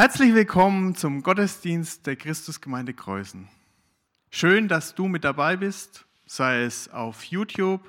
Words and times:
Herzlich 0.00 0.32
willkommen 0.32 0.94
zum 0.94 1.24
Gottesdienst 1.24 2.06
der 2.06 2.14
Christusgemeinde 2.14 2.94
Kreuzen. 2.94 3.48
Schön, 4.30 4.68
dass 4.68 4.94
du 4.94 5.08
mit 5.08 5.24
dabei 5.24 5.56
bist, 5.56 6.06
sei 6.24 6.62
es 6.62 6.88
auf 6.88 7.24
YouTube 7.24 7.80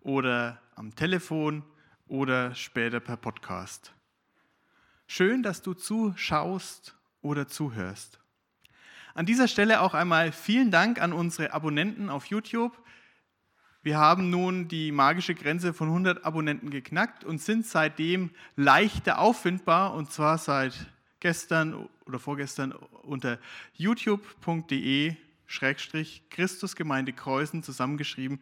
oder 0.00 0.62
am 0.76 0.94
Telefon 0.94 1.64
oder 2.06 2.54
später 2.54 3.00
per 3.00 3.16
Podcast. 3.16 3.92
Schön, 5.08 5.42
dass 5.42 5.60
du 5.60 5.74
zuschaust 5.74 6.96
oder 7.20 7.48
zuhörst. 7.48 8.20
An 9.14 9.26
dieser 9.26 9.48
Stelle 9.48 9.80
auch 9.80 9.94
einmal 9.94 10.30
vielen 10.30 10.70
Dank 10.70 11.02
an 11.02 11.12
unsere 11.12 11.52
Abonnenten 11.52 12.10
auf 12.10 12.26
YouTube. 12.26 12.78
Wir 13.82 13.98
haben 13.98 14.30
nun 14.30 14.68
die 14.68 14.92
magische 14.92 15.34
Grenze 15.34 15.74
von 15.74 15.88
100 15.88 16.24
Abonnenten 16.24 16.70
geknackt 16.70 17.24
und 17.24 17.42
sind 17.42 17.66
seitdem 17.66 18.30
leichter 18.54 19.18
auffindbar 19.18 19.94
und 19.94 20.12
zwar 20.12 20.38
seit 20.38 20.86
gestern 21.20 21.88
oder 22.06 22.18
vorgestern 22.18 22.72
unter 22.72 23.38
youtube.de 23.74 25.14
Schrägstrich 25.46 26.22
Christusgemeinde 26.30 27.12
Kreuzen 27.12 27.62
zusammengeschrieben 27.62 28.40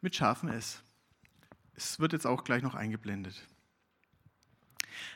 mit 0.00 0.16
scharfem 0.16 0.48
S. 0.48 0.82
Es 1.74 2.00
wird 2.00 2.12
jetzt 2.12 2.26
auch 2.26 2.44
gleich 2.44 2.62
noch 2.62 2.74
eingeblendet. 2.74 3.42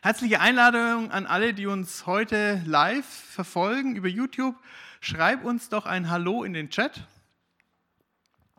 Herzliche 0.03 0.41
Einladung 0.41 1.11
an 1.11 1.27
alle, 1.27 1.55
die 1.55 1.67
uns 1.67 2.07
heute 2.07 2.63
live 2.67 3.07
verfolgen 3.07 3.97
über 3.97 4.09
YouTube. 4.09 4.55
Schreib 5.01 5.45
uns 5.45 5.71
doch 5.71 5.87
ein 5.87 6.11
Hallo 6.11 6.45
in 6.45 6.53
den 6.53 6.71
Chat. 6.71 7.07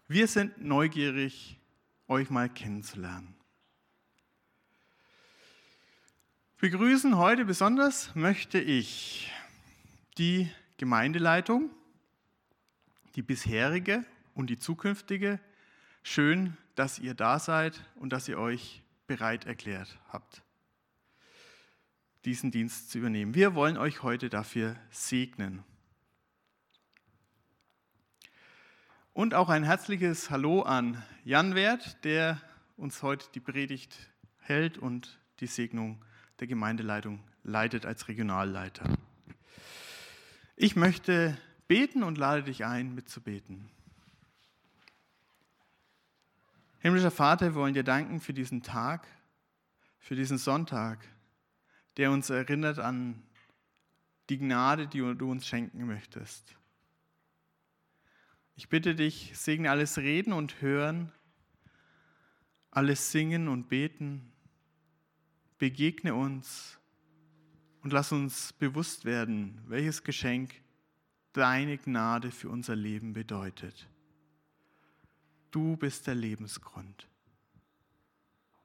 Wir 0.06 0.28
sind 0.28 0.62
neugierig 0.62 1.58
euch 2.12 2.28
mal 2.28 2.50
kennenzulernen. 2.50 3.34
Begrüßen 6.58 7.16
heute 7.16 7.46
besonders 7.46 8.14
möchte 8.14 8.60
ich 8.60 9.32
die 10.18 10.48
Gemeindeleitung, 10.76 11.70
die 13.16 13.22
bisherige 13.22 14.04
und 14.34 14.50
die 14.50 14.58
zukünftige. 14.58 15.40
Schön, 16.02 16.56
dass 16.74 16.98
ihr 16.98 17.14
da 17.14 17.38
seid 17.38 17.82
und 17.96 18.12
dass 18.12 18.28
ihr 18.28 18.38
euch 18.38 18.82
bereit 19.06 19.46
erklärt 19.46 19.98
habt, 20.08 20.42
diesen 22.26 22.50
Dienst 22.50 22.90
zu 22.90 22.98
übernehmen. 22.98 23.34
Wir 23.34 23.54
wollen 23.54 23.78
euch 23.78 24.02
heute 24.02 24.28
dafür 24.28 24.76
segnen. 24.90 25.64
Und 29.14 29.34
auch 29.34 29.50
ein 29.50 29.62
herzliches 29.62 30.30
Hallo 30.30 30.62
an 30.62 31.02
Jan 31.22 31.54
Wert, 31.54 32.02
der 32.02 32.40
uns 32.78 33.02
heute 33.02 33.26
die 33.34 33.40
Predigt 33.40 33.94
hält 34.38 34.78
und 34.78 35.20
die 35.40 35.46
Segnung 35.46 36.02
der 36.40 36.46
Gemeindeleitung 36.46 37.22
leitet 37.42 37.84
als 37.84 38.08
Regionalleiter. 38.08 38.88
Ich 40.56 40.76
möchte 40.76 41.36
beten 41.68 42.02
und 42.02 42.16
lade 42.16 42.42
dich 42.42 42.64
ein, 42.64 42.94
mitzubeten. 42.94 43.68
Himmlischer 46.78 47.10
Vater, 47.10 47.48
wir 47.48 47.54
wollen 47.54 47.74
dir 47.74 47.84
danken 47.84 48.18
für 48.18 48.32
diesen 48.32 48.62
Tag, 48.62 49.06
für 49.98 50.16
diesen 50.16 50.38
Sonntag, 50.38 51.06
der 51.98 52.12
uns 52.12 52.30
erinnert 52.30 52.78
an 52.78 53.22
die 54.30 54.38
Gnade, 54.38 54.86
die 54.86 55.00
du 55.00 55.30
uns 55.30 55.46
schenken 55.46 55.84
möchtest. 55.84 56.56
Ich 58.54 58.68
bitte 58.68 58.94
dich, 58.94 59.32
segne 59.34 59.70
alles 59.70 59.98
Reden 59.98 60.32
und 60.32 60.60
Hören, 60.60 61.10
alles 62.70 63.10
Singen 63.10 63.48
und 63.48 63.68
Beten. 63.68 64.32
Begegne 65.58 66.14
uns 66.14 66.78
und 67.82 67.92
lass 67.92 68.12
uns 68.12 68.52
bewusst 68.52 69.04
werden, 69.04 69.62
welches 69.66 70.02
Geschenk 70.02 70.54
deine 71.32 71.78
Gnade 71.78 72.30
für 72.30 72.48
unser 72.48 72.76
Leben 72.76 73.12
bedeutet. 73.12 73.88
Du 75.50 75.76
bist 75.76 76.06
der 76.06 76.14
Lebensgrund. 76.14 77.08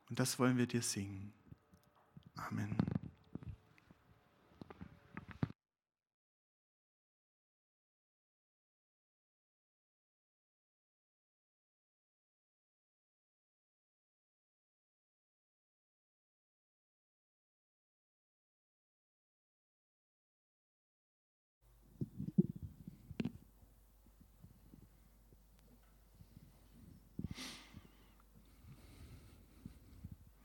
Und 0.10 0.20
das 0.20 0.40
wollen 0.40 0.58
wir 0.58 0.68
dir 0.68 0.82
singen. 0.82 1.34
Amen. 2.36 2.78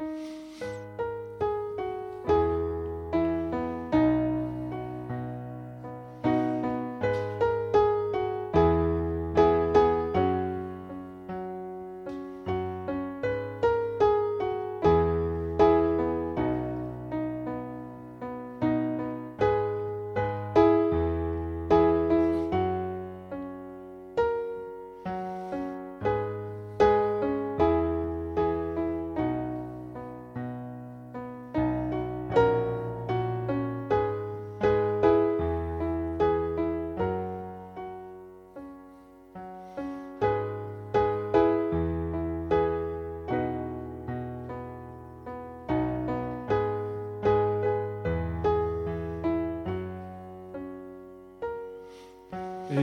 了。 0.02 0.71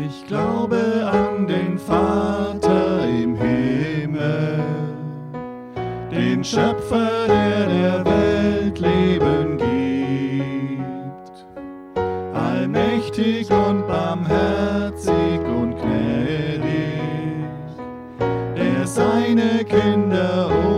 Ich 0.09 0.25
glaube 0.25 1.07
an 1.11 1.45
den 1.45 1.77
Vater 1.77 3.07
im 3.07 3.35
Himmel, 3.35 4.63
den 6.11 6.43
Schöpfer, 6.43 7.27
der 7.27 7.67
der 7.67 8.05
Welt 8.05 8.79
Leben 8.79 9.57
gibt. 9.59 11.45
Allmächtig 12.33 13.51
und 13.51 13.85
barmherzig 13.87 15.41
und 15.41 15.75
gnädig, 15.77 16.63
der 18.57 18.87
seine 18.87 19.63
Kinder 19.63 20.47
unendlich 20.47 20.68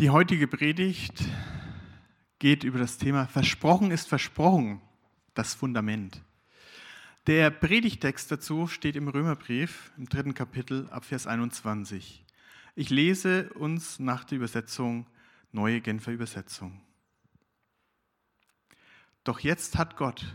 Die 0.00 0.10
heutige 0.10 0.48
Predigt 0.48 1.22
geht 2.40 2.64
über 2.64 2.80
das 2.80 2.98
Thema 2.98 3.28
Versprochen 3.28 3.92
ist 3.92 4.08
versprochen, 4.08 4.80
das 5.34 5.54
Fundament. 5.54 6.20
Der 7.28 7.48
Predigtext 7.50 8.28
dazu 8.28 8.66
steht 8.66 8.96
im 8.96 9.06
Römerbrief 9.06 9.92
im 9.96 10.08
dritten 10.08 10.34
Kapitel 10.34 10.88
ab 10.90 11.04
Vers 11.04 11.28
21. 11.28 12.24
Ich 12.74 12.90
lese 12.90 13.52
uns 13.52 14.00
nach 14.00 14.24
der 14.24 14.38
Übersetzung 14.38 15.06
Neue 15.52 15.80
Genfer 15.80 16.10
Übersetzung. 16.10 16.80
Doch 19.22 19.38
jetzt 19.38 19.78
hat 19.78 19.96
Gott, 19.96 20.26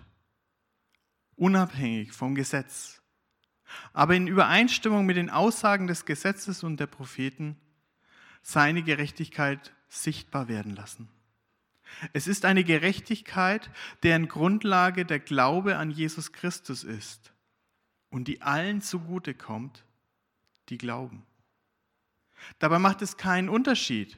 unabhängig 1.35 2.13
vom 2.13 2.33
Gesetz, 2.33 3.01
aber 3.91 4.15
in 4.15 4.27
Übereinstimmung 4.27 5.05
mit 5.05 5.17
den 5.17 5.29
Aussagen 5.29 5.87
des 5.87 6.05
Gesetzes 6.05 6.63
und 6.63 6.79
der 6.79 6.87
Propheten, 6.87 7.57
seine 8.41 8.83
Gerechtigkeit 8.83 9.73
sichtbar 9.87 10.47
werden 10.47 10.75
lassen. 10.75 11.09
Es 12.13 12.27
ist 12.27 12.45
eine 12.45 12.63
Gerechtigkeit, 12.63 13.69
deren 14.03 14.27
Grundlage 14.27 15.05
der 15.05 15.19
Glaube 15.19 15.77
an 15.77 15.91
Jesus 15.91 16.31
Christus 16.31 16.83
ist 16.83 17.33
und 18.09 18.27
die 18.27 18.41
allen 18.41 18.81
zugute 18.81 19.33
kommt, 19.33 19.85
die 20.69 20.77
glauben. 20.77 21.25
Dabei 22.59 22.79
macht 22.79 23.01
es 23.01 23.17
keinen 23.17 23.49
Unterschied, 23.49 24.17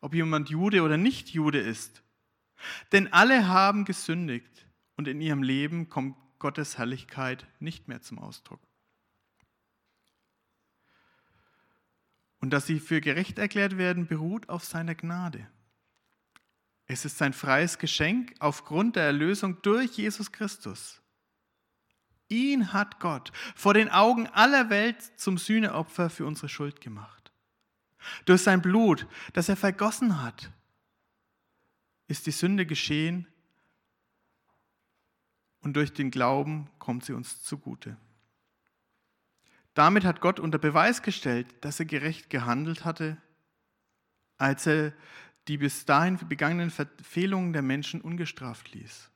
ob 0.00 0.14
jemand 0.14 0.48
Jude 0.48 0.82
oder 0.82 0.96
nicht 0.96 1.30
Jude 1.30 1.58
ist. 1.58 2.02
Denn 2.92 3.12
alle 3.12 3.48
haben 3.48 3.84
gesündigt 3.84 4.66
und 4.96 5.06
in 5.06 5.20
ihrem 5.20 5.42
Leben 5.42 5.88
kommt 5.88 6.16
Gottes 6.38 6.78
Herrlichkeit 6.78 7.46
nicht 7.60 7.88
mehr 7.88 8.00
zum 8.00 8.18
Ausdruck. 8.18 8.60
Und 12.40 12.50
dass 12.50 12.66
sie 12.66 12.80
für 12.80 13.00
gerecht 13.00 13.38
erklärt 13.38 13.78
werden, 13.78 14.06
beruht 14.06 14.48
auf 14.48 14.64
seiner 14.64 14.94
Gnade. 14.94 15.48
Es 16.86 17.04
ist 17.04 17.18
sein 17.18 17.32
freies 17.32 17.78
Geschenk 17.78 18.34
aufgrund 18.38 18.96
der 18.96 19.04
Erlösung 19.04 19.60
durch 19.62 19.92
Jesus 19.92 20.32
Christus. 20.32 21.02
Ihn 22.28 22.72
hat 22.72 23.00
Gott 23.00 23.32
vor 23.54 23.74
den 23.74 23.90
Augen 23.90 24.26
aller 24.28 24.70
Welt 24.70 25.02
zum 25.16 25.38
Sühneopfer 25.38 26.10
für 26.10 26.26
unsere 26.26 26.48
Schuld 26.48 26.80
gemacht. 26.80 27.32
Durch 28.24 28.42
sein 28.42 28.62
Blut, 28.62 29.06
das 29.32 29.48
er 29.48 29.56
vergossen 29.56 30.22
hat, 30.22 30.50
ist 32.06 32.26
die 32.26 32.30
Sünde 32.30 32.64
geschehen 32.64 33.26
und 35.60 35.74
durch 35.74 35.92
den 35.92 36.10
Glauben 36.10 36.70
kommt 36.78 37.04
sie 37.04 37.12
uns 37.12 37.42
zugute. 37.42 37.96
Damit 39.78 40.04
hat 40.04 40.20
Gott 40.20 40.40
unter 40.40 40.58
Beweis 40.58 41.02
gestellt, 41.02 41.46
dass 41.60 41.78
er 41.78 41.86
gerecht 41.86 42.30
gehandelt 42.30 42.84
hatte, 42.84 43.16
als 44.36 44.66
er 44.66 44.92
die 45.46 45.56
bis 45.56 45.84
dahin 45.84 46.18
begangenen 46.28 46.70
Verfehlungen 46.70 47.52
der 47.52 47.62
Menschen 47.62 48.00
ungestraft 48.00 48.74
ließ. 48.74 49.08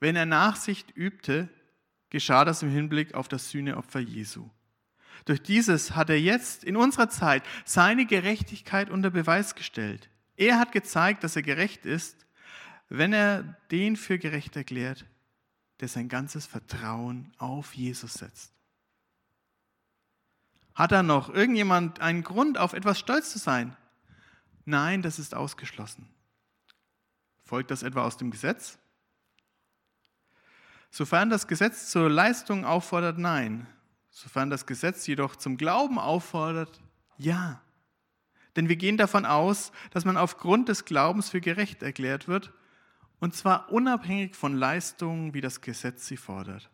Wenn 0.00 0.16
er 0.16 0.26
Nachsicht 0.26 0.96
übte, 0.96 1.48
geschah 2.10 2.44
das 2.44 2.64
im 2.64 2.70
Hinblick 2.70 3.14
auf 3.14 3.28
das 3.28 3.50
Sühneopfer 3.50 4.00
Jesu. 4.00 4.50
Durch 5.26 5.40
dieses 5.40 5.94
hat 5.94 6.10
er 6.10 6.20
jetzt 6.20 6.64
in 6.64 6.76
unserer 6.76 7.08
Zeit 7.08 7.44
seine 7.64 8.04
Gerechtigkeit 8.04 8.90
unter 8.90 9.10
Beweis 9.10 9.54
gestellt. 9.54 10.10
Er 10.34 10.58
hat 10.58 10.72
gezeigt, 10.72 11.22
dass 11.22 11.36
er 11.36 11.42
gerecht 11.42 11.86
ist, 11.86 12.26
wenn 12.88 13.12
er 13.12 13.56
den 13.70 13.94
für 13.94 14.18
gerecht 14.18 14.56
erklärt, 14.56 15.06
der 15.78 15.86
sein 15.86 16.08
ganzes 16.08 16.46
Vertrauen 16.46 17.30
auf 17.38 17.74
Jesus 17.74 18.14
setzt. 18.14 18.55
Hat 20.76 20.92
da 20.92 21.02
noch 21.02 21.30
irgendjemand 21.30 22.00
einen 22.00 22.22
Grund, 22.22 22.58
auf 22.58 22.74
etwas 22.74 22.98
stolz 22.98 23.32
zu 23.32 23.38
sein? 23.38 23.74
Nein, 24.66 25.00
das 25.00 25.18
ist 25.18 25.34
ausgeschlossen. 25.34 26.06
Folgt 27.42 27.70
das 27.70 27.82
etwa 27.82 28.04
aus 28.04 28.18
dem 28.18 28.30
Gesetz? 28.30 28.78
Sofern 30.90 31.30
das 31.30 31.46
Gesetz 31.46 31.90
zur 31.90 32.10
Leistung 32.10 32.66
auffordert, 32.66 33.16
nein. 33.16 33.66
Sofern 34.10 34.50
das 34.50 34.66
Gesetz 34.66 35.06
jedoch 35.06 35.36
zum 35.36 35.56
Glauben 35.56 35.98
auffordert, 35.98 36.80
ja. 37.16 37.62
Denn 38.54 38.68
wir 38.68 38.76
gehen 38.76 38.98
davon 38.98 39.24
aus, 39.24 39.72
dass 39.92 40.04
man 40.04 40.16
aufgrund 40.16 40.68
des 40.68 40.84
Glaubens 40.84 41.30
für 41.30 41.40
gerecht 41.40 41.82
erklärt 41.82 42.28
wird, 42.28 42.52
und 43.18 43.34
zwar 43.34 43.72
unabhängig 43.72 44.36
von 44.36 44.54
Leistungen, 44.54 45.32
wie 45.32 45.40
das 45.40 45.62
Gesetz 45.62 46.06
sie 46.06 46.18
fordert. 46.18 46.70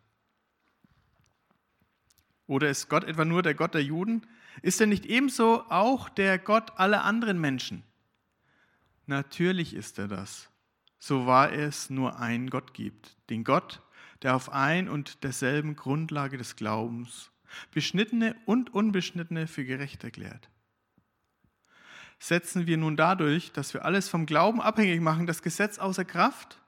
Oder 2.52 2.68
ist 2.68 2.90
Gott 2.90 3.04
etwa 3.04 3.25
nur 3.25 3.42
der 3.42 3.54
Gott 3.54 3.73
der 3.73 3.82
Juden? 3.82 4.26
Ist 4.61 4.78
er 4.78 4.87
nicht 4.87 5.06
ebenso 5.06 5.64
auch 5.71 6.11
der 6.11 6.38
Gott 6.38 6.78
aller 6.78 7.02
anderen 7.02 7.40
Menschen? 7.40 7.82
Natürlich 9.06 9.73
ist 9.73 9.99
er 9.99 10.06
das, 10.06 10.50
so 10.99 11.25
wahr 11.25 11.50
es 11.50 11.88
nur 11.88 12.18
einen 12.18 12.50
Gott 12.50 12.75
gibt, 12.75 13.16
den 13.30 13.42
Gott, 13.42 13.80
der 14.21 14.37
auf 14.37 14.52
ein 14.52 14.90
und 14.90 15.25
derselben 15.25 15.76
Grundlage 15.76 16.37
des 16.37 16.54
Glaubens 16.54 17.30
Beschnittene 17.71 18.37
und 18.44 18.75
Unbeschnittene 18.75 19.47
für 19.47 19.64
gerecht 19.64 20.04
erklärt. 20.04 20.50
Setzen 22.18 22.66
wir 22.66 22.76
nun 22.76 22.99
dadurch, 22.99 23.52
dass 23.52 23.73
wir 23.73 23.87
alles 23.87 24.11
vom 24.11 24.26
Glauben 24.26 24.61
abhängig 24.61 25.00
machen, 25.00 25.26
das 25.26 25.40
Gesetz 25.40 25.78
außer 25.78 26.04
Kraft? 26.04 26.61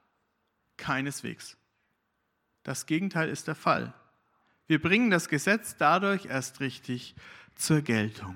Keineswegs. 0.79 1.59
Das 2.63 2.87
Gegenteil 2.87 3.29
ist 3.29 3.49
der 3.49 3.55
Fall. 3.55 3.93
Wir 4.67 4.81
bringen 4.81 5.11
das 5.11 5.29
Gesetz 5.29 5.77
dadurch 5.77 6.25
erst 6.25 6.61
richtig 6.61 7.15
zur 7.55 7.83
Geltung. 7.83 8.35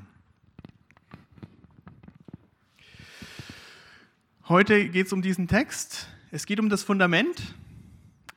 Heute 4.47 4.91
geht 4.91 5.07
es 5.07 5.13
um 5.15 5.23
diesen 5.23 5.49
Text. 5.49 6.07
Es 6.31 6.45
geht 6.45 6.61
um 6.61 6.69
das 6.69 6.83
Fundament 6.83 7.55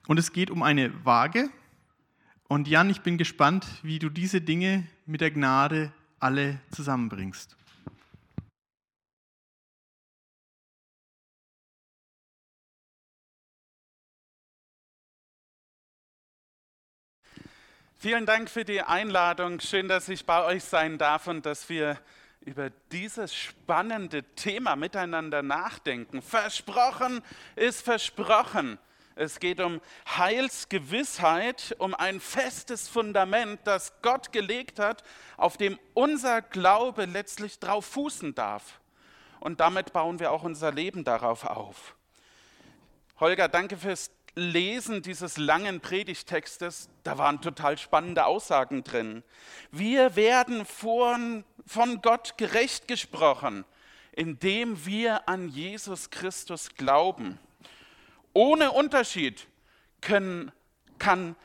und 0.08 0.18
es 0.18 0.32
geht 0.32 0.52
um 0.52 0.64
eine 0.64 1.06
Waage. 1.06 1.50
Und 2.48 2.70
Jan, 2.70 2.90
ich 2.90 3.02
bin 3.02 3.18
gespannt, 3.18 3.68
wie 3.84 4.00
du 4.00 4.10
diese 4.10 4.40
Dinge 4.40 4.88
mit 5.06 5.20
der 5.20 5.32
Gnade 5.32 5.92
alle 6.18 6.62
zusammenbringst. 6.72 7.58
Vielen 18.02 18.26
Dank 18.26 18.50
für 18.50 18.66
die 18.66 18.82
Einladung. 18.82 19.60
Schön, 19.60 19.88
dass 19.88 20.10
ich 20.10 20.26
bei 20.26 20.44
euch 20.44 20.64
sein 20.64 20.98
darf 20.98 21.28
und 21.28 21.46
dass 21.46 21.70
wir 21.70 22.00
über 22.40 22.72
dieses 22.92 23.36
spannende 23.36 24.24
Thema 24.34 24.76
miteinander 24.76 25.44
nachdenken. 25.44 26.24
Versprochen 26.24 27.22
ist 27.56 27.84
versprochen. 27.84 28.80
Es 29.14 29.40
geht 29.40 29.60
um 29.60 29.82
Heilsgewissheit, 30.18 31.76
um 31.78 31.94
ein 31.94 32.20
festes 32.20 32.88
Fundament, 32.88 33.60
das 33.66 33.94
Gott 34.02 34.32
gelegt 34.32 34.80
hat, 34.80 35.04
auf 35.38 35.58
dem 35.58 35.78
unser 35.94 36.42
Glaube 36.42 37.06
letztlich 37.06 37.60
drauf 37.60 37.86
fußen 37.86 38.34
darf. 38.34 38.80
Und 39.40 39.60
damit 39.60 39.94
bauen 39.94 40.20
wir 40.20 40.32
auch 40.32 40.42
unser 40.42 40.72
Leben 40.72 41.04
darauf 41.04 41.46
auf. 41.46 41.96
Holger, 43.20 43.48
danke 43.48 43.78
fürs 43.78 44.10
Lesen 44.36 45.02
dieses 45.02 45.38
langen 45.38 45.82
Predigtextes, 45.82 46.90
da 47.04 47.18
waren 47.18 47.42
total 47.42 47.78
spannende 47.78 48.26
Aussagen 48.26 48.84
drin. 48.84 49.24
Wir 49.72 50.16
werden 50.16 50.66
von, 50.66 51.44
von 51.66 52.02
Gott 52.02 52.38
gerecht 52.38 52.88
gesprochen, 52.88 53.66
indem 54.14 54.86
wir 54.86 55.28
an 55.28 55.50
Jesus 55.50 56.10
Christus 56.10 56.70
glauben. 56.76 57.40
Ohne 58.34 58.72
Unterschied 58.72 59.48
können, 60.00 60.52
kann 60.98 61.36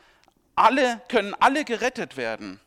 alle, 0.55 1.00
können 1.09 1.35
alle 1.35 1.64
gerettet 1.64 2.16
werden, 2.16 2.61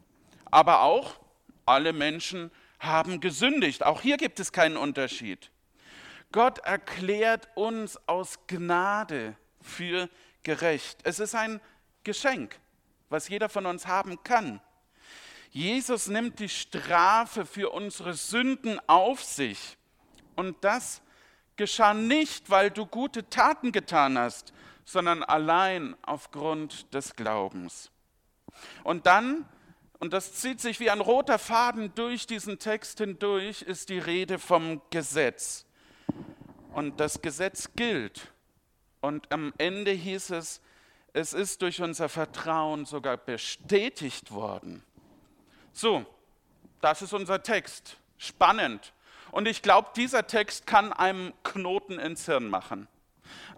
aber 0.51 0.81
auch 0.81 1.19
alle 1.65 1.93
Menschen 1.93 2.51
haben 2.79 3.21
gesündigt. 3.21 3.83
Auch 3.83 4.01
hier 4.01 4.17
gibt 4.17 4.39
es 4.39 4.51
keinen 4.51 4.75
Unterschied. 4.75 5.49
Gott 6.31 6.59
erklärt 6.59 7.47
uns 7.55 7.97
aus 8.07 8.39
Gnade 8.47 9.35
für 9.61 10.09
gerecht. 10.43 10.99
Es 11.03 11.19
ist 11.19 11.35
ein 11.35 11.61
Geschenk, 12.03 12.59
was 13.09 13.29
jeder 13.29 13.49
von 13.49 13.65
uns 13.65 13.87
haben 13.87 14.23
kann. 14.23 14.61
Jesus 15.51 16.07
nimmt 16.07 16.39
die 16.39 16.49
Strafe 16.49 17.45
für 17.45 17.71
unsere 17.71 18.13
Sünden 18.13 18.79
auf 18.87 19.23
sich. 19.23 19.77
Und 20.35 20.63
das 20.63 21.01
geschah 21.55 21.93
nicht, 21.93 22.49
weil 22.49 22.71
du 22.71 22.85
gute 22.85 23.29
Taten 23.29 23.71
getan 23.71 24.17
hast, 24.17 24.53
sondern 24.85 25.23
allein 25.23 25.95
aufgrund 26.03 26.93
des 26.93 27.15
Glaubens. 27.15 27.91
Und 28.83 29.05
dann, 29.05 29.45
und 29.99 30.13
das 30.13 30.33
zieht 30.35 30.61
sich 30.61 30.79
wie 30.79 30.89
ein 30.89 31.01
roter 31.01 31.39
Faden 31.39 31.93
durch 31.95 32.27
diesen 32.27 32.59
Text 32.59 32.99
hindurch, 32.99 33.63
ist 33.63 33.89
die 33.89 33.99
Rede 33.99 34.39
vom 34.39 34.81
Gesetz. 34.89 35.65
Und 36.73 36.99
das 36.99 37.21
Gesetz 37.21 37.69
gilt 37.75 38.31
und 39.01 39.31
am 39.31 39.53
Ende 39.57 39.91
hieß 39.91 40.31
es, 40.31 40.61
es 41.13 41.33
ist 41.33 41.61
durch 41.61 41.81
unser 41.81 42.09
Vertrauen 42.09 42.85
sogar 42.85 43.17
bestätigt 43.17 44.31
worden. 44.31 44.83
So, 45.73 46.05
das 46.81 47.01
ist 47.01 47.13
unser 47.13 47.41
Text. 47.41 47.97
Spannend. 48.17 48.93
Und 49.31 49.47
ich 49.47 49.61
glaube, 49.61 49.89
dieser 49.95 50.27
Text 50.27 50.67
kann 50.67 50.91
einem 50.91 51.33
Knoten 51.43 51.99
ins 51.99 52.25
Hirn 52.25 52.47
machen. 52.49 52.87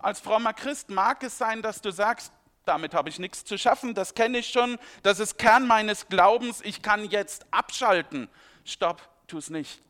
Als 0.02 0.20
frommer 0.20 0.54
Christ 0.54 0.90
mag 0.90 1.24
es 1.24 1.38
sein, 1.38 1.62
dass 1.62 1.82
du 1.82 1.92
sagst, 1.92 2.32
damit 2.66 2.94
habe 2.94 3.10
ich 3.10 3.20
nichts 3.20 3.44
zu 3.44 3.58
schaffen, 3.58 3.96
das 3.96 4.14
kenne 4.14 4.40
ich 4.40 4.50
schon, 4.50 4.78
das 5.02 5.20
ist 5.20 5.38
Kern 5.38 5.66
meines 5.66 6.08
Glaubens, 6.10 6.62
ich 6.62 6.82
kann 6.82 7.06
jetzt 7.06 7.46
abschalten. 7.52 8.30
Stopp, 8.66 9.02
tu 9.28 9.38
es 9.38 9.50
nicht. 9.50 9.82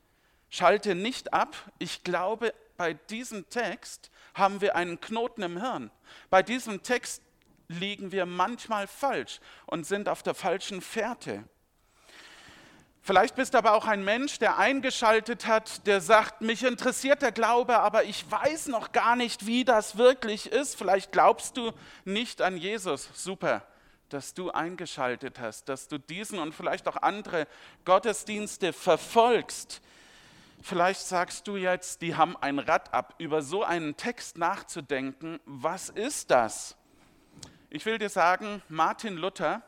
Schalte 0.50 0.96
nicht 0.96 1.34
ab. 1.34 1.56
Ich 1.80 2.04
glaube, 2.04 2.54
bei 2.82 2.96
diesem 2.96 3.48
Text 3.48 4.10
haben 4.34 4.60
wir 4.60 4.76
einen 4.76 5.00
Knoten 5.00 5.44
im 5.44 5.62
Hirn. 5.62 5.92
Bei 6.32 6.42
diesem 6.42 6.82
Text 6.82 7.22
liegen 7.68 8.12
wir 8.12 8.26
manchmal 8.26 8.88
falsch 8.88 9.40
und 9.68 9.86
sind 9.86 10.10
auf 10.10 10.24
der 10.24 10.34
falschen 10.34 10.82
Fährte. 10.82 11.44
Vielleicht 13.04 13.36
bist 13.36 13.54
du 13.54 13.60
aber 13.60 13.74
auch 13.74 13.86
ein 13.86 14.04
Mensch, 14.04 14.40
der 14.40 14.58
eingeschaltet 14.58 15.46
hat, 15.46 15.86
der 15.86 16.02
sagt, 16.02 16.42
mich 16.42 16.64
interessiert 16.64 17.22
der 17.22 17.32
Glaube, 17.32 17.78
aber 17.78 18.04
ich 18.04 18.26
weiß 18.32 18.70
noch 18.70 18.92
gar 18.92 19.16
nicht, 19.16 19.46
wie 19.46 19.64
das 19.64 20.00
wirklich 20.00 20.52
ist. 20.52 20.76
Vielleicht 20.76 21.12
glaubst 21.12 21.58
du 21.58 21.74
nicht 22.04 22.42
an 22.42 22.58
Jesus. 22.58 23.10
Super, 23.14 23.64
dass 24.10 24.34
du 24.34 24.50
eingeschaltet 24.50 25.40
hast, 25.40 25.70
dass 25.70 25.88
du 25.88 26.00
diesen 26.00 26.40
und 26.40 26.56
vielleicht 26.56 26.88
auch 26.88 26.98
andere 26.98 27.46
Gottesdienste 27.86 28.74
verfolgst. 28.74 29.84
Vielleicht 30.62 31.02
sagst 31.02 31.48
du 31.48 31.58
jetzt, 31.58 32.02
die 32.02 32.16
haben 32.16 32.38
ein 32.38 32.60
Rad 32.60 32.94
ab, 32.94 33.16
über 33.18 33.42
so 33.42 33.64
einen 33.64 33.98
Text 33.98 34.38
nachzudenken. 34.38 35.40
Was 35.46 35.90
ist 35.90 36.30
das? 36.30 36.78
Ich 37.70 37.86
will 37.86 37.98
dir 37.98 38.10
sagen, 38.10 38.62
Martin 38.70 39.18
Luther, 39.18 39.64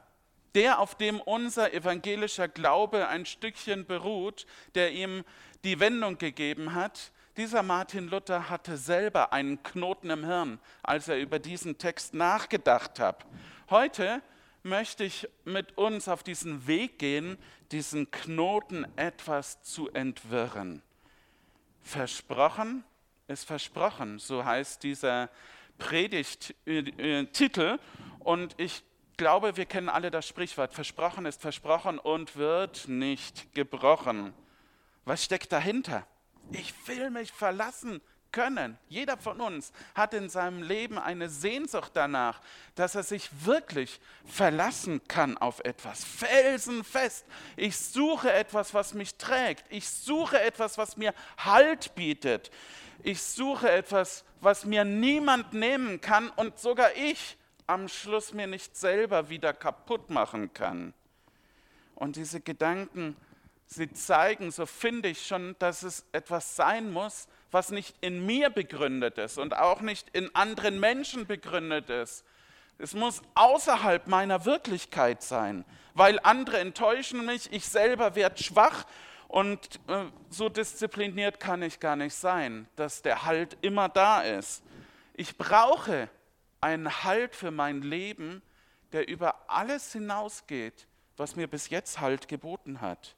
der, 0.53 0.79
auf 0.79 0.95
dem 0.95 1.19
unser 1.19 1.73
evangelischer 1.73 2.47
Glaube 2.47 3.07
ein 3.07 3.25
Stückchen 3.25 3.87
beruht, 3.87 4.45
der 4.75 4.91
ihm 4.91 5.23
die 5.63 5.79
Wendung 5.79 6.19
gegeben 6.19 6.75
hat, 6.75 7.11
dieser 7.37 7.63
Martin 7.63 8.09
Luther 8.09 8.49
hatte 8.51 8.77
selber 8.77 9.33
einen 9.33 9.63
Knoten 9.63 10.11
im 10.11 10.23
Hirn, 10.23 10.59
als 10.83 11.07
er 11.07 11.17
über 11.17 11.39
diesen 11.39 11.79
Text 11.79 12.13
nachgedacht 12.13 12.99
hat. 12.99 13.25
Heute 13.71 14.21
möchte 14.61 15.03
ich 15.03 15.27
mit 15.43 15.75
uns 15.77 16.07
auf 16.07 16.21
diesen 16.21 16.67
Weg 16.67 16.99
gehen, 16.99 17.39
diesen 17.73 18.09
Knoten 18.11 18.85
etwas 18.95 19.61
zu 19.63 19.89
entwirren. 19.89 20.81
Versprochen 21.81 22.85
ist 23.27 23.45
versprochen, 23.45 24.19
so 24.19 24.45
heißt 24.45 24.83
dieser 24.83 25.29
Predigttitel. 25.79 27.79
Und 28.19 28.53
ich 28.59 28.83
glaube, 29.17 29.57
wir 29.57 29.65
kennen 29.65 29.89
alle 29.89 30.11
das 30.11 30.27
Sprichwort, 30.27 30.73
versprochen 30.73 31.25
ist 31.25 31.41
versprochen 31.41 31.99
und 31.99 32.37
wird 32.37 32.87
nicht 32.87 33.53
gebrochen. 33.53 34.33
Was 35.05 35.23
steckt 35.23 35.51
dahinter? 35.51 36.05
Ich 36.51 36.73
will 36.87 37.09
mich 37.09 37.31
verlassen 37.31 38.01
können. 38.33 38.77
Jeder 38.89 39.15
von 39.15 39.39
uns 39.39 39.71
hat 39.95 40.13
in 40.13 40.27
seinem 40.27 40.61
Leben 40.61 40.97
eine 40.97 41.29
Sehnsucht 41.29 41.91
danach, 41.93 42.41
dass 42.75 42.95
er 42.95 43.03
sich 43.03 43.29
wirklich 43.45 44.01
verlassen 44.25 44.99
kann 45.07 45.37
auf 45.37 45.61
etwas. 45.61 46.03
Felsenfest. 46.03 47.25
Ich 47.55 47.77
suche 47.77 48.33
etwas, 48.33 48.73
was 48.73 48.93
mich 48.93 49.15
trägt. 49.15 49.63
Ich 49.69 49.87
suche 49.87 50.41
etwas, 50.41 50.77
was 50.77 50.97
mir 50.97 51.13
Halt 51.37 51.95
bietet. 51.95 52.51
Ich 53.03 53.21
suche 53.21 53.71
etwas, 53.71 54.25
was 54.41 54.65
mir 54.65 54.83
niemand 54.83 55.53
nehmen 55.53 56.01
kann 56.01 56.29
und 56.29 56.59
sogar 56.59 56.93
ich 56.95 57.37
am 57.67 57.87
Schluss 57.87 58.33
mir 58.33 58.47
nicht 58.47 58.75
selber 58.75 59.29
wieder 59.29 59.53
kaputt 59.53 60.09
machen 60.09 60.53
kann. 60.53 60.93
Und 61.95 62.15
diese 62.15 62.41
Gedanken, 62.41 63.15
sie 63.65 63.91
zeigen, 63.91 64.51
so 64.51 64.65
finde 64.65 65.09
ich 65.09 65.25
schon, 65.25 65.55
dass 65.59 65.83
es 65.83 66.05
etwas 66.11 66.55
sein 66.55 66.91
muss, 66.91 67.27
was 67.53 67.69
nicht 67.69 67.95
in 68.01 68.25
mir 68.25 68.49
begründet 68.49 69.17
ist 69.17 69.37
und 69.37 69.55
auch 69.55 69.81
nicht 69.81 70.09
in 70.13 70.33
anderen 70.35 70.79
Menschen 70.79 71.27
begründet 71.27 71.89
ist. 71.89 72.25
Es 72.79 72.93
muss 72.93 73.21
außerhalb 73.35 74.07
meiner 74.07 74.45
Wirklichkeit 74.45 75.21
sein, 75.21 75.63
weil 75.93 76.19
andere 76.23 76.59
enttäuschen 76.59 77.25
mich, 77.25 77.51
ich 77.53 77.65
selber 77.65 78.15
werde 78.15 78.41
schwach 78.41 78.85
und 79.27 79.79
äh, 79.87 80.05
so 80.29 80.49
diszipliniert 80.49 81.39
kann 81.39 81.61
ich 81.61 81.79
gar 81.79 81.95
nicht 81.95 82.15
sein, 82.15 82.67
dass 82.75 83.01
der 83.01 83.23
Halt 83.23 83.57
immer 83.61 83.89
da 83.89 84.21
ist. 84.21 84.63
Ich 85.13 85.37
brauche 85.37 86.09
einen 86.61 87.03
Halt 87.03 87.35
für 87.35 87.51
mein 87.51 87.81
Leben, 87.81 88.41
der 88.91 89.07
über 89.07 89.35
alles 89.47 89.91
hinausgeht, 89.91 90.87
was 91.17 91.35
mir 91.35 91.47
bis 91.47 91.69
jetzt 91.69 91.99
Halt 91.99 92.27
geboten 92.27 92.81
hat. 92.81 93.15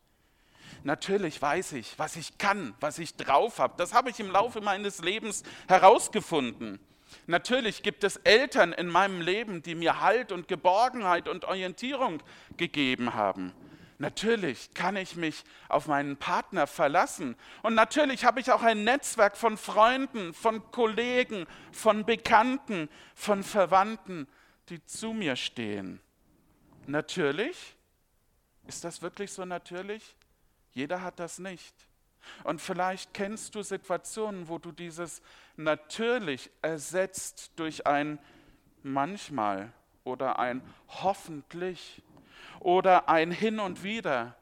Natürlich 0.83 1.41
weiß 1.41 1.73
ich, 1.73 1.97
was 1.97 2.15
ich 2.15 2.37
kann, 2.37 2.73
was 2.79 2.99
ich 2.99 3.15
drauf 3.15 3.59
habe. 3.59 3.73
Das 3.77 3.93
habe 3.93 4.09
ich 4.09 4.19
im 4.19 4.29
Laufe 4.29 4.61
meines 4.61 4.99
Lebens 4.99 5.43
herausgefunden. 5.67 6.79
Natürlich 7.27 7.83
gibt 7.83 8.03
es 8.03 8.17
Eltern 8.17 8.73
in 8.73 8.87
meinem 8.87 9.21
Leben, 9.21 9.63
die 9.63 9.75
mir 9.75 10.01
Halt 10.01 10.31
und 10.31 10.47
Geborgenheit 10.47 11.27
und 11.27 11.45
Orientierung 11.45 12.21
gegeben 12.57 13.13
haben. 13.13 13.53
Natürlich 13.97 14.73
kann 14.73 14.97
ich 14.97 15.15
mich 15.15 15.43
auf 15.69 15.87
meinen 15.87 16.17
Partner 16.17 16.67
verlassen. 16.67 17.35
Und 17.63 17.75
natürlich 17.75 18.25
habe 18.25 18.41
ich 18.41 18.51
auch 18.51 18.61
ein 18.61 18.83
Netzwerk 18.83 19.37
von 19.37 19.57
Freunden, 19.57 20.33
von 20.33 20.69
Kollegen, 20.71 21.45
von 21.71 22.05
Bekannten, 22.05 22.89
von 23.15 23.41
Verwandten, 23.43 24.27
die 24.67 24.83
zu 24.85 25.13
mir 25.13 25.37
stehen. 25.37 26.01
Natürlich? 26.87 27.75
Ist 28.67 28.83
das 28.83 29.01
wirklich 29.01 29.31
so 29.31 29.45
natürlich? 29.45 30.15
Jeder 30.75 31.01
hat 31.01 31.19
das 31.19 31.39
nicht. 31.39 31.73
Und 32.43 32.61
vielleicht 32.61 33.13
kennst 33.13 33.55
du 33.55 33.63
Situationen, 33.63 34.47
wo 34.47 34.59
du 34.59 34.71
dieses 34.71 35.23
natürlich 35.55 36.51
ersetzt 36.61 37.51
durch 37.55 37.87
ein 37.87 38.19
manchmal 38.83 39.73
oder 40.03 40.37
ein 40.37 40.61
hoffentlich 40.87 42.03
oder 42.59 43.09
ein 43.09 43.31
hin 43.31 43.59
und 43.59 43.81
wieder. 43.81 44.35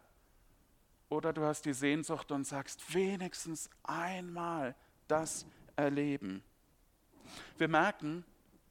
Oder 1.07 1.31
du 1.31 1.45
hast 1.45 1.63
die 1.63 1.73
Sehnsucht 1.73 2.31
und 2.33 2.45
sagst, 2.45 2.93
wenigstens 2.93 3.69
einmal 3.83 4.75
das 5.07 5.45
erleben. 5.77 6.43
Wir 7.57 7.69
merken, 7.69 8.25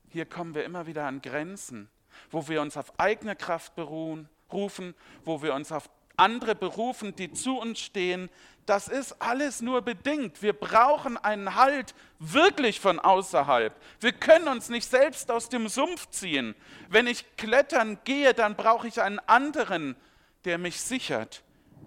hier 0.08 0.26
kommen 0.26 0.54
wir 0.54 0.64
immer 0.64 0.86
wieder 0.86 1.06
an 1.06 1.22
Grenzen. 1.22 1.88
wo 2.30 2.48
wir 2.48 2.60
uns 2.60 2.76
auf 2.76 2.98
eigene 2.98 3.36
Kraft 3.36 3.74
beruhen, 3.74 4.28
rufen, 4.52 4.94
wo 5.24 5.42
wir 5.42 5.54
uns 5.54 5.72
auf 5.72 5.88
andere 6.22 6.54
berufen, 6.54 7.14
die 7.14 7.32
zu 7.32 7.58
uns 7.58 7.80
stehen. 7.80 8.30
Das 8.64 8.88
ist 8.88 9.20
alles 9.20 9.60
nur 9.60 9.82
bedingt. 9.82 10.40
Wir 10.40 10.52
brauchen 10.52 11.16
einen 11.16 11.56
Halt 11.56 11.94
wirklich 12.18 12.80
von 12.80 13.00
außerhalb. 13.00 13.74
Wir 14.00 14.12
können 14.12 14.48
uns 14.48 14.68
nicht 14.68 14.88
selbst 14.88 15.30
aus 15.30 15.48
dem 15.48 15.68
Sumpf 15.68 16.08
ziehen. 16.10 16.54
Wenn 16.88 17.06
ich 17.06 17.36
klettern 17.36 17.98
gehe, 18.04 18.34
dann 18.34 18.54
brauche 18.54 18.86
ich 18.86 19.02
einen 19.02 19.18
anderen, 19.18 19.96
der 20.44 20.58
mich 20.58 20.80
sichert. 20.80 21.42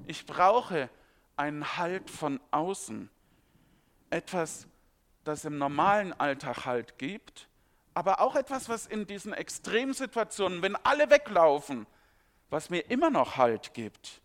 Ich 0.05 0.25
brauche 0.25 0.89
einen 1.37 1.77
Halt 1.77 2.09
von 2.09 2.39
außen. 2.51 3.09
Etwas, 4.09 4.67
das 5.23 5.45
im 5.45 5.57
normalen 5.57 6.13
Alltag 6.13 6.65
Halt 6.65 6.97
gibt, 6.97 7.47
aber 7.93 8.19
auch 8.19 8.35
etwas, 8.35 8.67
was 8.67 8.85
in 8.85 9.07
diesen 9.07 9.33
Extremsituationen, 9.33 10.61
wenn 10.61 10.75
alle 10.75 11.09
weglaufen, 11.09 11.87
was 12.49 12.69
mir 12.69 12.81
immer 12.91 13.09
noch 13.09 13.37
Halt 13.37 13.73
gibt. 13.73 14.21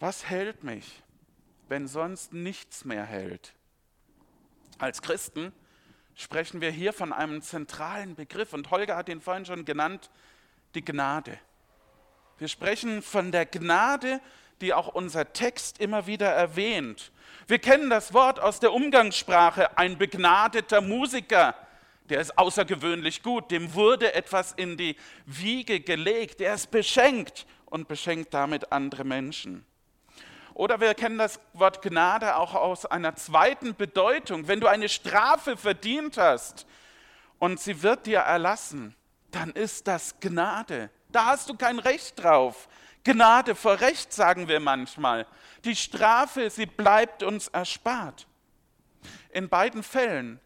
Was 0.00 0.26
hält 0.26 0.62
mich, 0.62 1.02
wenn 1.68 1.88
sonst 1.88 2.32
nichts 2.32 2.84
mehr 2.84 3.04
hält? 3.04 3.52
Als 4.78 5.02
Christen 5.02 5.52
sprechen 6.14 6.60
wir 6.60 6.70
hier 6.70 6.92
von 6.92 7.12
einem 7.12 7.42
zentralen 7.42 8.14
Begriff 8.14 8.52
und 8.52 8.70
Holger 8.70 8.96
hat 8.96 9.08
ihn 9.08 9.20
vorhin 9.20 9.44
schon 9.44 9.64
genannt, 9.64 10.10
die 10.74 10.84
Gnade. 10.84 11.38
Wir 12.38 12.46
sprechen 12.46 13.02
von 13.02 13.32
der 13.32 13.46
Gnade, 13.46 14.20
die 14.60 14.72
auch 14.72 14.88
unser 14.88 15.32
Text 15.32 15.80
immer 15.80 16.06
wieder 16.06 16.28
erwähnt. 16.28 17.10
Wir 17.48 17.58
kennen 17.58 17.90
das 17.90 18.12
Wort 18.14 18.38
aus 18.38 18.60
der 18.60 18.72
Umgangssprache, 18.72 19.76
ein 19.78 19.98
begnadeter 19.98 20.80
Musiker, 20.80 21.54
der 22.08 22.20
ist 22.20 22.38
außergewöhnlich 22.38 23.22
gut, 23.22 23.50
dem 23.50 23.74
wurde 23.74 24.14
etwas 24.14 24.52
in 24.52 24.76
die 24.76 24.96
Wiege 25.26 25.80
gelegt, 25.80 26.40
er 26.40 26.54
ist 26.54 26.70
beschenkt 26.70 27.46
und 27.66 27.88
beschenkt 27.88 28.32
damit 28.32 28.72
andere 28.72 29.04
Menschen. 29.04 29.66
Oder 30.58 30.80
wir 30.80 30.92
kennen 30.94 31.18
das 31.18 31.38
Wort 31.52 31.82
Gnade 31.82 32.34
auch 32.34 32.52
aus 32.52 32.84
einer 32.84 33.14
zweiten 33.14 33.76
Bedeutung. 33.76 34.48
Wenn 34.48 34.58
du 34.58 34.66
eine 34.66 34.88
Strafe 34.88 35.56
verdient 35.56 36.18
hast 36.18 36.66
und 37.38 37.60
sie 37.60 37.84
wird 37.84 38.06
dir 38.06 38.18
erlassen, 38.18 38.96
dann 39.30 39.52
ist 39.52 39.86
das 39.86 40.18
Gnade. 40.18 40.90
Da 41.12 41.26
hast 41.26 41.48
du 41.48 41.54
kein 41.54 41.78
Recht 41.78 42.20
drauf. 42.20 42.68
Gnade 43.04 43.54
vor 43.54 43.78
Recht, 43.80 44.12
sagen 44.12 44.48
wir 44.48 44.58
manchmal. 44.58 45.28
Die 45.64 45.76
Strafe, 45.76 46.50
sie 46.50 46.66
bleibt 46.66 47.22
uns 47.22 47.46
erspart. 47.46 48.26
In 49.30 49.48
beiden 49.48 49.84
Fällen 49.84 50.40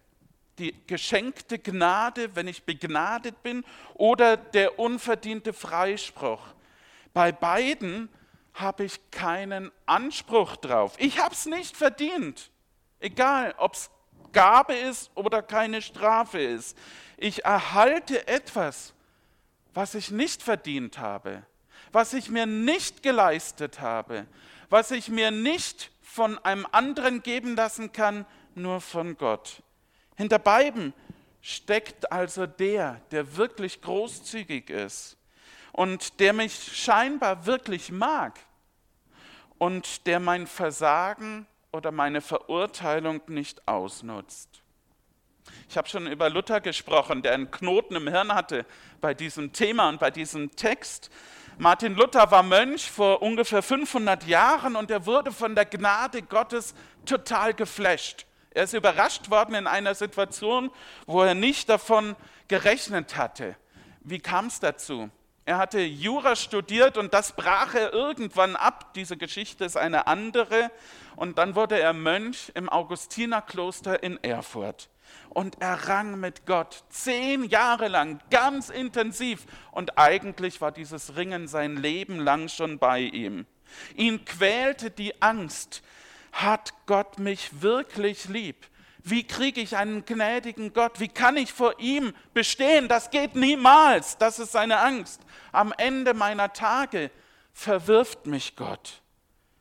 die 0.59 0.75
geschenkte 0.87 1.59
Gnade, 1.59 2.37
wenn 2.37 2.49
ich 2.49 2.65
begnadet 2.65 3.43
bin, 3.43 3.65
oder 3.95 4.37
der 4.37 4.79
unverdiente 4.79 5.55
Freispruch. 5.55 6.43
Bei 7.15 7.33
beiden 7.33 8.11
habe 8.55 8.85
ich 8.85 9.11
keinen 9.11 9.73
Anspruch 9.87 10.57
drauf. 10.57 10.95
Ich 10.99 11.19
habe 11.19 11.35
es 11.35 11.47
nicht 11.47 11.77
verdient. 11.77 12.51
Egal, 13.01 13.55
ob 13.59 13.75
es 13.75 13.91
Gabe 14.33 14.75
ist 14.75 15.11
oder 15.15 15.43
keine 15.43 15.83
Strafe 15.83 16.41
ist. 16.41 16.77
Ich 17.17 17.45
erhalte 17.45 18.27
etwas, 18.27 18.95
was 19.75 19.95
ich 19.95 20.11
nicht 20.11 20.43
verdient 20.43 20.99
habe, 20.99 21.45
was 21.93 22.15
ich 22.15 22.29
mir 22.29 22.47
nicht 22.47 23.03
geleistet 23.03 23.81
habe, 23.81 24.27
was 24.71 24.91
ich 24.91 25.09
mir 25.09 25.31
nicht 25.31 25.91
von 26.03 26.39
einem 26.39 26.67
anderen 26.73 27.23
geben 27.23 27.57
lassen 27.57 27.93
kann, 27.93 28.27
nur 28.55 28.81
von 28.81 29.17
Gott. 29.17 29.63
Hinter 30.17 30.39
beiden 30.39 30.93
steckt 31.41 32.13
also 32.13 32.47
der, 32.47 33.01
der 33.11 33.37
wirklich 33.37 33.81
großzügig 33.81 34.71
ist 34.71 35.17
und 35.73 36.21
der 36.21 36.33
mich 36.33 36.77
scheinbar 36.77 37.47
wirklich 37.47 37.91
mag 37.91 38.39
und 39.59 40.07
der 40.07 40.21
mein 40.21 40.47
Versagen 40.47 41.47
oder 41.73 41.91
meine 41.91 42.21
Verurteilung 42.21 43.23
nicht 43.27 43.67
ausnutzt. 43.67 44.63
Ich 45.69 45.77
habe 45.77 45.89
schon 45.89 46.07
über 46.07 46.31
Luther 46.31 46.61
gesprochen, 46.61 47.23
der 47.23 47.33
einen 47.33 47.51
Knoten 47.51 47.97
im 47.97 48.09
Hirn 48.09 48.35
hatte 48.35 48.67
bei 49.01 49.15
diesem 49.15 49.53
Thema 49.53 49.89
und 49.89 49.99
bei 49.99 50.11
diesem 50.11 50.55
Text. 50.55 51.11
Martin 51.59 51.95
Luther 51.95 52.31
war 52.31 52.43
Mönch 52.43 52.91
vor 52.91 53.23
ungefähr 53.23 53.63
500 53.63 54.27
Jahren 54.27 54.77
und 54.77 54.91
er 54.91 55.07
wurde 55.07 55.33
von 55.33 55.55
der 55.55 55.65
Gnade 55.65 56.23
Gottes 56.23 56.75
total 57.05 57.55
geflasht. 57.55 58.27
Er 58.51 58.65
ist 58.65 58.75
überrascht 58.75 59.31
worden 59.31 59.55
in 59.55 59.67
einer 59.67 59.95
Situation, 59.95 60.71
wo 61.07 61.23
er 61.23 61.35
nicht 61.35 61.69
davon 61.69 62.17
gerechnet 62.49 63.17
hatte. 63.17 63.57
Wie 64.01 64.19
kam 64.19 64.47
es 64.47 64.61
dazu? 64.61 65.11
Er 65.45 65.59
hatte 65.59 65.81
Jura 65.81 66.37
studiert 66.37 66.97
und 66.97 67.15
das 67.15 67.33
brach 67.33 67.75
er 67.75 67.93
irgendwann 67.93 68.55
ab. 68.55 68.95
Diese 68.95 69.17
Geschichte 69.17 69.65
ist 69.65 69.77
eine 69.77 70.07
andere. 70.07 70.71
Und 71.17 71.39
dann 71.39 71.57
wurde 71.57 71.81
er 71.81 71.93
Mönch 71.93 72.53
im 72.55 72.69
Augustinerkloster 72.69 74.03
in 74.03 74.23
Erfurt. 74.23 74.89
Und 75.31 75.61
er 75.61 75.89
rang 75.89 76.21
mit 76.21 76.47
Gott 76.47 76.85
zehn 76.91 77.45
Jahre 77.45 77.89
lang, 77.89 78.21
ganz 78.31 78.71
intensiv. 78.71 79.45
Und 79.73 79.99
eigentlich 79.99 80.61
war 80.61 80.71
dieses 80.71 81.17
Ringen 81.17 81.49
sein 81.49 81.77
Leben 81.77 82.21
lang 82.21 82.49
schon 82.49 82.79
bei 82.79 83.01
ihm. 83.01 83.47
Ihn 83.97 84.25
quälte 84.25 84.91
die 84.91 85.21
Angst. 85.21 85.83
Hat 86.33 86.73
Gott 86.87 87.19
mich 87.19 87.63
wirklich 87.63 88.29
lieb? 88.29 88.67
Wie 89.05 89.27
kriege 89.27 89.61
ich 89.61 89.77
einen 89.77 90.05
gnädigen 90.05 90.73
Gott? 90.73 91.01
Wie 91.01 91.09
kann 91.09 91.37
ich 91.37 91.53
vor 91.53 91.79
ihm 91.81 92.15
bestehen? 92.35 92.89
Das 92.89 93.11
geht 93.11 93.35
niemals. 93.35 94.17
Das 94.19 94.39
ist 94.39 94.53
seine 94.53 94.79
Angst. 94.79 95.21
Am 95.51 95.73
Ende 95.77 96.15
meiner 96.15 96.53
Tage 96.53 97.11
verwirft 97.53 98.27
mich 98.27 98.55
Gott. 98.55 99.03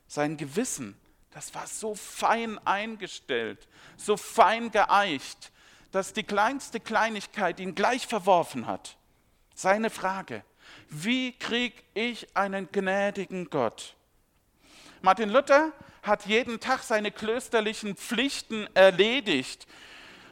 Sein 0.08 0.38
Gewissen, 0.38 0.95
das 1.32 1.56
war 1.56 1.65
so 1.65 1.95
fein 1.95 2.60
eingestellt, 2.65 3.67
so 3.97 4.15
fein 4.15 4.69
geeicht, 4.69 5.51
dass 5.91 6.13
die 6.13 6.23
kleinste 6.23 6.80
Kleinigkeit 6.80 7.60
ihn 7.60 7.73
gleich 7.73 8.06
verworfen 8.06 8.67
hat. 8.67 8.97
Seine 9.56 9.89
Frage, 9.89 10.43
wie 10.89 11.32
kriege 11.34 11.82
ich 11.93 12.36
einen 12.36 12.71
gnädigen 12.71 13.49
Gott? 13.49 13.95
Martin 15.01 15.30
Luther 15.30 15.71
hat 16.02 16.26
jeden 16.26 16.60
Tag 16.60 16.84
seine 16.84 17.12
klösterlichen 17.12 17.96
Pflichten 17.96 18.68
erledigt. 18.74 19.68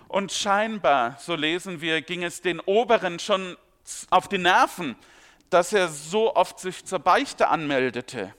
Und 0.08 0.32
scheinbar, 0.32 1.18
so 1.20 1.36
lesen 1.36 1.82
wir, 1.82 2.02
ging 2.02 2.24
es 2.24 2.42
den 2.42 2.60
Oberen 2.60 3.20
schon 3.20 3.58
auf 4.10 4.28
die 4.28 4.40
Nerven, 4.40 4.96
dass 5.50 5.74
er 5.74 5.88
so 5.88 6.36
oft 6.36 6.60
sich 6.60 6.86
zur 6.86 7.00
Beichte 7.00 7.48
anmeldete. 7.50 8.34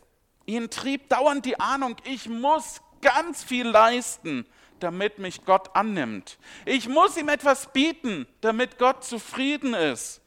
Ihn 0.47 0.71
trieb 0.71 1.09
dauernd 1.09 1.45
die 1.45 1.61
Ahnung, 1.61 1.97
ich 2.05 2.29
muss 2.29 2.81
ganz 3.01 3.45
viel 3.45 3.67
leisten, 3.67 4.47
damit 4.81 5.19
mich 5.19 5.45
Gott 5.45 5.77
annimmt. 5.77 6.39
Ich 6.65 6.89
muss 6.89 7.17
ihm 7.17 7.29
etwas 7.29 7.73
bieten, 7.73 8.27
damit 8.41 8.79
Gott 8.79 9.05
zufrieden 9.05 9.75
ist 9.75 10.20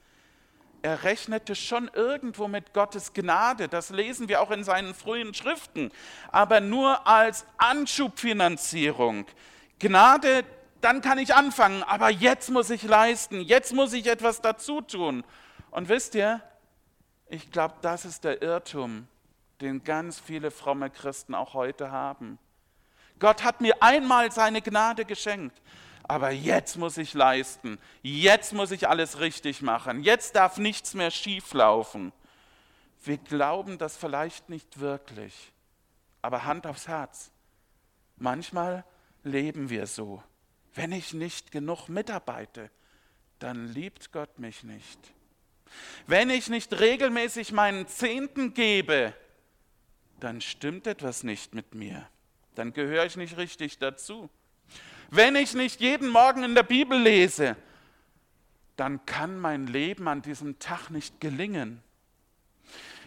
er 0.83 1.03
rechnete 1.03 1.55
schon 1.55 1.89
irgendwo 1.93 2.47
mit 2.49 2.73
Gottes 2.73 3.13
Gnade. 3.13 3.69
Das 3.69 3.89
lesen 3.89 4.27
wir 4.27 4.41
auch 4.41 4.51
in 4.51 4.65
seinen 4.65 4.93
frühen 4.93 5.33
Schriften, 5.33 5.91
aber 6.29 6.59
nur 6.59 7.07
als 7.07 7.45
Anschubfinanzierung. 7.57 9.25
Gnade, 9.79 10.43
dann 10.81 11.01
kann 11.01 11.17
ich 11.17 11.33
anfangen, 11.33 11.83
aber 11.83 12.09
jetzt 12.09 12.49
muss 12.49 12.69
ich 12.69 12.83
leisten, 12.83 13.39
jetzt 13.39 13.73
muss 13.73 13.93
ich 13.93 14.07
etwas 14.07 14.41
dazu 14.41 14.81
tun. 14.81 15.23
Und 15.71 15.87
wisst 15.87 16.15
ihr, 16.15 16.41
ich 17.27 17.49
glaube, 17.49 17.75
das 17.81 18.03
ist 18.03 18.25
der 18.25 18.41
Irrtum, 18.41 19.07
den 19.61 19.85
ganz 19.85 20.19
viele 20.19 20.51
fromme 20.51 20.89
Christen 20.89 21.33
auch 21.33 21.53
heute 21.53 21.91
haben. 21.91 22.37
Gott 23.19 23.45
hat 23.45 23.61
mir 23.61 23.81
einmal 23.81 24.33
seine 24.33 24.61
Gnade 24.61 25.05
geschenkt 25.05 25.61
aber 26.03 26.31
jetzt 26.31 26.77
muss 26.77 26.97
ich 26.97 27.13
leisten, 27.13 27.79
jetzt 28.01 28.53
muss 28.53 28.71
ich 28.71 28.87
alles 28.87 29.19
richtig 29.19 29.61
machen, 29.61 30.03
jetzt 30.03 30.35
darf 30.35 30.57
nichts 30.57 30.93
mehr 30.93 31.11
schief 31.11 31.53
laufen. 31.53 32.11
Wir 33.03 33.17
glauben 33.17 33.77
das 33.77 33.97
vielleicht 33.97 34.49
nicht 34.49 34.79
wirklich, 34.79 35.51
aber 36.21 36.45
Hand 36.45 36.67
aufs 36.67 36.87
Herz. 36.87 37.31
Manchmal 38.17 38.85
leben 39.23 39.69
wir 39.69 39.87
so. 39.87 40.23
Wenn 40.73 40.91
ich 40.91 41.13
nicht 41.13 41.51
genug 41.51 41.89
mitarbeite, 41.89 42.69
dann 43.39 43.67
liebt 43.67 44.11
Gott 44.11 44.39
mich 44.39 44.63
nicht. 44.63 44.99
Wenn 46.07 46.29
ich 46.29 46.49
nicht 46.49 46.79
regelmäßig 46.79 47.51
meinen 47.51 47.87
Zehnten 47.87 48.53
gebe, 48.53 49.13
dann 50.19 50.41
stimmt 50.41 50.87
etwas 50.87 51.23
nicht 51.23 51.53
mit 51.53 51.75
mir. 51.75 52.07
Dann 52.55 52.73
gehöre 52.73 53.05
ich 53.05 53.17
nicht 53.17 53.37
richtig 53.37 53.79
dazu. 53.79 54.29
Wenn 55.09 55.35
ich 55.35 55.53
nicht 55.53 55.81
jeden 55.81 56.09
Morgen 56.09 56.43
in 56.43 56.55
der 56.55 56.63
Bibel 56.63 56.99
lese, 56.99 57.55
dann 58.75 59.05
kann 59.05 59.39
mein 59.39 59.67
Leben 59.67 60.07
an 60.07 60.21
diesem 60.21 60.59
Tag 60.59 60.89
nicht 60.89 61.19
gelingen. 61.21 61.83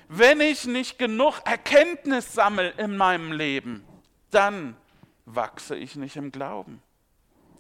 Wenn 0.09 0.41
ich 0.41 0.67
nicht 0.67 0.99
genug 0.99 1.41
Erkenntnis 1.45 2.33
sammle 2.33 2.71
in 2.71 2.97
meinem 2.97 3.33
Leben, 3.33 3.85
dann 4.31 4.77
wachse 5.25 5.75
ich 5.75 5.97
nicht 5.97 6.17
im 6.17 6.31
Glauben. 6.31 6.81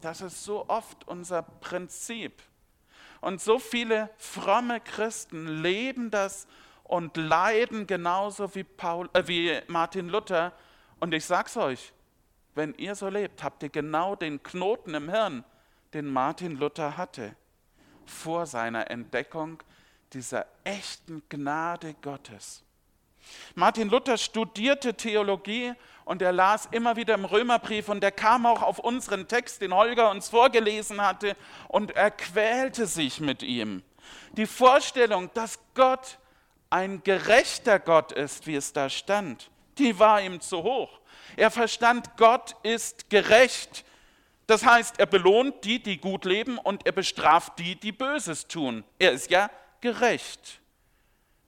Das 0.00 0.20
ist 0.20 0.44
so 0.44 0.68
oft 0.68 1.08
unser 1.08 1.42
Prinzip. 1.42 2.42
Und 3.20 3.40
so 3.40 3.58
viele 3.58 4.10
fromme 4.18 4.80
Christen 4.80 5.62
leben 5.62 6.10
das 6.12 6.46
und 6.84 7.16
leiden 7.16 7.88
genauso 7.88 8.54
wie, 8.54 8.62
Paul, 8.62 9.08
äh, 9.14 9.26
wie 9.26 9.58
Martin 9.66 10.08
Luther. 10.08 10.52
Und 11.00 11.12
ich 11.12 11.24
sag's 11.24 11.56
euch, 11.56 11.92
wenn 12.56 12.74
ihr 12.74 12.94
so 12.94 13.08
lebt, 13.08 13.42
habt 13.42 13.62
ihr 13.62 13.68
genau 13.68 14.16
den 14.16 14.42
Knoten 14.42 14.94
im 14.94 15.10
Hirn, 15.10 15.44
den 15.92 16.06
Martin 16.06 16.56
Luther 16.56 16.96
hatte, 16.96 17.36
vor 18.06 18.46
seiner 18.46 18.90
Entdeckung 18.90 19.62
dieser 20.12 20.46
echten 20.64 21.22
Gnade 21.28 21.94
Gottes. 22.00 22.62
Martin 23.54 23.88
Luther 23.88 24.16
studierte 24.16 24.94
Theologie 24.94 25.74
und 26.04 26.22
er 26.22 26.32
las 26.32 26.66
immer 26.70 26.96
wieder 26.96 27.14
im 27.14 27.24
Römerbrief 27.24 27.88
und 27.88 28.02
er 28.02 28.12
kam 28.12 28.46
auch 28.46 28.62
auf 28.62 28.78
unseren 28.78 29.28
Text, 29.28 29.60
den 29.60 29.74
Holger 29.74 30.10
uns 30.10 30.28
vorgelesen 30.28 31.00
hatte, 31.00 31.36
und 31.68 31.90
er 31.90 32.10
quälte 32.10 32.86
sich 32.86 33.20
mit 33.20 33.42
ihm. 33.42 33.82
Die 34.32 34.46
Vorstellung, 34.46 35.30
dass 35.34 35.58
Gott 35.74 36.18
ein 36.70 37.02
gerechter 37.02 37.80
Gott 37.80 38.12
ist, 38.12 38.46
wie 38.46 38.54
es 38.54 38.72
da 38.72 38.88
stand, 38.88 39.50
die 39.78 39.98
war 39.98 40.22
ihm 40.22 40.40
zu 40.40 40.62
hoch. 40.62 41.00
Er 41.36 41.50
verstand, 41.50 42.16
Gott 42.16 42.56
ist 42.62 43.10
gerecht. 43.10 43.84
Das 44.46 44.64
heißt, 44.64 44.98
er 44.98 45.06
belohnt 45.06 45.64
die, 45.64 45.82
die 45.82 45.98
gut 45.98 46.24
leben 46.24 46.58
und 46.58 46.86
er 46.86 46.92
bestraft 46.92 47.58
die, 47.58 47.76
die 47.76 47.92
Böses 47.92 48.46
tun. 48.46 48.84
Er 48.98 49.12
ist 49.12 49.30
ja 49.30 49.50
gerecht. 49.80 50.60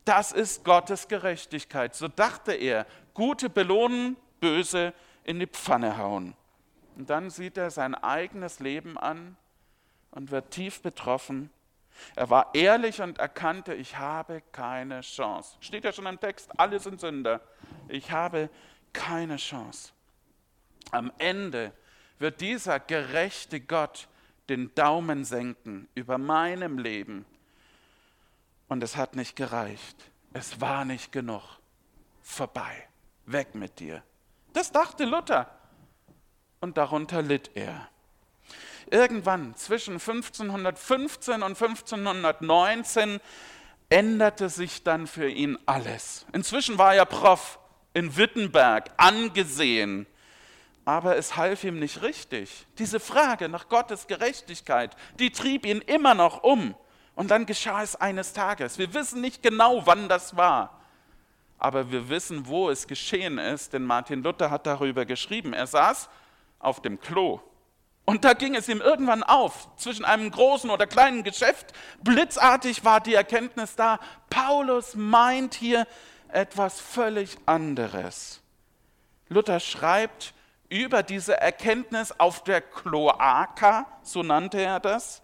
Das 0.05 0.33
ist 0.33 0.65
Gottes 0.65 1.09
Gerechtigkeit. 1.09 1.95
So 1.95 2.09
dachte 2.09 2.53
er. 2.53 2.87
Gute 3.15 3.51
belohnen, 3.51 4.17
böse 4.41 4.93
in 5.25 5.39
die 5.39 5.47
Pfanne 5.47 5.99
hauen. 5.99 6.35
Und 6.97 7.11
dann 7.11 7.31
sieht 7.31 7.57
er 7.57 7.71
sein 7.71 7.95
eigenes 7.95 8.61
Leben 8.61 8.99
an 8.99 9.37
und 10.11 10.31
wird 10.31 10.51
tief 10.51 10.83
betroffen. 10.83 11.51
Er 12.17 12.31
war 12.31 12.55
ehrlich 12.55 13.01
und 13.01 13.19
erkannte, 13.19 13.75
ich 13.75 13.97
habe 13.99 14.43
keine 14.53 15.01
Chance. 15.01 15.57
Steht 15.61 15.85
ja 15.85 15.93
schon 15.93 16.07
im 16.07 16.19
Text, 16.19 16.51
alle 16.59 16.79
sind 16.81 17.01
Sünder. 17.01 17.41
Ich 17.89 18.11
habe 18.11 18.51
keine 18.93 19.37
Chance. 19.37 19.93
Am 20.91 21.13
Ende 21.19 21.73
wird 22.19 22.41
dieser 22.41 22.81
gerechte 22.81 23.61
Gott 23.61 24.09
den 24.49 24.75
Daumen 24.75 25.25
senken 25.25 25.89
über 25.95 26.19
meinem 26.19 26.79
Leben. 26.79 27.27
Und 28.69 28.83
es 28.83 28.97
hat 28.97 29.17
nicht 29.17 29.37
gereicht. 29.37 29.97
Es 30.33 30.61
war 30.61 30.85
nicht 30.85 31.13
genug. 31.13 31.43
Vorbei. 32.23 32.89
Weg 33.27 33.55
mit 33.55 33.79
dir. 33.79 34.03
Das 34.53 34.73
dachte 34.73 35.05
Luther. 35.05 35.51
Und 36.61 36.77
darunter 36.77 37.23
litt 37.23 37.51
er. 37.55 37.89
Irgendwann 38.91 39.55
zwischen 39.57 39.95
1515 39.95 41.43
und 41.43 41.61
1519 41.63 43.21
änderte 43.91 44.49
sich 44.49 44.83
dann 44.83 45.07
für 45.07 45.29
ihn 45.29 45.59
alles. 45.67 46.27
Inzwischen 46.33 46.79
war 46.79 46.95
er 46.95 47.05
Prof 47.05 47.59
in 47.99 48.17
Wittenberg, 48.17 48.91
angesehen. 48.97 50.07
Aber 50.85 51.17
es 51.17 51.37
half 51.37 51.65
ihm 51.65 51.79
nicht 51.79 52.01
richtig. 52.01 52.67
Diese 52.79 53.01
Frage 53.01 53.49
nach 53.49 53.69
Gottes 53.69 54.07
Gerechtigkeit, 54.07 54.97
die 55.19 55.31
trieb 55.31 55.67
ihn 55.67 55.81
immer 55.83 56.15
noch 56.15 56.43
um. 56.43 56.75
Und 57.15 57.31
dann 57.31 57.45
geschah 57.45 57.83
es 57.83 57.97
eines 57.97 58.33
Tages. 58.33 58.79
Wir 58.79 58.95
wissen 58.95 59.21
nicht 59.21 59.43
genau, 59.43 59.85
wann 59.85 60.09
das 60.09 60.37
war. 60.37 60.81
Aber 61.59 61.91
wir 61.91 62.09
wissen, 62.09 62.47
wo 62.47 62.71
es 62.71 62.87
geschehen 62.87 63.39
ist, 63.39 63.73
denn 63.73 63.83
Martin 63.83 64.23
Luther 64.23 64.51
hat 64.51 64.67
darüber 64.67 65.05
geschrieben. 65.05 65.53
Er 65.53 65.67
saß 65.67 66.09
auf 66.61 66.81
dem 66.81 67.01
Klo. 67.01 67.41
Und 68.05 68.25
da 68.25 68.33
ging 68.33 68.55
es 68.55 68.69
ihm 68.69 68.81
irgendwann 68.81 69.23
auf, 69.23 69.69
zwischen 69.77 70.05
einem 70.05 70.31
großen 70.31 70.71
oder 70.71 70.87
kleinen 70.87 71.25
Geschäft. 71.25 71.75
Blitzartig 72.03 72.85
war 72.85 73.01
die 73.01 73.13
Erkenntnis 73.13 73.77
da, 73.77 73.99
Paulus 74.31 74.95
meint 74.95 75.53
hier 75.53 75.87
etwas 76.33 76.81
völlig 76.81 77.37
anderes. 77.47 78.41
Luther 79.29 79.61
schreibt 79.61 80.35
über 80.69 81.03
diese 81.03 81.39
Erkenntnis 81.39 82.13
auf 82.13 82.45
der 82.45 82.61
Kloaka, 82.61 83.87
so 84.03 84.23
nannte 84.23 84.61
er 84.61 84.81
das. 84.81 85.23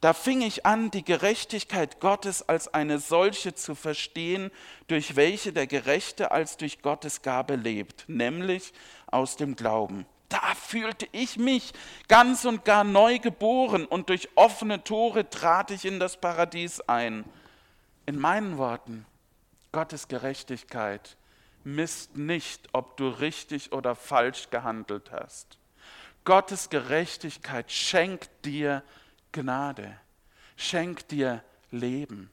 Da 0.00 0.12
fing 0.12 0.42
ich 0.42 0.66
an, 0.66 0.90
die 0.90 1.04
Gerechtigkeit 1.04 2.00
Gottes 2.00 2.48
als 2.48 2.72
eine 2.72 2.98
solche 2.98 3.54
zu 3.54 3.74
verstehen, 3.74 4.50
durch 4.88 5.16
welche 5.16 5.52
der 5.52 5.66
Gerechte 5.66 6.30
als 6.30 6.56
durch 6.56 6.82
Gottes 6.82 7.22
Gabe 7.22 7.56
lebt, 7.56 8.04
nämlich 8.08 8.72
aus 9.06 9.36
dem 9.36 9.56
Glauben. 9.56 10.06
Da 10.28 10.54
fühlte 10.54 11.06
ich 11.12 11.38
mich 11.38 11.72
ganz 12.08 12.44
und 12.44 12.64
gar 12.64 12.84
neu 12.84 13.18
geboren 13.18 13.86
und 13.86 14.08
durch 14.08 14.28
offene 14.34 14.82
Tore 14.82 15.30
trat 15.30 15.70
ich 15.70 15.84
in 15.84 16.00
das 16.00 16.16
Paradies 16.16 16.80
ein. 16.80 17.24
In 18.06 18.18
meinen 18.18 18.58
Worten, 18.58 19.06
Gottes 19.76 20.08
Gerechtigkeit 20.08 21.18
misst 21.62 22.16
nicht, 22.16 22.66
ob 22.72 22.96
du 22.96 23.10
richtig 23.10 23.72
oder 23.72 23.94
falsch 23.94 24.48
gehandelt 24.48 25.12
hast. 25.12 25.58
Gottes 26.24 26.70
Gerechtigkeit 26.70 27.70
schenkt 27.70 28.30
dir 28.46 28.82
Gnade, 29.32 30.00
schenkt 30.56 31.10
dir 31.10 31.44
Leben. 31.70 32.30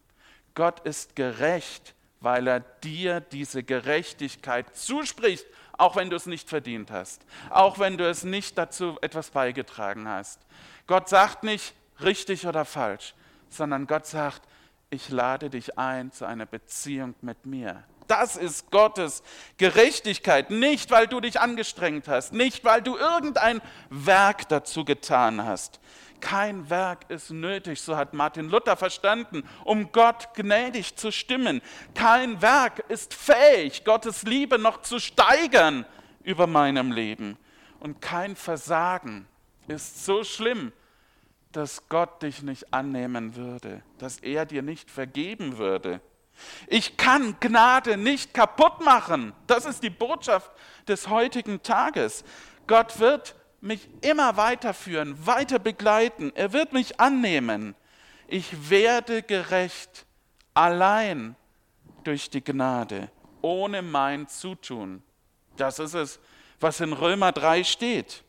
Gott 0.55 0.85
ist 0.85 1.17
gerecht, 1.17 1.95
weil 2.21 2.47
er 2.47 2.61
dir 2.61 3.19
diese 3.19 3.61
Gerechtigkeit 3.61 4.73
zuspricht, 4.73 5.45
auch 5.73 5.97
wenn 5.97 6.09
du 6.09 6.15
es 6.15 6.27
nicht 6.27 6.47
verdient 6.47 6.91
hast, 6.91 7.25
auch 7.49 7.77
wenn 7.77 7.97
du 7.97 8.09
es 8.09 8.23
nicht 8.23 8.57
dazu 8.57 8.97
etwas 9.01 9.31
beigetragen 9.31 10.07
hast. 10.07 10.39
Gott 10.87 11.09
sagt 11.09 11.43
nicht 11.43 11.73
richtig 11.99 12.47
oder 12.47 12.63
falsch, 12.63 13.13
sondern 13.49 13.85
Gott 13.85 14.05
sagt, 14.05 14.47
ich 14.93 15.09
lade 15.09 15.49
dich 15.49 15.77
ein 15.77 16.11
zu 16.11 16.25
einer 16.25 16.45
Beziehung 16.45 17.15
mit 17.21 17.45
mir. 17.45 17.83
Das 18.07 18.35
ist 18.35 18.69
Gottes 18.69 19.23
Gerechtigkeit, 19.57 20.51
nicht 20.51 20.91
weil 20.91 21.07
du 21.07 21.19
dich 21.19 21.39
angestrengt 21.39 22.07
hast, 22.07 22.33
nicht 22.33 22.63
weil 22.63 22.81
du 22.81 22.95
irgendein 22.97 23.61
Werk 23.89 24.47
dazu 24.49 24.85
getan 24.85 25.43
hast. 25.43 25.79
Kein 26.19 26.69
Werk 26.69 27.09
ist 27.09 27.31
nötig, 27.31 27.81
so 27.81 27.97
hat 27.97 28.13
Martin 28.13 28.49
Luther 28.49 28.77
verstanden, 28.77 29.43
um 29.65 29.91
Gott 29.91 30.33
gnädig 30.35 30.95
zu 30.95 31.11
stimmen. 31.11 31.61
Kein 31.95 32.41
Werk 32.41 32.85
ist 32.89 33.13
fähig, 33.13 33.83
Gottes 33.83 34.23
Liebe 34.23 34.57
noch 34.57 34.81
zu 34.81 34.99
steigern 34.99 35.85
über 36.23 36.47
meinem 36.47 36.91
Leben. 36.91 37.37
Und 37.79 37.99
kein 38.01 38.35
Versagen 38.35 39.27
ist 39.67 40.05
so 40.05 40.23
schlimm, 40.23 40.71
dass 41.53 41.87
Gott 41.87 42.21
dich 42.23 42.41
nicht 42.41 42.73
annehmen 42.73 43.35
würde, 43.35 43.81
dass 43.99 44.17
er 44.17 44.45
dir 44.45 44.61
nicht 44.61 44.91
vergeben 44.91 45.57
würde. 45.57 46.01
Ich 46.67 46.97
kann 46.97 47.37
Gnade 47.39 47.95
nicht 47.95 48.33
kaputt 48.33 48.83
machen. 48.83 49.33
Das 49.47 49.65
ist 49.65 49.83
die 49.83 49.91
Botschaft 49.91 50.51
des 50.87 51.07
heutigen 51.07 51.61
Tages. 51.61 52.23
Gott 52.67 52.99
wird 52.99 53.35
mich 53.61 53.87
immer 54.01 54.35
weiterführen, 54.35 55.25
weiter 55.25 55.59
begleiten. 55.59 56.31
Er 56.35 56.51
wird 56.53 56.73
mich 56.73 56.99
annehmen. 56.99 57.75
Ich 58.27 58.69
werde 58.69 59.21
gerecht 59.21 60.05
allein 60.55 61.35
durch 62.03 62.29
die 62.29 62.43
Gnade, 62.43 63.09
ohne 63.41 63.81
mein 63.81 64.27
Zutun. 64.27 65.03
Das 65.55 65.77
ist 65.77 65.93
es, 65.93 66.19
was 66.59 66.79
in 66.79 66.93
Römer 66.93 67.31
3 67.31 67.63
steht. 67.63 68.23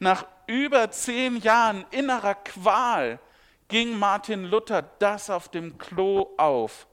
Nach 0.00 0.24
über 0.46 0.90
zehn 0.90 1.36
Jahren 1.36 1.84
innerer 1.90 2.34
Qual 2.34 3.18
ging 3.68 3.98
Martin 3.98 4.44
Luther 4.44 4.82
das 4.82 5.30
auf 5.30 5.48
dem 5.48 5.78
Klo 5.78 6.30
auf. 6.36 6.86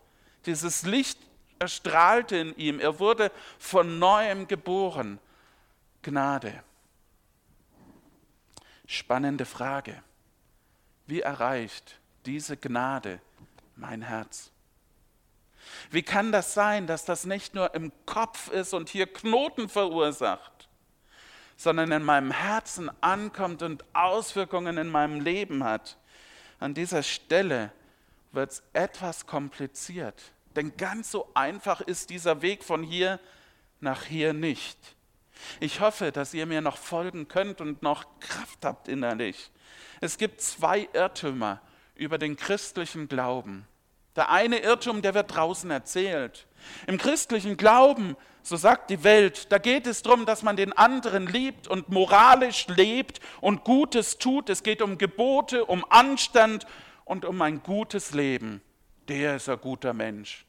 Dieses 0.45 0.83
Licht 0.83 1.19
erstrahlte 1.59 2.37
in 2.37 2.55
ihm. 2.55 2.79
Er 2.79 2.99
wurde 2.99 3.31
von 3.57 3.99
neuem 3.99 4.47
geboren. 4.47 5.19
Gnade. 6.01 6.63
Spannende 8.85 9.45
Frage. 9.45 10.01
Wie 11.05 11.21
erreicht 11.21 11.99
diese 12.25 12.57
Gnade 12.57 13.19
mein 13.75 14.01
Herz? 14.01 14.51
Wie 15.91 16.03
kann 16.03 16.31
das 16.31 16.53
sein, 16.53 16.87
dass 16.87 17.05
das 17.05 17.25
nicht 17.25 17.53
nur 17.53 17.73
im 17.75 17.91
Kopf 18.05 18.49
ist 18.49 18.73
und 18.73 18.89
hier 18.89 19.07
Knoten 19.07 19.69
verursacht, 19.69 20.58
sondern 21.59 21.91
in 21.91 22.03
meinem 22.03 22.31
Herzen 22.31 22.89
ankommt 23.01 23.63
und 23.63 23.83
Auswirkungen 23.93 24.77
in 24.77 24.87
meinem 24.87 25.19
Leben 25.19 25.65
hat? 25.65 25.97
An 26.57 26.73
dieser 26.73 27.03
Stelle 27.03 27.73
wird 28.31 28.51
es 28.51 28.63
etwas 28.71 29.25
kompliziert. 29.25 30.31
Denn 30.55 30.77
ganz 30.77 31.11
so 31.11 31.29
einfach 31.33 31.81
ist 31.81 32.11
dieser 32.11 32.41
Weg 32.41 32.63
von 32.63 32.81
hier 32.81 33.19
nach 33.81 34.03
hier 34.03 34.31
nicht. 34.31 34.77
Ich 35.59 35.81
hoffe, 35.81 36.13
dass 36.13 36.33
ihr 36.33 36.45
mir 36.45 36.61
noch 36.61 36.77
folgen 36.77 37.27
könnt 37.27 37.59
und 37.59 37.83
noch 37.83 38.05
Kraft 38.21 38.63
habt 38.63 38.87
innerlich. 38.87 39.51
Es 39.99 40.17
gibt 40.17 40.39
zwei 40.39 40.87
Irrtümer 40.93 41.59
über 41.93 42.17
den 42.17 42.37
christlichen 42.37 43.09
Glauben. 43.09 43.67
Der 44.15 44.29
eine 44.29 44.59
Irrtum, 44.59 45.01
der 45.01 45.13
wird 45.13 45.35
draußen 45.35 45.69
erzählt. 45.69 46.47
Im 46.87 46.97
christlichen 46.97 47.57
Glauben, 47.57 48.15
so 48.49 48.57
sagt 48.57 48.89
die 48.89 49.03
Welt, 49.03 49.51
da 49.51 49.59
geht 49.59 49.85
es 49.85 50.01
darum, 50.01 50.25
dass 50.25 50.41
man 50.41 50.55
den 50.55 50.73
anderen 50.73 51.27
liebt 51.27 51.67
und 51.67 51.89
moralisch 51.89 52.67
lebt 52.67 53.19
und 53.41 53.63
Gutes 53.63 54.17
tut. 54.17 54.49
Es 54.49 54.63
geht 54.63 54.81
um 54.81 54.97
Gebote, 54.97 55.65
um 55.65 55.85
Anstand 55.89 56.65
und 57.05 57.25
um 57.25 57.39
ein 57.43 57.61
gutes 57.61 58.11
Leben. 58.13 58.61
Der 59.07 59.35
ist 59.35 59.49
ein 59.49 59.61
guter 59.61 59.93
Mensch. 59.93 60.45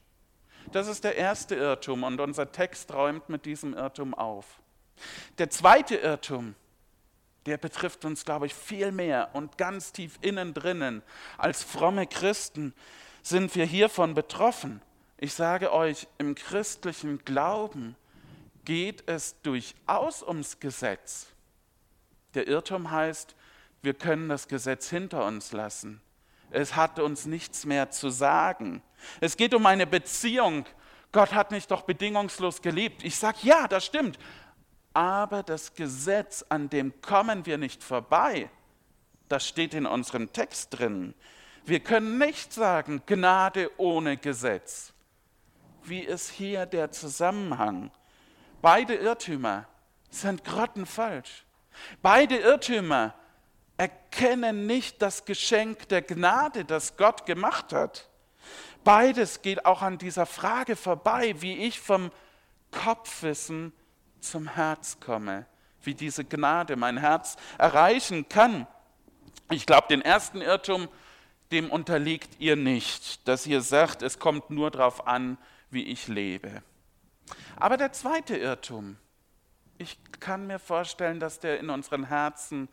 Das 0.73 0.89
ist 0.89 1.05
der 1.05 1.17
erste 1.17 1.57
Irrtum 1.57 2.03
und 2.05 2.21
unser 2.21 2.51
Text 2.51 2.93
räumt 2.93 3.29
mit 3.29 3.45
diesem 3.45 3.75
Irrtum 3.75 4.15
auf. 4.15 4.47
Der 5.37 5.51
zweite 5.51 5.97
Irrtum, 5.97 6.55
der 7.45 7.59
betrifft 7.59 8.07
uns, 8.07 8.25
glaube 8.25 8.47
ich, 8.47 8.55
viel 8.55 8.93
mehr 8.93 9.29
und 9.35 9.59
ganz 9.59 9.93
tief 9.93 10.19
innen 10.23 10.55
drinnen. 10.55 11.03
Als 11.37 11.63
fromme 11.63 12.07
Christen 12.07 12.73
sind 13.23 13.55
wir 13.55 13.67
hiervon 13.67 14.15
betroffen. 14.15 14.81
Ich 15.23 15.35
sage 15.35 15.71
euch, 15.71 16.07
im 16.17 16.35
christlichen 16.35 17.23
Glauben 17.27 17.95
geht 18.65 19.07
es 19.07 19.39
durchaus 19.43 20.23
ums 20.23 20.61
Gesetz. 20.61 21.27
Der 22.33 22.49
Irrtum 22.49 22.91
heißt, 22.91 23.37
wir 23.83 23.93
können 23.93 24.31
das 24.31 24.49
Gesetz 24.49 24.89
hinter 24.89 25.27
uns 25.27 25.53
lassen. 25.53 26.01
Es 26.51 26.75
hat 26.75 26.99
uns 26.99 27.27
nichts 27.27 27.67
mehr 27.67 27.91
zu 27.91 28.09
sagen. 28.09 28.81
Es 29.21 29.37
geht 29.37 29.53
um 29.53 29.67
eine 29.67 29.87
Beziehung. 29.87 30.65
Gott 31.13 31.35
hat 31.35 31.51
mich 31.51 31.67
doch 31.67 31.83
bedingungslos 31.83 32.63
geliebt. 32.63 33.05
Ich 33.05 33.17
sage, 33.17 33.41
ja, 33.43 33.69
das 33.69 33.85
stimmt. 33.85 34.19
Aber 34.95 35.43
das 35.43 35.75
Gesetz, 35.75 36.47
an 36.49 36.71
dem 36.71 36.99
kommen 37.03 37.45
wir 37.45 37.59
nicht 37.59 37.85
vorbei. 37.85 38.49
Das 39.29 39.47
steht 39.47 39.75
in 39.75 39.85
unserem 39.85 40.33
Text 40.33 40.79
drin. 40.79 41.13
Wir 41.67 41.81
können 41.81 42.17
nicht 42.17 42.55
sagen, 42.55 43.03
Gnade 43.05 43.71
ohne 43.77 44.17
Gesetz. 44.17 44.95
Wie 45.85 46.01
ist 46.01 46.31
hier 46.31 46.67
der 46.67 46.91
Zusammenhang? 46.93 47.91
Beide 48.63 48.95
Irrtümer 48.95 49.67
sind 50.11 50.45
grottenfalsch. 50.45 51.45
Beide 52.03 52.37
Irrtümer 52.37 53.15
erkennen 53.77 54.67
nicht 54.67 55.01
das 55.01 55.25
Geschenk 55.25 55.89
der 55.89 56.03
Gnade, 56.03 56.65
das 56.65 56.97
Gott 56.97 57.25
gemacht 57.25 57.73
hat. 57.73 58.09
Beides 58.85 59.43
geht 59.43 59.65
auch 59.65 59.83
an 59.83 59.99
dieser 59.99 60.27
Frage 60.27 60.77
vorbei, 60.77 61.35
wie 61.39 61.67
ich 61.67 61.81
vom 61.81 62.11
Kopfwissen 62.71 63.73
zum 64.21 64.49
Herz 64.49 64.99
komme, 65.01 65.47
wie 65.83 65.95
diese 65.95 66.25
Gnade 66.25 66.77
mein 66.77 66.99
Herz 66.99 67.37
erreichen 67.59 68.29
kann. 68.29 68.67
Ich 69.51 69.67
glaube, 69.67 69.89
den 69.89 70.03
ersten 70.03 70.41
Irrtum, 70.41 70.89
dem 71.51 71.71
unterliegt 71.71 72.39
ihr 72.39 72.57
nicht, 72.57 73.27
dass 73.27 73.47
ihr 73.47 73.61
sagt, 73.61 74.03
es 74.03 74.19
kommt 74.19 74.51
nur 74.51 74.71
darauf 74.71 75.07
an, 75.07 75.37
wie 75.71 75.85
ich 75.85 76.09
lebe. 76.09 76.63
Aber 77.57 77.77
der 77.77 77.93
zweite 77.93 78.37
Irrtum, 78.37 78.97
ich 79.79 79.99
kann 80.21 80.47
mir 80.47 80.59
vorstellen, 80.59 81.21
dass 81.21 81.41
der 81.41 81.59
in 81.59 81.71
unseren 81.71 82.05
Herzen 82.05 82.69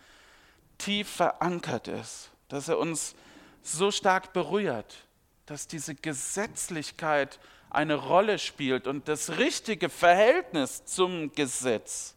tief 0.77 1.10
verankert 1.10 1.88
ist, 1.88 2.31
dass 2.47 2.67
er 2.67 2.79
uns 2.79 3.15
so 3.62 3.91
stark 3.91 4.33
berührt, 4.33 5.07
dass 5.45 5.67
diese 5.67 5.95
Gesetzlichkeit 5.95 7.39
eine 7.69 7.95
Rolle 7.95 8.39
spielt 8.39 8.88
und 8.88 9.07
das 9.07 9.38
richtige 9.38 9.89
Verhältnis 9.89 10.86
zum 10.86 11.31
Gesetz. 11.33 12.15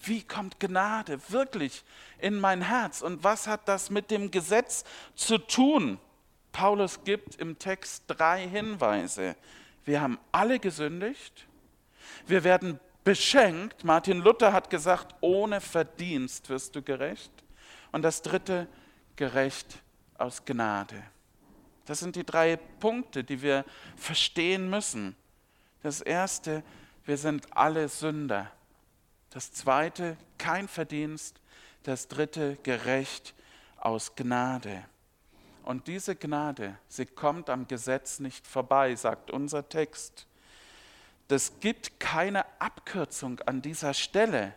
Wie 0.00 0.22
kommt 0.22 0.60
Gnade 0.60 1.18
wirklich 1.28 1.84
in 2.18 2.38
mein 2.38 2.62
Herz 2.62 3.02
und 3.02 3.24
was 3.24 3.46
hat 3.46 3.68
das 3.68 3.90
mit 3.90 4.10
dem 4.10 4.30
Gesetz 4.30 4.84
zu 5.14 5.38
tun? 5.38 5.98
Paulus 6.52 7.02
gibt 7.04 7.36
im 7.36 7.58
Text 7.58 8.04
drei 8.06 8.46
Hinweise. 8.46 9.34
Wir 9.84 10.00
haben 10.00 10.18
alle 10.32 10.58
gesündigt, 10.58 11.46
wir 12.26 12.44
werden 12.44 12.80
beschenkt. 13.04 13.84
Martin 13.84 14.18
Luther 14.20 14.52
hat 14.52 14.70
gesagt, 14.70 15.14
ohne 15.20 15.60
Verdienst 15.60 16.48
wirst 16.48 16.74
du 16.74 16.82
gerecht. 16.82 17.30
Und 17.92 18.02
das 18.02 18.22
dritte, 18.22 18.66
gerecht 19.16 19.78
aus 20.18 20.44
Gnade. 20.44 21.02
Das 21.84 22.00
sind 22.00 22.16
die 22.16 22.24
drei 22.24 22.56
Punkte, 22.56 23.22
die 23.22 23.42
wir 23.42 23.64
verstehen 23.96 24.70
müssen. 24.70 25.14
Das 25.82 26.00
erste, 26.00 26.62
wir 27.04 27.18
sind 27.18 27.46
alle 27.56 27.88
Sünder. 27.88 28.50
Das 29.30 29.52
zweite, 29.52 30.16
kein 30.38 30.66
Verdienst. 30.66 31.40
Das 31.82 32.08
dritte, 32.08 32.56
gerecht 32.62 33.34
aus 33.76 34.14
Gnade. 34.16 34.84
Und 35.64 35.86
diese 35.88 36.14
Gnade, 36.14 36.76
sie 36.88 37.06
kommt 37.06 37.48
am 37.48 37.66
Gesetz 37.66 38.20
nicht 38.20 38.46
vorbei, 38.46 38.94
sagt 38.96 39.30
unser 39.30 39.66
Text. 39.66 40.26
Das 41.28 41.58
gibt 41.60 41.98
keine 41.98 42.44
Abkürzung 42.60 43.40
an 43.40 43.62
dieser 43.62 43.94
Stelle. 43.94 44.54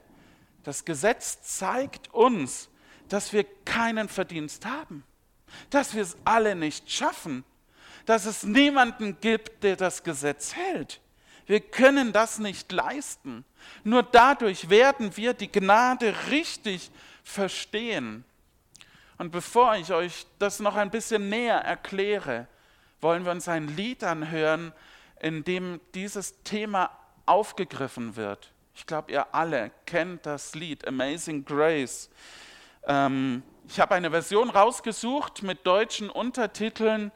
Das 0.63 0.83
Gesetz 0.83 1.41
zeigt 1.43 2.13
uns, 2.13 2.67
dass 3.07 3.31
wir 3.31 3.45
keinen 3.63 4.09
Verdienst 4.09 4.65
haben, 4.65 5.05
dass 5.69 5.95
wir 5.95 6.01
es 6.01 6.17
alle 6.25 6.55
nicht 6.55 6.91
schaffen, 6.91 7.45
dass 8.05 8.25
es 8.25 8.43
niemanden 8.43 9.17
gibt, 9.21 9.63
der 9.63 9.77
das 9.77 10.03
Gesetz 10.03 10.55
hält. 10.55 10.99
Wir 11.45 11.61
können 11.61 12.11
das 12.11 12.37
nicht 12.37 12.69
leisten. 12.73 13.45
Nur 13.85 14.03
dadurch 14.03 14.69
werden 14.69 15.15
wir 15.15 15.33
die 15.33 15.49
Gnade 15.49 16.13
richtig 16.29 16.91
verstehen. 17.23 18.25
Und 19.17 19.31
bevor 19.31 19.75
ich 19.75 19.91
euch 19.91 20.27
das 20.39 20.59
noch 20.59 20.75
ein 20.75 20.91
bisschen 20.91 21.29
näher 21.29 21.57
erkläre, 21.57 22.47
wollen 23.01 23.25
wir 23.25 23.31
uns 23.31 23.47
ein 23.47 23.75
Lied 23.75 24.03
anhören, 24.03 24.73
in 25.19 25.43
dem 25.43 25.79
dieses 25.93 26.43
Thema 26.43 26.91
aufgegriffen 27.25 28.15
wird. 28.15 28.51
Ich 28.75 28.85
glaube, 28.85 29.11
ihr 29.11 29.33
alle 29.33 29.71
kennt 29.85 30.25
das 30.25 30.53
Lied 30.53 30.87
Amazing 30.87 31.43
Grace. 31.45 32.09
Ähm, 32.85 33.41
ich 33.67 33.79
habe 33.79 33.95
eine 33.95 34.11
Version 34.11 34.49
rausgesucht 34.49 35.43
mit 35.43 35.65
deutschen 35.65 36.09
Untertiteln 36.09 37.11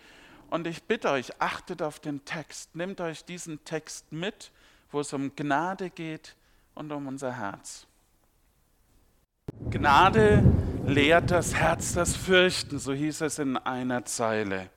und 0.50 0.68
ich 0.68 0.84
bitte 0.84 1.12
euch, 1.12 1.40
achtet 1.40 1.82
auf 1.82 2.00
den 2.00 2.26
Text. 2.26 2.76
Nehmt 2.76 3.00
euch 3.00 3.24
diesen 3.24 3.64
Text 3.64 4.12
mit, 4.12 4.52
wo 4.92 5.00
es 5.00 5.14
um 5.14 5.36
Gnade 5.36 5.90
geht 5.90 6.36
und 6.76 6.92
um 6.92 7.08
unser 7.08 7.32
Herz. 7.32 7.88
Gnade 9.60 10.44
lehrt 10.86 11.32
das 11.32 11.54
Herz 11.54 11.94
das 11.94 12.16
Fürchten, 12.16 12.80
so 12.80 12.94
hieß 12.94 13.22
es 13.22 13.40
in 13.40 13.58
einer 13.58 14.06
Zeile. 14.06 14.70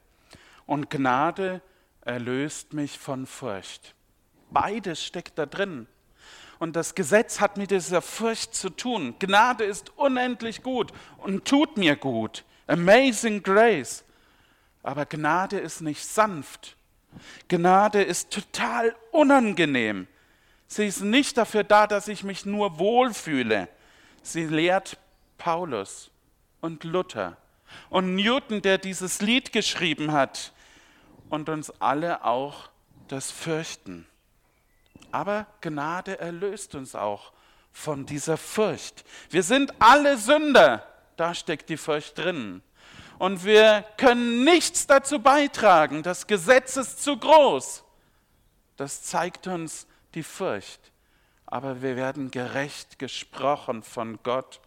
Und 0.66 0.90
Gnade 0.90 1.62
erlöst 2.02 2.74
mich 2.74 2.98
von 2.98 3.26
Furcht. 3.26 3.94
Beides 4.50 5.02
steckt 5.02 5.38
da 5.38 5.46
drin. 5.46 5.87
Und 6.58 6.76
das 6.76 6.94
Gesetz 6.94 7.40
hat 7.40 7.56
mit 7.56 7.70
dieser 7.70 8.02
Furcht 8.02 8.54
zu 8.54 8.70
tun. 8.70 9.14
Gnade 9.18 9.64
ist 9.64 9.96
unendlich 9.96 10.62
gut 10.62 10.92
und 11.18 11.44
tut 11.44 11.76
mir 11.76 11.96
gut. 11.96 12.44
Amazing 12.66 13.42
Grace. 13.42 14.04
Aber 14.82 15.06
Gnade 15.06 15.58
ist 15.58 15.80
nicht 15.80 16.04
sanft. 16.04 16.76
Gnade 17.48 18.02
ist 18.02 18.30
total 18.30 18.94
unangenehm. 19.12 20.06
Sie 20.66 20.87
ist 20.87 21.02
nicht 21.02 21.37
dafür 21.37 21.64
da, 21.64 21.87
dass 21.87 22.08
ich 22.08 22.24
mich 22.24 22.44
nur 22.46 22.78
wohlfühle. 22.78 23.68
Sie 24.24 24.46
lehrt 24.46 24.96
Paulus 25.37 26.10
und 26.62 26.82
Luther 26.82 27.37
und 27.90 28.14
Newton, 28.14 28.62
der 28.62 28.78
dieses 28.78 29.20
Lied 29.20 29.52
geschrieben 29.52 30.12
hat 30.12 30.52
und 31.28 31.50
uns 31.50 31.70
alle 31.80 32.24
auch 32.24 32.70
das 33.08 33.30
Fürchten. 33.30 34.06
Aber 35.12 35.46
Gnade 35.60 36.18
erlöst 36.18 36.74
uns 36.74 36.94
auch 36.94 37.32
von 37.70 38.06
dieser 38.06 38.38
Furcht. 38.38 39.04
Wir 39.28 39.42
sind 39.42 39.74
alle 39.78 40.16
Sünder, 40.16 40.87
da 41.16 41.34
steckt 41.34 41.68
die 41.68 41.76
Furcht 41.76 42.16
drin. 42.16 42.62
Und 43.18 43.44
wir 43.44 43.84
können 43.98 44.42
nichts 44.42 44.87
dazu 44.87 45.20
beitragen. 45.20 46.02
Das 46.02 46.26
Gesetz 46.26 46.78
ist 46.78 47.04
zu 47.04 47.18
groß. 47.18 47.84
Das 48.78 49.02
zeigt 49.02 49.46
uns 49.46 49.87
die 50.14 50.22
Furcht. 50.22 50.80
Aber 51.54 51.82
wir 51.82 51.94
werden 51.94 52.32
gerecht 52.32 52.98
gesprochen 52.98 53.84
von 53.84 54.18
Gott 54.24 54.60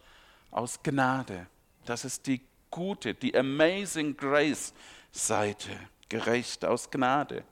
aus 0.50 0.82
Gnade. 0.82 1.46
Das 1.84 2.06
ist 2.06 2.26
die 2.26 2.40
gute, 2.70 3.12
die 3.12 3.36
Amazing 3.36 4.16
Grace 4.16 4.72
Seite 5.12 5.68
gerecht 6.08 6.64
aus 6.64 6.90
Gnade. 6.90 7.44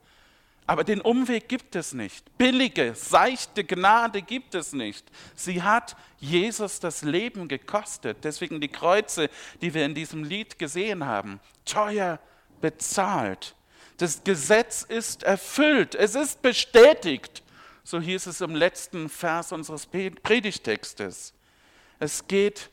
Aber 0.66 0.84
den 0.84 1.02
Umweg 1.02 1.50
gibt 1.50 1.76
es 1.76 1.92
nicht. 1.92 2.38
Billige, 2.38 2.94
seichte 2.94 3.62
Gnade 3.62 4.22
gibt 4.22 4.54
es 4.54 4.72
nicht. 4.72 5.04
Sie 5.34 5.62
hat 5.62 5.96
Jesus 6.18 6.80
das 6.80 7.02
Leben 7.02 7.46
gekostet. 7.46 8.16
Deswegen 8.24 8.58
die 8.58 8.68
Kreuze, 8.68 9.28
die 9.60 9.74
wir 9.74 9.84
in 9.84 9.94
diesem 9.94 10.24
Lied 10.24 10.58
gesehen 10.58 11.04
haben, 11.04 11.40
teuer 11.66 12.20
bezahlt. 12.62 13.54
Das 13.98 14.24
Gesetz 14.24 14.82
ist 14.82 15.24
erfüllt. 15.24 15.94
Es 15.94 16.14
ist 16.14 16.40
bestätigt. 16.40 17.42
So 17.86 18.00
hieß 18.00 18.26
es 18.26 18.40
im 18.40 18.56
letzten 18.56 19.08
Vers 19.08 19.52
unseres 19.52 19.86
Predigtextes. 19.86 21.32
Es 22.00 22.26
geht 22.26 22.70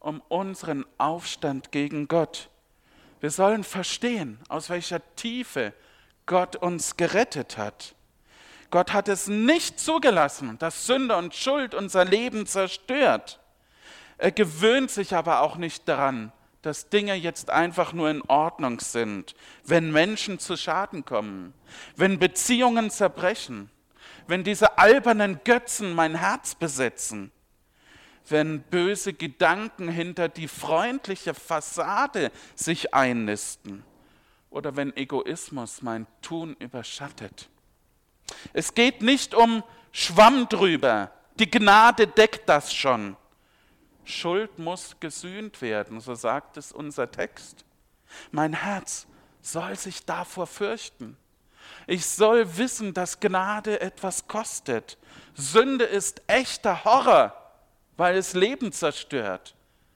um 0.00 0.22
unseren 0.28 0.86
Aufstand 0.96 1.70
gegen 1.70 2.08
Gott. 2.08 2.48
Wir 3.20 3.30
sollen 3.30 3.62
verstehen, 3.62 4.38
aus 4.48 4.70
welcher 4.70 5.02
Tiefe 5.16 5.74
Gott 6.24 6.56
uns 6.56 6.96
gerettet 6.96 7.58
hat. 7.58 7.94
Gott 8.70 8.94
hat 8.94 9.08
es 9.08 9.26
nicht 9.26 9.78
zugelassen, 9.78 10.58
dass 10.58 10.86
Sünde 10.86 11.18
und 11.18 11.34
Schuld 11.34 11.74
unser 11.74 12.06
Leben 12.06 12.46
zerstört. 12.46 13.40
Er 14.16 14.32
gewöhnt 14.32 14.90
sich 14.90 15.14
aber 15.14 15.42
auch 15.42 15.56
nicht 15.56 15.86
daran, 15.86 16.32
dass 16.62 16.88
Dinge 16.88 17.16
jetzt 17.16 17.50
einfach 17.50 17.92
nur 17.92 18.08
in 18.08 18.22
Ordnung 18.28 18.80
sind, 18.80 19.34
wenn 19.66 19.92
Menschen 19.92 20.38
zu 20.38 20.56
Schaden 20.56 21.04
kommen, 21.04 21.52
wenn 21.96 22.18
Beziehungen 22.18 22.88
zerbrechen, 22.88 23.70
wenn 24.26 24.44
diese 24.44 24.78
albernen 24.78 25.40
Götzen 25.44 25.92
mein 25.92 26.14
Herz 26.14 26.54
besetzen, 26.54 27.30
wenn 28.28 28.62
böse 28.62 29.12
Gedanken 29.12 29.88
hinter 29.88 30.28
die 30.28 30.48
freundliche 30.48 31.34
Fassade 31.34 32.30
sich 32.54 32.94
einnisten 32.94 33.84
oder 34.50 34.76
wenn 34.76 34.96
Egoismus 34.96 35.82
mein 35.82 36.06
Tun 36.22 36.56
überschattet. 36.58 37.48
Es 38.52 38.74
geht 38.74 39.02
nicht 39.02 39.34
um 39.34 39.62
Schwamm 39.92 40.48
drüber, 40.48 41.12
die 41.38 41.50
Gnade 41.50 42.06
deckt 42.06 42.48
das 42.48 42.72
schon. 42.72 43.16
Schuld 44.04 44.58
muss 44.58 44.96
gesühnt 45.00 45.60
werden, 45.62 46.00
so 46.00 46.14
sagt 46.14 46.56
es 46.56 46.72
unser 46.72 47.10
Text. 47.10 47.64
Mein 48.30 48.52
Herz 48.52 49.06
soll 49.40 49.76
sich 49.76 50.04
davor 50.04 50.46
fürchten. 50.46 51.16
Ich 51.86 52.06
soll 52.06 52.56
wissen, 52.56 52.94
dass 52.94 53.20
Gnade 53.20 53.80
etwas 53.80 54.26
kostet. 54.26 54.98
Sünde 55.34 55.84
ist 55.84 56.22
echter 56.26 56.84
Horror, 56.84 57.34
weil 57.96 58.16
es 58.16 58.34
Leben 58.34 58.72
zerstört. 58.72 59.54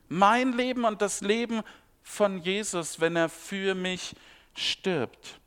Mein 0.08 0.52
Leben 0.52 0.84
und 0.84 1.02
das 1.02 1.20
Leben 1.20 1.62
von 2.02 2.38
Jesus, 2.38 3.00
wenn 3.00 3.16
er 3.16 3.28
für 3.28 3.74
mich 3.74 4.14
stirbt. 4.54 5.38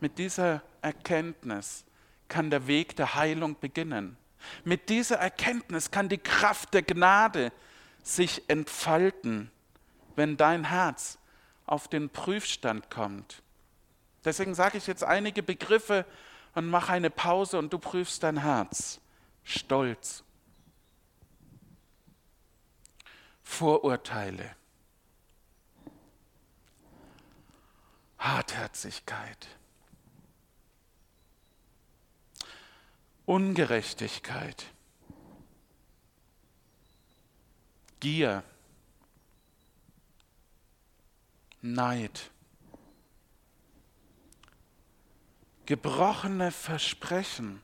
Mit 0.00 0.18
dieser 0.18 0.62
Erkenntnis 0.82 1.84
kann 2.28 2.50
der 2.50 2.66
Weg 2.66 2.96
der 2.96 3.14
Heilung 3.14 3.58
beginnen. 3.58 4.16
Mit 4.64 4.88
dieser 4.88 5.16
Erkenntnis 5.16 5.90
kann 5.90 6.08
die 6.08 6.18
Kraft 6.18 6.74
der 6.74 6.82
Gnade 6.82 7.52
sich 8.02 8.42
entfalten, 8.48 9.50
wenn 10.16 10.36
dein 10.36 10.64
Herz 10.64 11.18
auf 11.66 11.88
den 11.88 12.10
Prüfstand 12.10 12.90
kommt. 12.90 13.42
Deswegen 14.24 14.54
sage 14.54 14.78
ich 14.78 14.86
jetzt 14.86 15.04
einige 15.04 15.42
Begriffe 15.42 16.06
und 16.54 16.68
mache 16.68 16.92
eine 16.92 17.10
Pause 17.10 17.58
und 17.58 17.72
du 17.72 17.78
prüfst 17.78 18.22
dein 18.22 18.38
Herz. 18.38 19.00
Stolz, 19.42 20.24
Vorurteile, 23.42 24.56
Hartherzigkeit, 28.18 29.48
Ungerechtigkeit, 33.26 34.64
Gier, 38.00 38.42
Neid, 41.60 42.30
gebrochene 45.66 46.50
Versprechen, 46.50 47.62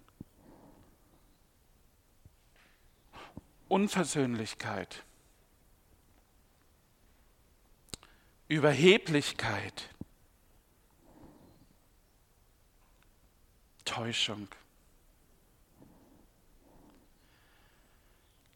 Unversöhnlichkeit, 3.69 5.05
Überheblichkeit, 8.49 9.89
Täuschung. 13.85 14.49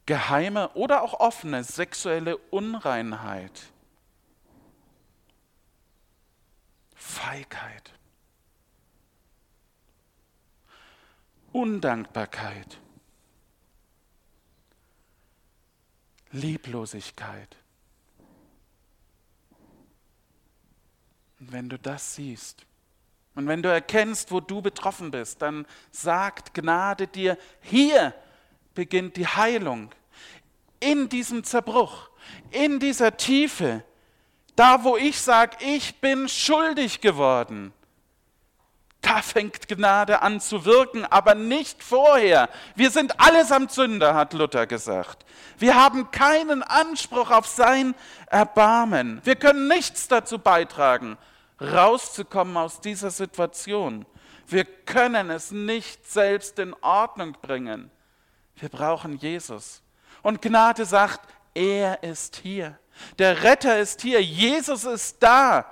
geheime 0.07 0.71
oder 0.71 1.03
auch 1.03 1.15
offene 1.15 1.65
sexuelle 1.65 2.37
Unreinheit, 2.37 3.73
Feigheit, 6.95 7.94
Undankbarkeit, 11.55 12.81
Lieblosigkeit. 16.33 17.57
Und 21.39 21.53
wenn 21.53 21.69
du 21.69 21.79
das 21.79 22.17
siehst 22.17 22.67
und 23.37 23.47
wenn 23.47 23.63
du 23.63 23.69
erkennst, 23.69 24.33
wo 24.33 24.41
du 24.41 24.63
betroffen 24.63 25.13
bist, 25.13 25.43
dann 25.43 25.65
sagt 25.93 26.55
Gnade 26.55 27.07
dir, 27.07 27.39
hier 27.61 28.13
beginnt 28.75 29.17
die 29.17 29.29
Heilung. 29.29 29.93
In 30.81 31.09
diesem 31.09 31.45
Zerbruch, 31.45 32.11
in 32.51 32.81
dieser 32.81 33.17
Tiefe, 33.17 33.85
da 34.57 34.83
wo 34.83 34.97
ich 34.97 35.21
sage, 35.21 35.57
ich 35.61 36.01
bin 36.01 36.29
schuldig 36.29 37.01
geworden, 37.01 37.73
da 39.05 39.21
fängt 39.21 39.69
Gnade 39.69 40.23
an 40.23 40.41
zu 40.41 40.65
wirken, 40.65 41.05
aber 41.05 41.35
nicht 41.35 41.83
vorher. 41.83 42.49
Wir 42.75 42.91
sind 42.91 43.21
allesamt 43.21 43.71
Sünder, 43.71 44.15
hat 44.15 44.33
Luther 44.33 44.67
gesagt. 44.67 45.25
Wir 45.59 45.75
haben 45.75 46.11
keinen 46.11 46.63
Anspruch 46.63 47.31
auf 47.31 47.47
sein 47.47 47.95
Erbarmen. 48.27 49.21
Wir 49.25 49.37
können 49.37 49.69
nichts 49.69 50.09
dazu 50.09 50.39
beitragen, 50.39 51.19
rauszukommen 51.61 52.57
aus 52.57 52.81
dieser 52.81 53.11
Situation. 53.11 54.07
Wir 54.47 54.65
können 54.65 55.31
es 55.31 55.51
nicht 55.51 56.11
selbst 56.11 56.59
in 56.59 56.75
Ordnung 56.81 57.37
bringen. 57.41 57.91
Wir 58.57 58.69
brauchen 58.69 59.17
Jesus. 59.17 59.83
Und 60.23 60.41
Gnade 60.41 60.85
sagt, 60.85 61.21
er 61.55 62.03
ist 62.03 62.37
hier. 62.37 62.79
Der 63.19 63.43
Retter 63.43 63.79
ist 63.79 64.01
hier. 64.01 64.23
Jesus 64.23 64.85
ist 64.85 65.23
da, 65.23 65.67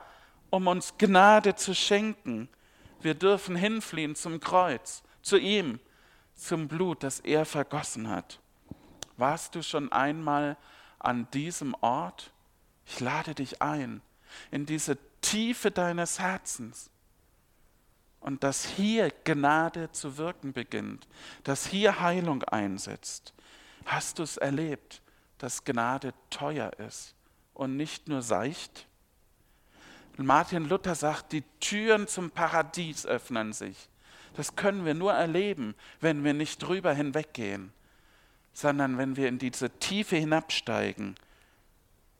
um 0.50 0.66
uns 0.66 0.94
Gnade 0.98 1.54
zu 1.54 1.74
schenken. 1.74 2.48
Wir 3.02 3.14
dürfen 3.14 3.56
hinfliehen 3.56 4.14
zum 4.14 4.40
Kreuz, 4.40 5.02
zu 5.22 5.36
ihm, 5.36 5.80
zum 6.34 6.68
Blut, 6.68 7.02
das 7.02 7.20
er 7.20 7.44
vergossen 7.44 8.08
hat. 8.08 8.40
Warst 9.16 9.54
du 9.54 9.62
schon 9.62 9.92
einmal 9.92 10.56
an 10.98 11.28
diesem 11.32 11.74
Ort? 11.80 12.32
Ich 12.86 13.00
lade 13.00 13.34
dich 13.34 13.60
ein 13.62 14.00
in 14.50 14.66
diese 14.66 14.96
Tiefe 15.20 15.70
deines 15.70 16.18
Herzens 16.18 16.90
und 18.20 18.44
dass 18.44 18.64
hier 18.64 19.10
Gnade 19.24 19.90
zu 19.92 20.16
wirken 20.16 20.52
beginnt, 20.52 21.06
dass 21.44 21.66
hier 21.66 22.00
Heilung 22.00 22.42
einsetzt. 22.44 23.34
Hast 23.84 24.18
du 24.18 24.22
es 24.22 24.36
erlebt, 24.36 25.02
dass 25.38 25.64
Gnade 25.64 26.14
teuer 26.30 26.72
ist 26.78 27.14
und 27.52 27.76
nicht 27.76 28.08
nur 28.08 28.22
seicht? 28.22 28.86
Martin 30.18 30.68
Luther 30.68 30.94
sagt, 30.94 31.32
die 31.32 31.42
Türen 31.60 32.06
zum 32.06 32.30
Paradies 32.30 33.06
öffnen 33.06 33.52
sich. 33.52 33.88
Das 34.34 34.56
können 34.56 34.84
wir 34.84 34.94
nur 34.94 35.12
erleben, 35.12 35.74
wenn 36.00 36.24
wir 36.24 36.34
nicht 36.34 36.58
drüber 36.58 36.92
hinweggehen, 36.92 37.72
sondern 38.52 38.98
wenn 38.98 39.16
wir 39.16 39.28
in 39.28 39.38
diese 39.38 39.70
Tiefe 39.78 40.16
hinabsteigen. 40.16 41.16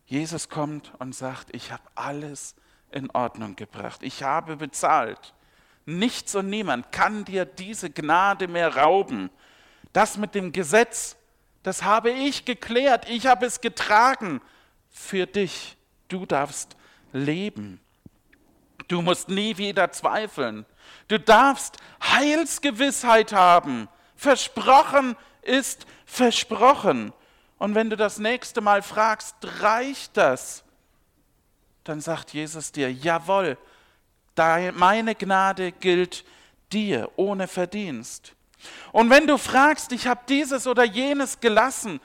Jesus 0.06 0.48
kommt 0.48 0.92
und 0.98 1.14
sagt, 1.14 1.54
ich 1.54 1.72
habe 1.72 1.82
alles 1.94 2.54
in 2.90 3.10
Ordnung 3.10 3.56
gebracht. 3.56 4.02
Ich 4.02 4.22
habe 4.22 4.56
bezahlt. 4.56 5.34
Nichts 5.86 6.34
und 6.34 6.48
niemand 6.48 6.92
kann 6.92 7.24
dir 7.24 7.44
diese 7.44 7.90
Gnade 7.90 8.46
mehr 8.46 8.76
rauben. 8.76 9.30
Das 9.92 10.16
mit 10.16 10.34
dem 10.34 10.52
Gesetz, 10.52 11.16
das 11.62 11.82
habe 11.82 12.10
ich 12.10 12.44
geklärt. 12.44 13.08
Ich 13.08 13.26
habe 13.26 13.46
es 13.46 13.60
getragen 13.60 14.40
für 14.90 15.26
dich. 15.26 15.76
Du 16.08 16.26
darfst 16.26 16.76
leben. 17.12 17.80
Du 18.88 19.02
musst 19.02 19.28
nie 19.28 19.56
wieder 19.56 19.92
zweifeln. 19.92 20.66
Du 21.08 21.18
darfst 21.18 21.78
Heilsgewissheit 22.02 23.32
haben. 23.32 23.88
Versprochen 24.16 25.16
ist 25.42 25.86
versprochen. 26.04 27.12
Und 27.58 27.74
wenn 27.74 27.90
du 27.90 27.96
das 27.96 28.18
nächste 28.18 28.60
Mal 28.60 28.82
fragst, 28.82 29.36
reicht 29.60 30.16
das? 30.16 30.64
Dann 31.84 32.00
sagt 32.00 32.32
Jesus 32.32 32.72
dir, 32.72 32.92
jawohl, 32.92 33.56
meine 34.74 35.14
Gnade 35.14 35.72
gilt 35.72 36.24
dir 36.72 37.10
ohne 37.16 37.48
Verdienst. 37.48 38.34
Und 38.92 39.10
wenn 39.10 39.26
du 39.26 39.38
fragst, 39.38 39.92
ich 39.92 40.06
habe 40.06 40.20
dieses 40.28 40.66
oder 40.66 40.84
jenes 40.84 41.40
gelassen, 41.40 42.00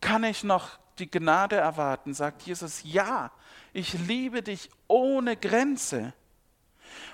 kann 0.00 0.24
ich 0.24 0.44
noch 0.44 0.78
die 0.98 1.10
Gnade 1.10 1.56
erwarten? 1.56 2.14
Sagt 2.14 2.42
Jesus, 2.42 2.82
ja, 2.84 3.30
ich 3.78 3.94
liebe 3.94 4.42
dich 4.42 4.70
ohne 4.88 5.36
Grenze. 5.36 6.12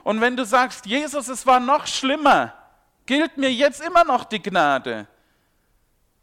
Und 0.02 0.20
wenn 0.20 0.36
du 0.36 0.44
sagst, 0.44 0.86
Jesus, 0.86 1.28
es 1.28 1.46
war 1.46 1.60
noch 1.60 1.86
schlimmer, 1.86 2.54
gilt 3.06 3.36
mir 3.36 3.52
jetzt 3.52 3.82
immer 3.82 4.04
noch 4.04 4.24
die 4.24 4.42
Gnade, 4.42 5.06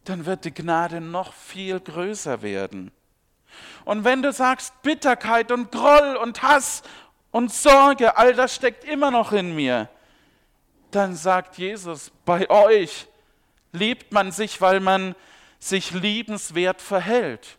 dann 0.03 0.25
wird 0.25 0.45
die 0.45 0.53
Gnade 0.53 0.99
noch 0.99 1.33
viel 1.33 1.79
größer 1.79 2.41
werden. 2.41 2.91
Und 3.85 4.03
wenn 4.03 4.23
du 4.23 4.31
sagst, 4.31 4.81
Bitterkeit 4.81 5.51
und 5.51 5.71
Groll 5.71 6.15
und 6.15 6.41
Hass 6.41 6.81
und 7.29 7.53
Sorge, 7.53 8.17
all 8.17 8.33
das 8.33 8.55
steckt 8.55 8.83
immer 8.83 9.11
noch 9.11 9.31
in 9.31 9.55
mir, 9.55 9.89
dann 10.89 11.15
sagt 11.15 11.57
Jesus, 11.57 12.11
bei 12.25 12.49
euch 12.49 13.07
liebt 13.73 14.11
man 14.11 14.31
sich, 14.31 14.59
weil 14.59 14.79
man 14.79 15.15
sich 15.59 15.91
liebenswert 15.91 16.81
verhält. 16.81 17.57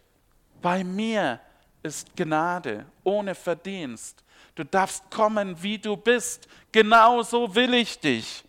Bei 0.60 0.82
mir 0.82 1.40
ist 1.82 2.14
Gnade 2.16 2.86
ohne 3.04 3.34
Verdienst. 3.34 4.22
Du 4.54 4.64
darfst 4.64 5.10
kommen, 5.10 5.62
wie 5.62 5.78
du 5.78 5.96
bist. 5.96 6.46
Genau 6.70 7.22
so 7.22 7.54
will 7.54 7.74
ich 7.74 7.98
dich. 7.98 8.44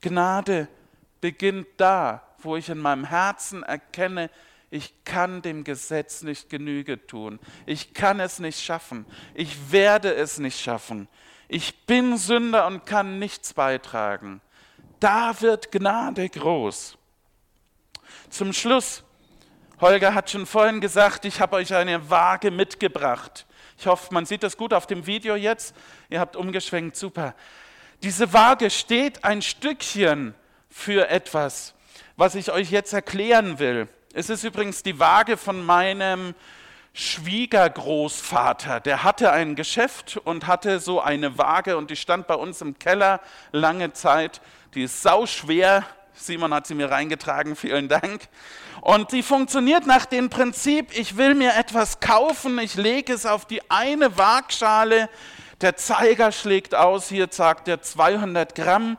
Gnade 0.00 0.68
beginnt 1.20 1.68
da, 1.76 2.22
wo 2.38 2.56
ich 2.56 2.68
in 2.68 2.78
meinem 2.78 3.04
Herzen 3.04 3.62
erkenne, 3.62 4.30
ich 4.70 4.92
kann 5.04 5.42
dem 5.42 5.64
Gesetz 5.64 6.22
nicht 6.22 6.50
Genüge 6.50 7.06
tun. 7.06 7.38
Ich 7.66 7.94
kann 7.94 8.20
es 8.20 8.40
nicht 8.40 8.60
schaffen. 8.60 9.06
Ich 9.34 9.70
werde 9.70 10.14
es 10.14 10.38
nicht 10.38 10.60
schaffen. 10.60 11.08
Ich 11.48 11.86
bin 11.86 12.16
Sünder 12.16 12.66
und 12.66 12.84
kann 12.84 13.18
nichts 13.18 13.54
beitragen. 13.54 14.40
Da 14.98 15.40
wird 15.40 15.70
Gnade 15.70 16.28
groß. 16.28 16.98
Zum 18.28 18.52
Schluss, 18.52 19.04
Holger 19.78 20.14
hat 20.14 20.30
schon 20.30 20.46
vorhin 20.46 20.80
gesagt, 20.80 21.26
ich 21.26 21.40
habe 21.40 21.56
euch 21.56 21.74
eine 21.74 22.08
Waage 22.08 22.50
mitgebracht. 22.50 23.44
Ich 23.78 23.86
hoffe, 23.86 24.12
man 24.14 24.24
sieht 24.24 24.42
das 24.42 24.56
gut 24.56 24.72
auf 24.72 24.86
dem 24.86 25.06
Video 25.06 25.36
jetzt. 25.36 25.74
Ihr 26.08 26.18
habt 26.18 26.34
umgeschwenkt, 26.34 26.96
super. 26.96 27.34
Diese 28.02 28.32
Waage 28.32 28.70
steht 28.70 29.22
ein 29.24 29.42
Stückchen 29.42 30.34
für 30.70 31.08
etwas, 31.08 31.74
was 32.16 32.34
ich 32.36 32.50
euch 32.50 32.70
jetzt 32.70 32.94
erklären 32.94 33.58
will. 33.58 33.88
Es 34.14 34.30
ist 34.30 34.44
übrigens 34.44 34.82
die 34.82 34.98
Waage 34.98 35.36
von 35.36 35.62
meinem 35.64 36.34
Schwiegergroßvater. 36.94 38.80
Der 38.80 39.02
hatte 39.02 39.30
ein 39.30 39.56
Geschäft 39.56 40.16
und 40.16 40.46
hatte 40.46 40.80
so 40.80 41.02
eine 41.02 41.36
Waage 41.36 41.76
und 41.76 41.90
die 41.90 41.96
stand 41.96 42.26
bei 42.26 42.34
uns 42.34 42.62
im 42.62 42.78
Keller 42.78 43.20
lange 43.52 43.92
Zeit. 43.92 44.40
Die 44.72 44.84
ist 44.84 45.02
sauschwer. 45.02 45.84
Simon 46.16 46.54
hat 46.54 46.66
sie 46.66 46.74
mir 46.74 46.90
reingetragen, 46.90 47.56
vielen 47.56 47.88
Dank. 47.88 48.28
Und 48.80 49.12
die 49.12 49.22
funktioniert 49.22 49.86
nach 49.86 50.06
dem 50.06 50.30
Prinzip, 50.30 50.96
ich 50.96 51.16
will 51.16 51.34
mir 51.34 51.54
etwas 51.54 52.00
kaufen, 52.00 52.58
ich 52.58 52.74
lege 52.74 53.12
es 53.12 53.26
auf 53.26 53.44
die 53.44 53.70
eine 53.70 54.16
Waagschale, 54.16 55.10
der 55.60 55.76
Zeiger 55.76 56.32
schlägt 56.32 56.74
aus, 56.74 57.08
hier 57.08 57.28
sagt 57.30 57.68
er 57.68 57.82
200 57.82 58.54
Gramm 58.54 58.98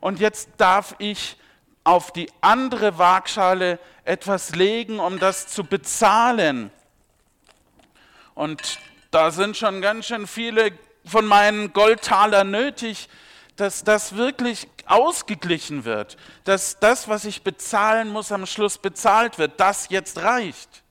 und 0.00 0.20
jetzt 0.20 0.50
darf 0.58 0.94
ich 0.98 1.36
auf 1.84 2.12
die 2.12 2.30
andere 2.40 2.98
Waagschale 2.98 3.78
etwas 4.04 4.54
legen, 4.54 5.00
um 5.00 5.18
das 5.18 5.48
zu 5.48 5.64
bezahlen. 5.64 6.70
Und 8.34 8.78
da 9.10 9.30
sind 9.30 9.56
schon 9.56 9.80
ganz 9.80 10.06
schön 10.06 10.26
viele 10.26 10.72
von 11.04 11.24
meinen 11.26 11.72
Goldtaler 11.72 12.44
nötig, 12.44 13.08
dass 13.56 13.84
das 13.84 14.16
wirklich 14.16 14.68
ausgeglichen 14.88 15.84
wird, 15.84 16.16
dass 16.44 16.78
das, 16.80 17.08
was 17.08 17.24
ich 17.24 17.42
bezahlen 17.42 18.08
muss, 18.08 18.32
am 18.32 18.46
Schluss 18.46 18.78
bezahlt 18.78 19.38
wird, 19.38 19.60
das 19.60 19.88
jetzt 19.90 20.18
reicht. 20.18 20.82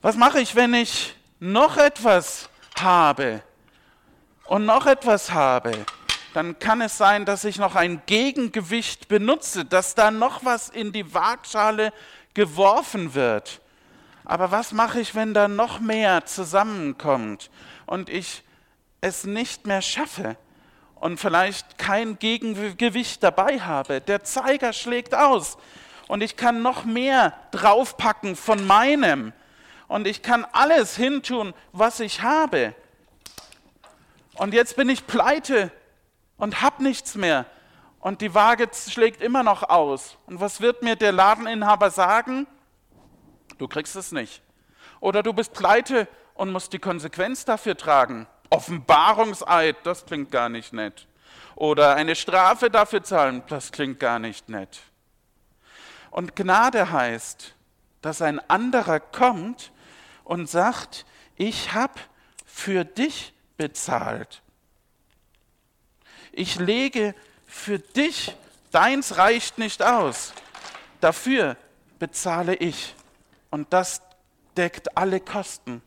Was 0.00 0.16
mache 0.16 0.40
ich, 0.40 0.56
wenn 0.56 0.74
ich 0.74 1.14
noch 1.38 1.76
etwas 1.76 2.48
habe 2.78 3.42
und 4.46 4.64
noch 4.64 4.86
etwas 4.86 5.32
habe? 5.32 5.86
Dann 6.34 6.58
kann 6.58 6.80
es 6.80 6.96
sein, 6.96 7.26
dass 7.26 7.44
ich 7.44 7.58
noch 7.58 7.74
ein 7.74 8.02
Gegengewicht 8.06 9.06
benutze, 9.08 9.64
dass 9.64 9.94
da 9.94 10.10
noch 10.10 10.44
was 10.44 10.70
in 10.70 10.92
die 10.92 11.12
Waagschale 11.12 11.92
geworfen 12.34 13.14
wird. 13.14 13.60
Aber 14.24 14.50
was 14.50 14.72
mache 14.72 15.00
ich, 15.00 15.14
wenn 15.14 15.34
da 15.34 15.48
noch 15.48 15.80
mehr 15.80 16.24
zusammenkommt 16.24 17.50
und 17.86 18.08
ich 18.08 18.42
es 19.00 19.24
nicht 19.24 19.66
mehr 19.66 19.82
schaffe? 19.82 20.36
Und 21.02 21.18
vielleicht 21.18 21.78
kein 21.78 22.16
Gegengewicht 22.20 23.24
dabei 23.24 23.58
habe. 23.58 24.00
Der 24.00 24.22
Zeiger 24.22 24.72
schlägt 24.72 25.16
aus 25.16 25.58
und 26.06 26.22
ich 26.22 26.36
kann 26.36 26.62
noch 26.62 26.84
mehr 26.84 27.36
draufpacken 27.50 28.36
von 28.36 28.64
meinem 28.68 29.32
und 29.88 30.06
ich 30.06 30.22
kann 30.22 30.46
alles 30.52 30.94
hintun, 30.94 31.54
was 31.72 31.98
ich 31.98 32.22
habe. 32.22 32.72
Und 34.34 34.54
jetzt 34.54 34.76
bin 34.76 34.88
ich 34.88 35.08
pleite 35.08 35.72
und 36.36 36.62
habe 36.62 36.84
nichts 36.84 37.16
mehr 37.16 37.46
und 37.98 38.20
die 38.20 38.32
Waage 38.32 38.70
schlägt 38.72 39.22
immer 39.22 39.42
noch 39.42 39.64
aus. 39.64 40.18
Und 40.26 40.38
was 40.38 40.60
wird 40.60 40.84
mir 40.84 40.94
der 40.94 41.10
Ladeninhaber 41.10 41.90
sagen? 41.90 42.46
Du 43.58 43.66
kriegst 43.66 43.96
es 43.96 44.12
nicht. 44.12 44.40
Oder 45.00 45.24
du 45.24 45.32
bist 45.32 45.52
pleite 45.52 46.06
und 46.34 46.52
musst 46.52 46.72
die 46.72 46.78
Konsequenz 46.78 47.44
dafür 47.44 47.76
tragen. 47.76 48.28
Offenbarungseid, 48.52 49.76
das 49.84 50.04
klingt 50.04 50.30
gar 50.30 50.50
nicht 50.50 50.74
nett. 50.74 51.06
Oder 51.54 51.94
eine 51.94 52.14
Strafe 52.14 52.68
dafür 52.68 53.02
zahlen, 53.02 53.42
das 53.48 53.72
klingt 53.72 53.98
gar 53.98 54.18
nicht 54.18 54.50
nett. 54.50 54.80
Und 56.10 56.36
Gnade 56.36 56.92
heißt, 56.92 57.54
dass 58.02 58.20
ein 58.20 58.40
anderer 58.50 59.00
kommt 59.00 59.72
und 60.24 60.50
sagt, 60.50 61.06
ich 61.36 61.72
habe 61.72 61.94
für 62.44 62.84
dich 62.84 63.32
bezahlt. 63.56 64.42
Ich 66.30 66.56
lege 66.56 67.14
für 67.46 67.78
dich, 67.78 68.36
deins 68.70 69.16
reicht 69.16 69.56
nicht 69.56 69.82
aus. 69.82 70.34
Dafür 71.00 71.56
bezahle 71.98 72.54
ich. 72.54 72.94
Und 73.50 73.72
das 73.72 74.02
deckt 74.58 74.96
alle 74.96 75.20
Kosten. 75.20 75.82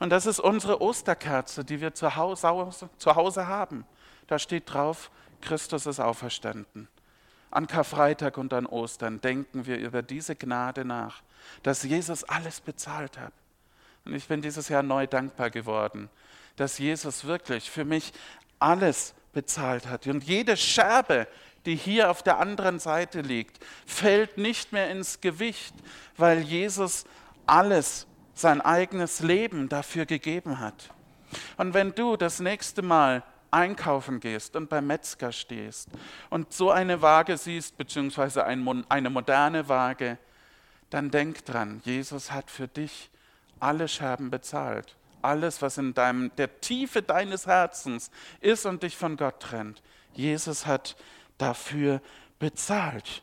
Und 0.00 0.10
das 0.10 0.26
ist 0.26 0.40
unsere 0.40 0.80
Osterkerze, 0.80 1.62
die 1.62 1.80
wir 1.80 1.94
zu 1.94 2.16
Hause, 2.16 2.90
zu 2.96 3.14
Hause 3.14 3.46
haben. 3.46 3.84
Da 4.26 4.38
steht 4.38 4.72
drauf, 4.72 5.10
Christus 5.42 5.86
ist 5.86 6.00
auferstanden. 6.00 6.88
An 7.50 7.66
Karfreitag 7.66 8.38
und 8.38 8.52
an 8.54 8.64
Ostern 8.66 9.20
denken 9.20 9.66
wir 9.66 9.76
über 9.78 10.02
diese 10.02 10.36
Gnade 10.36 10.84
nach, 10.84 11.22
dass 11.62 11.82
Jesus 11.82 12.24
alles 12.24 12.60
bezahlt 12.60 13.18
hat. 13.18 13.32
Und 14.04 14.14
ich 14.14 14.26
bin 14.26 14.40
dieses 14.40 14.68
Jahr 14.68 14.82
neu 14.82 15.06
dankbar 15.06 15.50
geworden, 15.50 16.08
dass 16.56 16.78
Jesus 16.78 17.26
wirklich 17.26 17.70
für 17.70 17.84
mich 17.84 18.12
alles 18.58 19.14
bezahlt 19.32 19.86
hat. 19.86 20.06
Und 20.06 20.24
jede 20.24 20.56
Scherbe, 20.56 21.26
die 21.66 21.76
hier 21.76 22.10
auf 22.10 22.22
der 22.22 22.38
anderen 22.38 22.78
Seite 22.78 23.20
liegt, 23.20 23.62
fällt 23.84 24.38
nicht 24.38 24.72
mehr 24.72 24.90
ins 24.90 25.20
Gewicht, 25.20 25.74
weil 26.16 26.40
Jesus 26.40 27.04
alles 27.46 28.06
sein 28.34 28.60
eigenes 28.60 29.20
Leben 29.20 29.68
dafür 29.68 30.06
gegeben 30.06 30.60
hat. 30.60 30.90
Und 31.56 31.74
wenn 31.74 31.94
du 31.94 32.16
das 32.16 32.40
nächste 32.40 32.82
Mal 32.82 33.22
einkaufen 33.50 34.20
gehst 34.20 34.56
und 34.56 34.68
beim 34.68 34.86
Metzger 34.86 35.32
stehst 35.32 35.88
und 36.28 36.52
so 36.52 36.70
eine 36.70 37.02
Waage 37.02 37.36
siehst, 37.36 37.76
beziehungsweise 37.76 38.44
eine 38.44 39.10
moderne 39.10 39.68
Waage, 39.68 40.18
dann 40.90 41.10
denk 41.10 41.44
dran, 41.44 41.80
Jesus 41.84 42.32
hat 42.32 42.50
für 42.50 42.68
dich 42.68 43.10
alle 43.58 43.88
Scherben 43.88 44.30
bezahlt. 44.30 44.96
Alles, 45.22 45.60
was 45.60 45.78
in 45.78 45.92
deinem, 45.94 46.34
der 46.36 46.60
Tiefe 46.60 47.02
deines 47.02 47.46
Herzens 47.46 48.10
ist 48.40 48.64
und 48.64 48.82
dich 48.82 48.96
von 48.96 49.16
Gott 49.16 49.40
trennt. 49.40 49.82
Jesus 50.14 50.66
hat 50.66 50.96
dafür 51.36 52.00
bezahlt. 52.38 53.22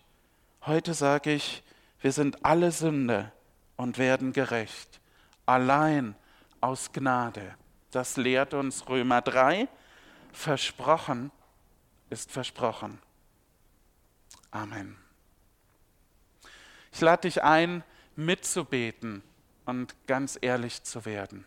Heute 0.65 0.93
sage 0.93 1.33
ich, 1.33 1.63
wir 2.01 2.11
sind 2.11 2.45
alle 2.45 2.71
Sünder 2.71 3.31
und 3.78 3.97
werden 3.97 4.34
gerecht 4.34 4.99
allein 5.47 6.15
aus 6.61 6.91
Gnade. 6.91 7.55
Das 7.91 8.17
lehrt 8.17 8.53
uns 8.53 8.88
Römer 8.88 9.21
3. 9.21 9.67
Versprochen 10.32 11.32
ist 12.09 12.32
versprochen. 12.32 12.99
Amen. 14.51 14.97
Ich 16.91 17.01
lade 17.01 17.21
dich 17.21 17.41
ein, 17.43 17.84
mitzubeten 18.15 19.23
und 19.65 19.95
ganz 20.05 20.38
ehrlich 20.41 20.84
zu 20.84 21.05
werden. 21.05 21.45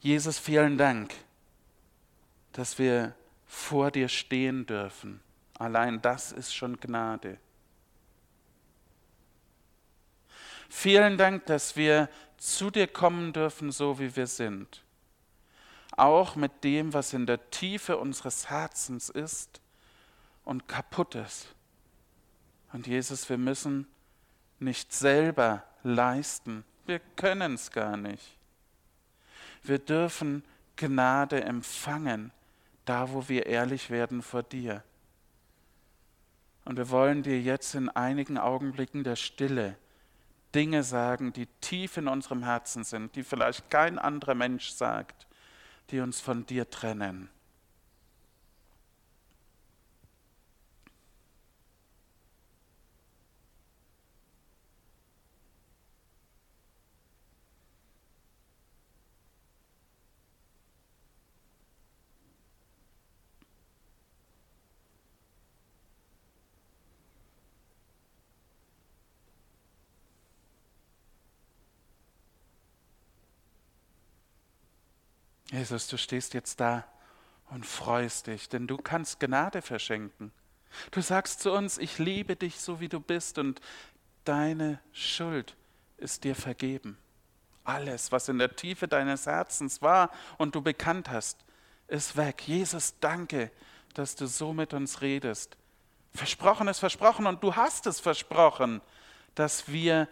Jesus, 0.00 0.38
vielen 0.38 0.78
Dank, 0.78 1.12
dass 2.52 2.78
wir 2.78 3.14
vor 3.46 3.90
dir 3.90 4.08
stehen 4.08 4.66
dürfen. 4.66 5.20
Allein 5.58 6.00
das 6.02 6.32
ist 6.32 6.54
schon 6.54 6.78
Gnade. 6.78 7.38
Vielen 10.68 11.16
Dank, 11.16 11.46
dass 11.46 11.76
wir 11.76 12.08
zu 12.36 12.70
dir 12.70 12.86
kommen 12.86 13.32
dürfen, 13.32 13.72
so 13.72 13.98
wie 13.98 14.14
wir 14.16 14.26
sind. 14.26 14.82
Auch 15.96 16.36
mit 16.36 16.64
dem, 16.64 16.92
was 16.92 17.12
in 17.12 17.26
der 17.26 17.50
Tiefe 17.50 17.96
unseres 17.96 18.50
Herzens 18.50 19.08
ist 19.08 19.60
und 20.44 20.68
kaputt 20.68 21.14
ist. 21.14 21.54
Und 22.72 22.86
Jesus, 22.86 23.28
wir 23.30 23.38
müssen 23.38 23.86
nicht 24.58 24.92
selber 24.92 25.64
leisten. 25.82 26.64
Wir 26.84 27.00
können 27.16 27.54
es 27.54 27.70
gar 27.70 27.96
nicht. 27.96 28.36
Wir 29.62 29.78
dürfen 29.78 30.44
Gnade 30.76 31.42
empfangen, 31.42 32.32
da 32.84 33.10
wo 33.12 33.28
wir 33.28 33.46
ehrlich 33.46 33.90
werden 33.90 34.22
vor 34.22 34.42
dir. 34.42 34.84
Und 36.64 36.76
wir 36.76 36.90
wollen 36.90 37.22
dir 37.22 37.40
jetzt 37.40 37.74
in 37.74 37.88
einigen 37.88 38.38
Augenblicken 38.38 39.04
der 39.04 39.16
Stille 39.16 39.76
Dinge 40.54 40.82
sagen, 40.82 41.32
die 41.32 41.46
tief 41.60 41.96
in 41.96 42.08
unserem 42.08 42.42
Herzen 42.42 42.84
sind, 42.84 43.14
die 43.16 43.22
vielleicht 43.22 43.70
kein 43.70 43.98
anderer 43.98 44.34
Mensch 44.34 44.70
sagt, 44.70 45.26
die 45.90 46.00
uns 46.00 46.20
von 46.20 46.46
dir 46.46 46.70
trennen. 46.70 47.28
Jesus, 75.56 75.88
du 75.88 75.96
stehst 75.96 76.34
jetzt 76.34 76.60
da 76.60 76.84
und 77.50 77.64
freust 77.64 78.26
dich, 78.26 78.50
denn 78.50 78.66
du 78.66 78.76
kannst 78.76 79.20
Gnade 79.20 79.62
verschenken. 79.62 80.30
Du 80.90 81.00
sagst 81.00 81.40
zu 81.40 81.50
uns, 81.50 81.78
ich 81.78 81.98
liebe 81.98 82.36
dich 82.36 82.60
so 82.60 82.78
wie 82.80 82.88
du 82.88 83.00
bist 83.00 83.38
und 83.38 83.62
deine 84.24 84.80
Schuld 84.92 85.56
ist 85.96 86.24
dir 86.24 86.34
vergeben. 86.34 86.98
Alles, 87.64 88.12
was 88.12 88.28
in 88.28 88.38
der 88.38 88.54
Tiefe 88.54 88.86
deines 88.86 89.24
Herzens 89.24 89.80
war 89.80 90.10
und 90.36 90.54
du 90.54 90.60
bekannt 90.60 91.08
hast, 91.08 91.38
ist 91.88 92.18
weg. 92.18 92.46
Jesus, 92.46 92.94
danke, 93.00 93.50
dass 93.94 94.14
du 94.14 94.26
so 94.26 94.52
mit 94.52 94.74
uns 94.74 95.00
redest. 95.00 95.56
Versprochen 96.14 96.68
ist 96.68 96.80
versprochen 96.80 97.26
und 97.26 97.42
du 97.42 97.56
hast 97.56 97.86
es 97.86 97.98
versprochen, 97.98 98.82
dass 99.34 99.68
wir 99.68 100.06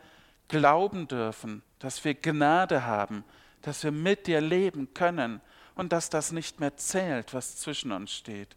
glauben 0.49 1.07
dürfen, 1.07 1.63
dass 1.81 2.03
wir 2.03 2.15
Gnade 2.15 2.87
haben, 2.87 3.25
dass 3.65 3.83
wir 3.83 3.93
mit 3.93 4.27
dir 4.27 4.43
leben 4.43 4.93
können 4.93 5.41
und 5.75 5.93
dass 5.93 6.11
das 6.11 6.33
nicht 6.33 6.61
mehr 6.61 6.77
zählt, 6.77 7.33
was 7.33 7.57
zwischen 7.57 7.93
uns 7.93 8.13
steht. 8.13 8.57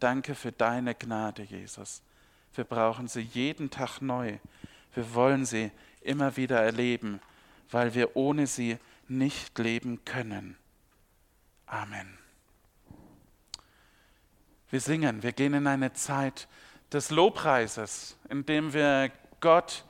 Danke 0.00 0.34
für 0.34 0.52
deine 0.52 0.94
Gnade, 0.94 1.42
Jesus. 1.42 2.02
Wir 2.54 2.64
brauchen 2.64 3.08
sie 3.08 3.20
jeden 3.20 3.68
Tag 3.68 4.00
neu. 4.00 4.38
Wir 4.94 5.14
wollen 5.14 5.44
sie 5.44 5.70
immer 6.00 6.34
wieder 6.38 6.60
erleben, 6.60 7.20
weil 7.70 7.94
wir 7.94 8.16
ohne 8.16 8.46
sie 8.46 8.78
nicht 9.06 9.58
leben 9.58 10.02
können. 10.06 10.56
Amen. 11.66 12.16
Wir 14.70 14.80
singen, 14.80 15.22
wir 15.22 15.32
gehen 15.32 15.52
in 15.52 15.66
eine 15.66 15.92
Zeit 15.92 16.48
des 16.90 17.10
Lobpreises, 17.10 18.16
in 18.30 18.46
dem 18.46 18.72
wir 18.72 19.12
Gott 19.40 19.84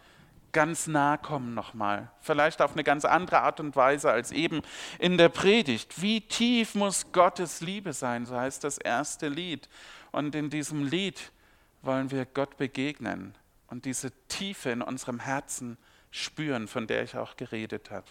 ganz 0.53 0.87
nah 0.87 1.17
kommen 1.17 1.55
nochmal. 1.55 2.11
Vielleicht 2.21 2.61
auf 2.63 2.73
eine 2.73 2.85
ganz 2.85 3.05
andere 3.05 3.41
Art 3.41 3.61
und 3.61 3.75
Weise 3.75 4.11
als 4.11 4.31
eben 4.31 4.63
in 4.99 5.19
der 5.19 5.29
Predigt. 5.29 6.01
Wie 6.01 6.21
tief 6.21 6.75
muss 6.75 7.13
Gottes 7.13 7.61
Liebe 7.61 7.93
sein, 7.93 8.27
so 8.27 8.37
heißt 8.39 8.63
das 8.65 8.79
erste 8.79 9.29
Lied. 9.29 9.69
Und 10.11 10.35
in 10.35 10.51
diesem 10.51 10.85
Lied 10.87 11.33
wollen 11.81 12.11
wir 12.11 12.27
Gott 12.27 12.57
begegnen 12.57 13.35
und 13.69 13.87
diese 13.87 14.13
Tiefe 14.29 14.71
in 14.71 14.83
unserem 14.83 15.19
Herzen 15.19 15.79
spüren, 16.11 16.69
von 16.69 16.87
der 16.87 17.03
ich 17.03 17.17
auch 17.17 17.37
geredet 17.37 17.91
habe. 17.91 18.07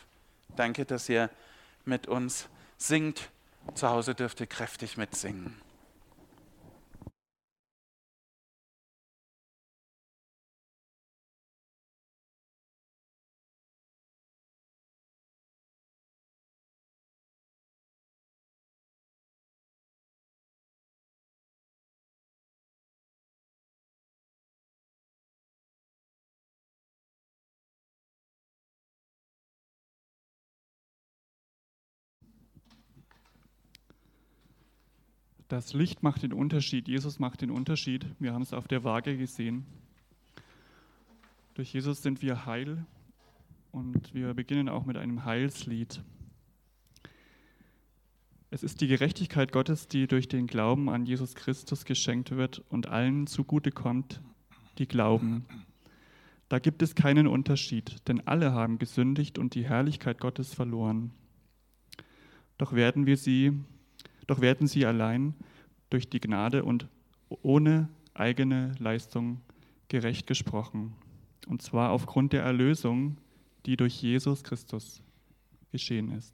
Danke, 0.55 0.85
dass 0.85 1.07
ihr 1.07 1.29
mit 1.85 2.07
uns 2.07 2.49
singt. 2.77 3.29
Zu 3.75 3.89
Hause 3.89 4.15
dürft 4.15 4.39
ihr 4.39 4.47
kräftig 4.47 4.97
mitsingen. 4.97 5.55
Das 35.51 35.73
Licht 35.73 36.01
macht 36.01 36.23
den 36.23 36.31
Unterschied, 36.31 36.87
Jesus 36.87 37.19
macht 37.19 37.41
den 37.41 37.51
Unterschied. 37.51 38.05
Wir 38.19 38.31
haben 38.31 38.41
es 38.41 38.53
auf 38.53 38.69
der 38.69 38.85
Waage 38.85 39.17
gesehen. 39.17 39.65
Durch 41.55 41.73
Jesus 41.73 42.01
sind 42.01 42.21
wir 42.21 42.45
heil 42.45 42.85
und 43.73 44.13
wir 44.13 44.33
beginnen 44.33 44.69
auch 44.69 44.85
mit 44.85 44.95
einem 44.95 45.25
Heilslied. 45.25 46.01
Es 48.49 48.63
ist 48.63 48.79
die 48.79 48.87
Gerechtigkeit 48.87 49.51
Gottes, 49.51 49.89
die 49.89 50.07
durch 50.07 50.29
den 50.29 50.47
Glauben 50.47 50.89
an 50.89 51.05
Jesus 51.05 51.35
Christus 51.35 51.83
geschenkt 51.83 52.31
wird 52.31 52.63
und 52.69 52.87
allen 52.87 53.27
zugute 53.27 53.71
kommt, 53.71 54.21
die 54.77 54.87
glauben. 54.87 55.43
Da 56.47 56.59
gibt 56.59 56.81
es 56.81 56.95
keinen 56.95 57.27
Unterschied, 57.27 58.07
denn 58.07 58.25
alle 58.25 58.53
haben 58.53 58.79
gesündigt 58.79 59.37
und 59.37 59.53
die 59.53 59.65
Herrlichkeit 59.65 60.21
Gottes 60.21 60.53
verloren. 60.53 61.11
Doch 62.57 62.71
werden 62.71 63.05
wir 63.05 63.17
sie 63.17 63.51
doch 64.31 64.39
werden 64.39 64.65
sie 64.65 64.85
allein 64.85 65.33
durch 65.89 66.09
die 66.09 66.21
Gnade 66.21 66.63
und 66.63 66.87
ohne 67.41 67.89
eigene 68.13 68.73
Leistung 68.79 69.41
gerecht 69.89 70.25
gesprochen. 70.25 70.93
Und 71.47 71.61
zwar 71.61 71.91
aufgrund 71.91 72.31
der 72.31 72.43
Erlösung, 72.43 73.17
die 73.65 73.75
durch 73.75 74.01
Jesus 74.01 74.45
Christus 74.45 75.01
geschehen 75.73 76.11
ist. 76.11 76.33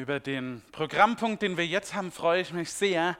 Über 0.00 0.18
den 0.18 0.62
Programmpunkt, 0.72 1.42
den 1.42 1.58
wir 1.58 1.66
jetzt 1.66 1.92
haben, 1.92 2.10
freue 2.10 2.40
ich 2.40 2.54
mich 2.54 2.72
sehr. 2.72 3.18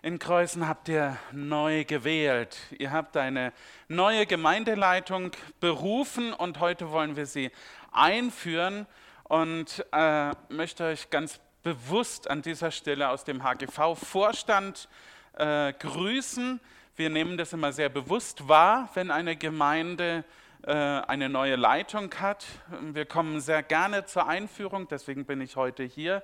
In 0.00 0.20
Kreuzen 0.20 0.68
habt 0.68 0.88
ihr 0.88 1.16
neu 1.32 1.84
gewählt. 1.84 2.56
Ihr 2.78 2.92
habt 2.92 3.16
eine 3.16 3.52
neue 3.88 4.26
Gemeindeleitung 4.26 5.32
berufen 5.58 6.32
und 6.32 6.60
heute 6.60 6.92
wollen 6.92 7.16
wir 7.16 7.26
sie 7.26 7.50
einführen 7.90 8.86
und 9.24 9.84
äh, 9.90 10.30
möchte 10.50 10.84
euch 10.84 11.10
ganz 11.10 11.40
bewusst 11.64 12.30
an 12.30 12.42
dieser 12.42 12.70
Stelle 12.70 13.08
aus 13.08 13.24
dem 13.24 13.42
HGV-Vorstand 13.42 14.88
äh, 15.36 15.72
grüßen. 15.72 16.60
Wir 16.94 17.10
nehmen 17.10 17.38
das 17.38 17.52
immer 17.52 17.72
sehr 17.72 17.88
bewusst 17.88 18.46
wahr, 18.46 18.88
wenn 18.94 19.10
eine 19.10 19.34
Gemeinde 19.34 20.22
eine 20.68 21.28
neue 21.28 21.56
Leitung 21.56 22.12
hat. 22.20 22.44
Wir 22.80 23.06
kommen 23.06 23.40
sehr 23.40 23.62
gerne 23.62 24.04
zur 24.04 24.28
Einführung, 24.28 24.88
deswegen 24.88 25.24
bin 25.24 25.40
ich 25.40 25.56
heute 25.56 25.84
hier. 25.84 26.22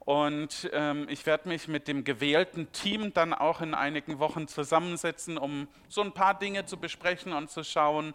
Und 0.00 0.70
ähm, 0.72 1.06
ich 1.10 1.26
werde 1.26 1.48
mich 1.48 1.68
mit 1.68 1.86
dem 1.86 2.02
gewählten 2.02 2.72
Team 2.72 3.12
dann 3.12 3.34
auch 3.34 3.60
in 3.60 3.74
einigen 3.74 4.18
Wochen 4.18 4.48
zusammensetzen, 4.48 5.36
um 5.36 5.68
so 5.88 6.00
ein 6.00 6.12
paar 6.12 6.38
Dinge 6.38 6.64
zu 6.64 6.78
besprechen 6.78 7.32
und 7.34 7.50
zu 7.50 7.62
schauen, 7.62 8.14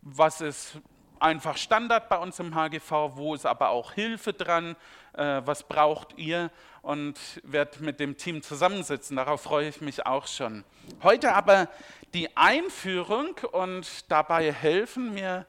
was 0.00 0.40
ist 0.40 0.78
einfach 1.20 1.56
Standard 1.56 2.08
bei 2.08 2.18
uns 2.18 2.38
im 2.38 2.54
HGV, 2.54 2.90
wo 3.16 3.34
ist 3.34 3.46
aber 3.46 3.70
auch 3.70 3.92
Hilfe 3.92 4.32
dran, 4.32 4.76
äh, 5.12 5.42
was 5.44 5.62
braucht 5.62 6.16
ihr 6.16 6.50
und 6.82 7.18
werde 7.42 7.82
mit 7.82 8.00
dem 8.00 8.16
Team 8.16 8.42
zusammensitzen. 8.42 9.16
Darauf 9.16 9.42
freue 9.42 9.68
ich 9.68 9.80
mich 9.80 10.06
auch 10.06 10.26
schon. 10.26 10.64
Heute 11.02 11.34
aber 11.34 11.68
die 12.16 12.34
Einführung 12.34 13.36
und 13.52 14.10
dabei 14.10 14.50
helfen 14.50 15.12
mir 15.12 15.44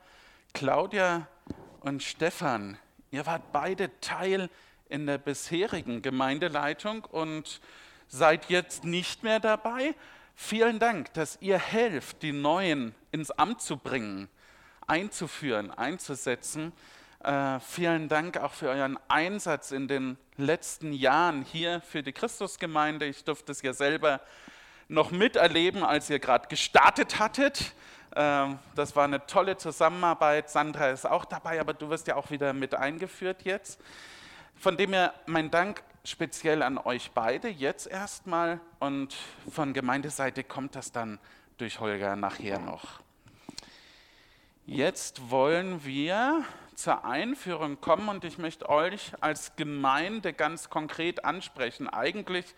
Claudia 0.53 1.25
und 1.79 2.03
Stefan. 2.03 2.77
Ihr 3.09 3.25
wart 3.25 3.53
beide 3.53 3.89
Teil 4.01 4.49
in 4.89 5.07
der 5.07 5.17
bisherigen 5.17 6.01
Gemeindeleitung 6.01 7.05
und 7.05 7.61
seid 8.09 8.49
jetzt 8.49 8.83
nicht 8.83 9.23
mehr 9.23 9.39
dabei. 9.39 9.95
Vielen 10.35 10.77
Dank, 10.77 11.13
dass 11.13 11.37
ihr 11.39 11.57
helft, 11.57 12.21
die 12.21 12.33
Neuen 12.33 12.93
ins 13.13 13.31
Amt 13.31 13.61
zu 13.61 13.77
bringen, 13.77 14.27
einzuführen, 14.87 15.71
einzusetzen. 15.71 16.73
Äh, 17.23 17.61
vielen 17.61 18.09
Dank 18.09 18.35
auch 18.35 18.51
für 18.51 18.67
euren 18.67 18.99
Einsatz 19.07 19.71
in 19.71 19.87
den 19.87 20.17
letzten 20.35 20.91
Jahren 20.91 21.43
hier 21.43 21.79
für 21.79 22.03
die 22.03 22.11
Christusgemeinde. 22.11 23.05
Ich 23.05 23.23
durfte 23.23 23.53
es 23.53 23.61
ja 23.61 23.71
selber 23.71 24.19
noch 24.87 25.11
miterleben, 25.11 25.83
als 25.83 26.09
ihr 26.09 26.19
gerade 26.19 26.47
gestartet 26.47 27.19
hattet. 27.19 27.73
Ähm, 28.15 28.59
das 28.75 28.95
war 28.95 29.03
eine 29.03 29.25
tolle 29.27 29.57
Zusammenarbeit. 29.57 30.49
Sandra 30.49 30.89
ist 30.89 31.05
auch 31.05 31.25
dabei, 31.25 31.59
aber 31.59 31.73
du 31.73 31.89
wirst 31.89 32.07
ja 32.07 32.15
auch 32.15 32.31
wieder 32.31 32.53
mit 32.53 32.75
eingeführt 32.75 33.43
jetzt. 33.43 33.79
Von 34.55 34.77
dem 34.77 34.93
her 34.93 35.13
mein 35.25 35.51
Dank 35.51 35.83
speziell 36.03 36.63
an 36.63 36.77
euch 36.77 37.11
beide 37.11 37.49
jetzt 37.49 37.85
erstmal 37.85 38.59
und 38.79 39.15
von 39.51 39.73
Gemeindeseite 39.73 40.43
kommt 40.43 40.75
das 40.75 40.91
dann 40.91 41.19
durch 41.57 41.79
Holger 41.79 42.15
nachher 42.15 42.59
noch. 42.59 43.01
Jetzt 44.65 45.29
wollen 45.29 45.85
wir 45.85 46.43
zur 46.75 47.05
Einführung 47.05 47.81
kommen 47.81 48.09
und 48.09 48.23
ich 48.23 48.37
möchte 48.37 48.69
euch 48.69 49.11
als 49.19 49.55
Gemeinde 49.55 50.33
ganz 50.33 50.69
konkret 50.69 51.25
ansprechen. 51.25 51.89
Eigentlich 51.89 52.53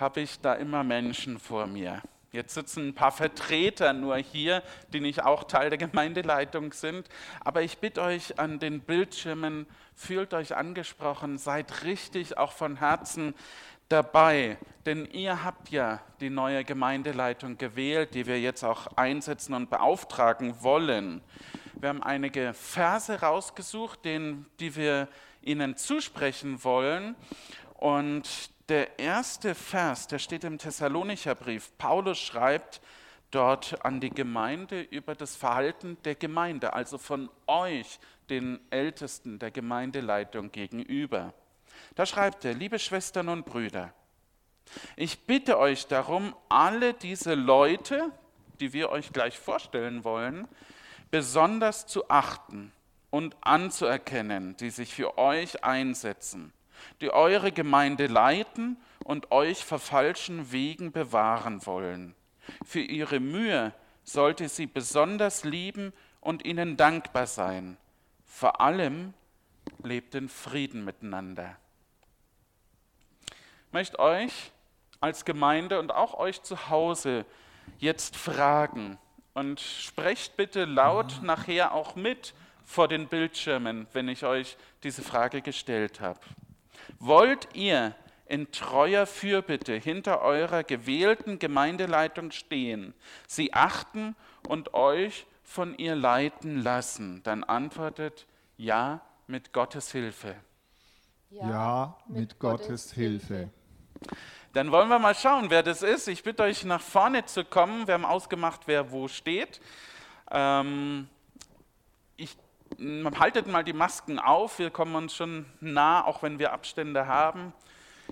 habe 0.00 0.20
ich 0.20 0.40
da 0.40 0.54
immer 0.54 0.82
Menschen 0.82 1.38
vor 1.38 1.66
mir. 1.66 2.02
Jetzt 2.32 2.54
sitzen 2.54 2.88
ein 2.88 2.94
paar 2.94 3.10
Vertreter 3.10 3.92
nur 3.92 4.16
hier, 4.16 4.62
die 4.92 5.00
nicht 5.00 5.24
auch 5.24 5.44
Teil 5.44 5.68
der 5.68 5.78
Gemeindeleitung 5.78 6.72
sind. 6.72 7.08
Aber 7.40 7.62
ich 7.62 7.78
bitte 7.78 8.02
euch 8.02 8.38
an 8.38 8.60
den 8.60 8.80
Bildschirmen, 8.80 9.66
fühlt 9.96 10.32
euch 10.32 10.56
angesprochen, 10.56 11.38
seid 11.38 11.82
richtig 11.84 12.38
auch 12.38 12.52
von 12.52 12.76
Herzen 12.76 13.34
dabei, 13.88 14.56
denn 14.86 15.04
ihr 15.06 15.44
habt 15.44 15.70
ja 15.70 16.00
die 16.20 16.30
neue 16.30 16.64
Gemeindeleitung 16.64 17.58
gewählt, 17.58 18.14
die 18.14 18.26
wir 18.26 18.40
jetzt 18.40 18.62
auch 18.62 18.86
einsetzen 18.96 19.52
und 19.52 19.68
beauftragen 19.68 20.62
wollen. 20.62 21.20
Wir 21.74 21.88
haben 21.88 22.02
einige 22.02 22.54
Verse 22.54 23.20
rausgesucht, 23.20 24.04
denen, 24.04 24.46
die 24.60 24.76
wir 24.76 25.08
Ihnen 25.42 25.76
zusprechen 25.76 26.62
wollen. 26.62 27.16
Und 27.74 28.50
der 28.70 29.00
erste 29.00 29.56
Vers, 29.56 30.06
der 30.06 30.20
steht 30.20 30.44
im 30.44 30.56
Thessalonicher 30.56 31.34
Brief. 31.34 31.72
Paulus 31.76 32.18
schreibt 32.18 32.80
dort 33.32 33.84
an 33.84 34.00
die 34.00 34.10
Gemeinde 34.10 34.80
über 34.80 35.16
das 35.16 35.34
Verhalten 35.34 35.98
der 36.04 36.14
Gemeinde, 36.14 36.72
also 36.72 36.96
von 36.96 37.28
euch, 37.48 37.98
den 38.30 38.60
Ältesten 38.70 39.40
der 39.40 39.50
Gemeindeleitung 39.50 40.52
gegenüber. 40.52 41.34
Da 41.96 42.06
schreibt 42.06 42.44
er, 42.44 42.54
liebe 42.54 42.78
Schwestern 42.78 43.28
und 43.28 43.44
Brüder, 43.44 43.92
ich 44.94 45.26
bitte 45.26 45.58
euch 45.58 45.88
darum, 45.88 46.36
alle 46.48 46.94
diese 46.94 47.34
Leute, 47.34 48.12
die 48.60 48.72
wir 48.72 48.90
euch 48.90 49.12
gleich 49.12 49.36
vorstellen 49.36 50.04
wollen, 50.04 50.46
besonders 51.10 51.88
zu 51.88 52.08
achten 52.08 52.70
und 53.10 53.36
anzuerkennen, 53.40 54.56
die 54.58 54.70
sich 54.70 54.94
für 54.94 55.18
euch 55.18 55.64
einsetzen, 55.64 56.52
die 57.00 57.10
eure 57.10 57.52
Gemeinde 57.52 58.06
leiten 58.06 58.76
und 59.04 59.30
euch 59.30 59.64
vor 59.64 59.78
falschen 59.78 60.52
Wegen 60.52 60.92
bewahren 60.92 61.64
wollen. 61.66 62.14
Für 62.64 62.80
ihre 62.80 63.20
Mühe 63.20 63.72
sollte 64.04 64.48
sie 64.48 64.66
besonders 64.66 65.44
lieben 65.44 65.92
und 66.20 66.44
ihnen 66.44 66.76
dankbar 66.76 67.26
sein. 67.26 67.76
Vor 68.26 68.60
allem 68.60 69.14
lebt 69.82 70.14
in 70.14 70.28
Frieden 70.28 70.84
miteinander. 70.84 71.56
Ich 73.66 73.72
möchte 73.72 73.98
euch 73.98 74.52
als 75.00 75.24
Gemeinde 75.24 75.78
und 75.78 75.92
auch 75.92 76.14
euch 76.14 76.42
zu 76.42 76.68
Hause 76.68 77.24
jetzt 77.78 78.16
fragen 78.16 78.98
und 79.34 79.60
sprecht 79.60 80.36
bitte 80.36 80.64
laut 80.64 81.22
nachher 81.22 81.72
auch 81.72 81.94
mit 81.94 82.34
vor 82.64 82.88
den 82.88 83.08
Bildschirmen, 83.08 83.86
wenn 83.92 84.08
ich 84.08 84.24
euch 84.24 84.56
diese 84.82 85.02
Frage 85.02 85.42
gestellt 85.42 86.00
habe. 86.00 86.20
Wollt 86.98 87.48
ihr 87.54 87.94
in 88.26 88.52
treuer 88.52 89.06
Fürbitte 89.06 89.74
hinter 89.74 90.20
eurer 90.20 90.62
gewählten 90.62 91.38
Gemeindeleitung 91.38 92.30
stehen, 92.30 92.94
sie 93.26 93.52
achten 93.52 94.14
und 94.48 94.74
euch 94.74 95.26
von 95.42 95.76
ihr 95.76 95.96
leiten 95.96 96.62
lassen? 96.62 97.22
Dann 97.24 97.44
antwortet 97.44 98.26
ja 98.56 99.00
mit 99.26 99.52
Gottes 99.52 99.92
Hilfe. 99.92 100.36
Ja, 101.30 101.96
mit 102.08 102.38
Gottes 102.38 102.92
Hilfe. 102.92 103.50
Dann 104.52 104.72
wollen 104.72 104.88
wir 104.88 104.98
mal 104.98 105.14
schauen, 105.14 105.48
wer 105.48 105.62
das 105.62 105.82
ist. 105.82 106.08
Ich 106.08 106.24
bitte 106.24 106.42
euch 106.42 106.64
nach 106.64 106.80
vorne 106.80 107.24
zu 107.24 107.44
kommen. 107.44 107.86
Wir 107.86 107.94
haben 107.94 108.04
ausgemacht, 108.04 108.62
wer 108.66 108.90
wo 108.90 109.06
steht. 109.06 109.60
Ähm, 110.30 111.08
ich, 112.16 112.36
haltet 112.78 113.46
mal 113.46 113.64
die 113.64 113.72
Masken 113.72 114.18
auf. 114.18 114.58
Wir 114.58 114.70
kommen 114.70 114.94
uns 114.94 115.14
schon 115.14 115.46
nah, 115.60 116.04
auch 116.04 116.22
wenn 116.22 116.38
wir 116.38 116.52
Abstände 116.52 117.06
haben. 117.06 117.52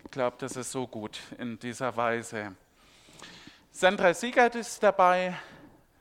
Ich 0.04 0.11
glaube, 0.11 0.36
das 0.38 0.56
ist 0.56 0.72
so 0.72 0.86
gut 0.86 1.18
in 1.38 1.59
dieser 1.59 1.96
Weise. 1.96 2.54
Sandra 3.70 4.14
Siegert 4.14 4.54
ist 4.54 4.82
dabei, 4.82 5.36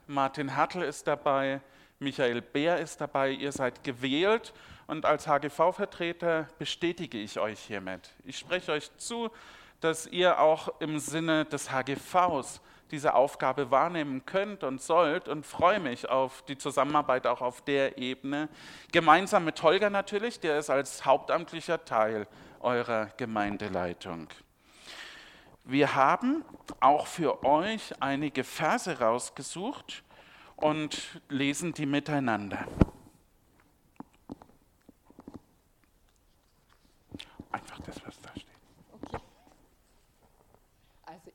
Martin 0.08 0.56
Hartl 0.56 0.82
ist 0.82 1.06
dabei, 1.08 1.62
Michael 2.00 2.42
Beer 2.42 2.80
ist 2.80 3.02
dabei. 3.02 3.32
Ihr 3.32 3.52
seid 3.52 3.84
gewählt 3.84 4.54
und 4.88 5.06
als 5.06 5.28
HGV-Vertreter 5.28 6.48
bestätige 6.58 7.18
ich 7.18 7.40
euch 7.40 7.60
hiermit. 7.60 8.14
Ich 8.24 8.38
spreche 8.38 8.72
euch 8.72 8.96
zu, 8.98 9.30
dass 9.80 10.08
ihr 10.08 10.40
auch 10.40 10.80
im 10.80 11.00
Sinne 11.00 11.46
des 11.46 11.72
HGVs 11.72 12.62
diese 12.92 13.14
Aufgabe 13.14 13.72
wahrnehmen 13.72 14.26
könnt 14.26 14.64
und 14.64 14.82
sollt 14.82 15.28
und 15.28 15.46
freue 15.46 15.80
mich 15.80 16.10
auf 16.10 16.44
die 16.44 16.58
Zusammenarbeit 16.58 17.28
auch 17.28 17.42
auf 17.42 17.62
der 17.62 17.98
Ebene. 17.98 18.50
Gemeinsam 18.92 19.46
mit 19.46 19.62
Holger 19.62 19.90
natürlich, 19.90 20.40
der 20.40 20.60
ist 20.60 20.70
als 20.70 21.06
hauptamtlicher 21.06 21.84
Teil 21.86 22.28
eurer 22.60 23.08
Gemeindeleitung. 23.18 24.28
Wir 25.64 25.96
haben 25.96 26.46
auch 26.80 27.08
für 27.08 27.44
euch 27.44 27.94
einige 28.02 28.44
Verse 28.44 29.00
rausgesucht 29.00 30.04
und 30.56 31.22
lesen 31.30 31.74
die 31.74 31.86
miteinander. 31.86 32.66
Einfach 37.52 37.80
das, 37.80 38.06
was 38.06 38.20
da 38.22 38.30
steht. 38.32 38.48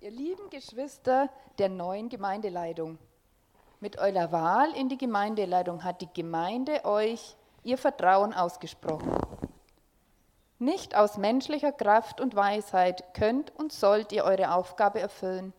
Ihr 0.02 0.10
lieben 0.10 0.50
Geschwister 0.50 1.30
der 1.58 1.68
neuen 1.68 2.08
Gemeindeleitung, 2.08 2.98
mit 3.78 3.98
eurer 3.98 4.32
Wahl 4.32 4.74
in 4.74 4.88
die 4.88 4.98
Gemeindeleitung 4.98 5.84
hat 5.84 6.00
die 6.00 6.12
Gemeinde 6.12 6.84
euch 6.84 7.36
ihr 7.62 7.78
Vertrauen 7.78 8.34
ausgesprochen. 8.34 9.16
Nicht 10.58 10.96
aus 10.96 11.18
menschlicher 11.18 11.70
Kraft 11.70 12.20
und 12.20 12.34
Weisheit 12.34 13.14
könnt 13.14 13.54
und 13.54 13.72
sollt 13.72 14.10
ihr 14.10 14.24
eure 14.24 14.52
Aufgabe 14.54 14.98
erfüllen, 14.98 15.52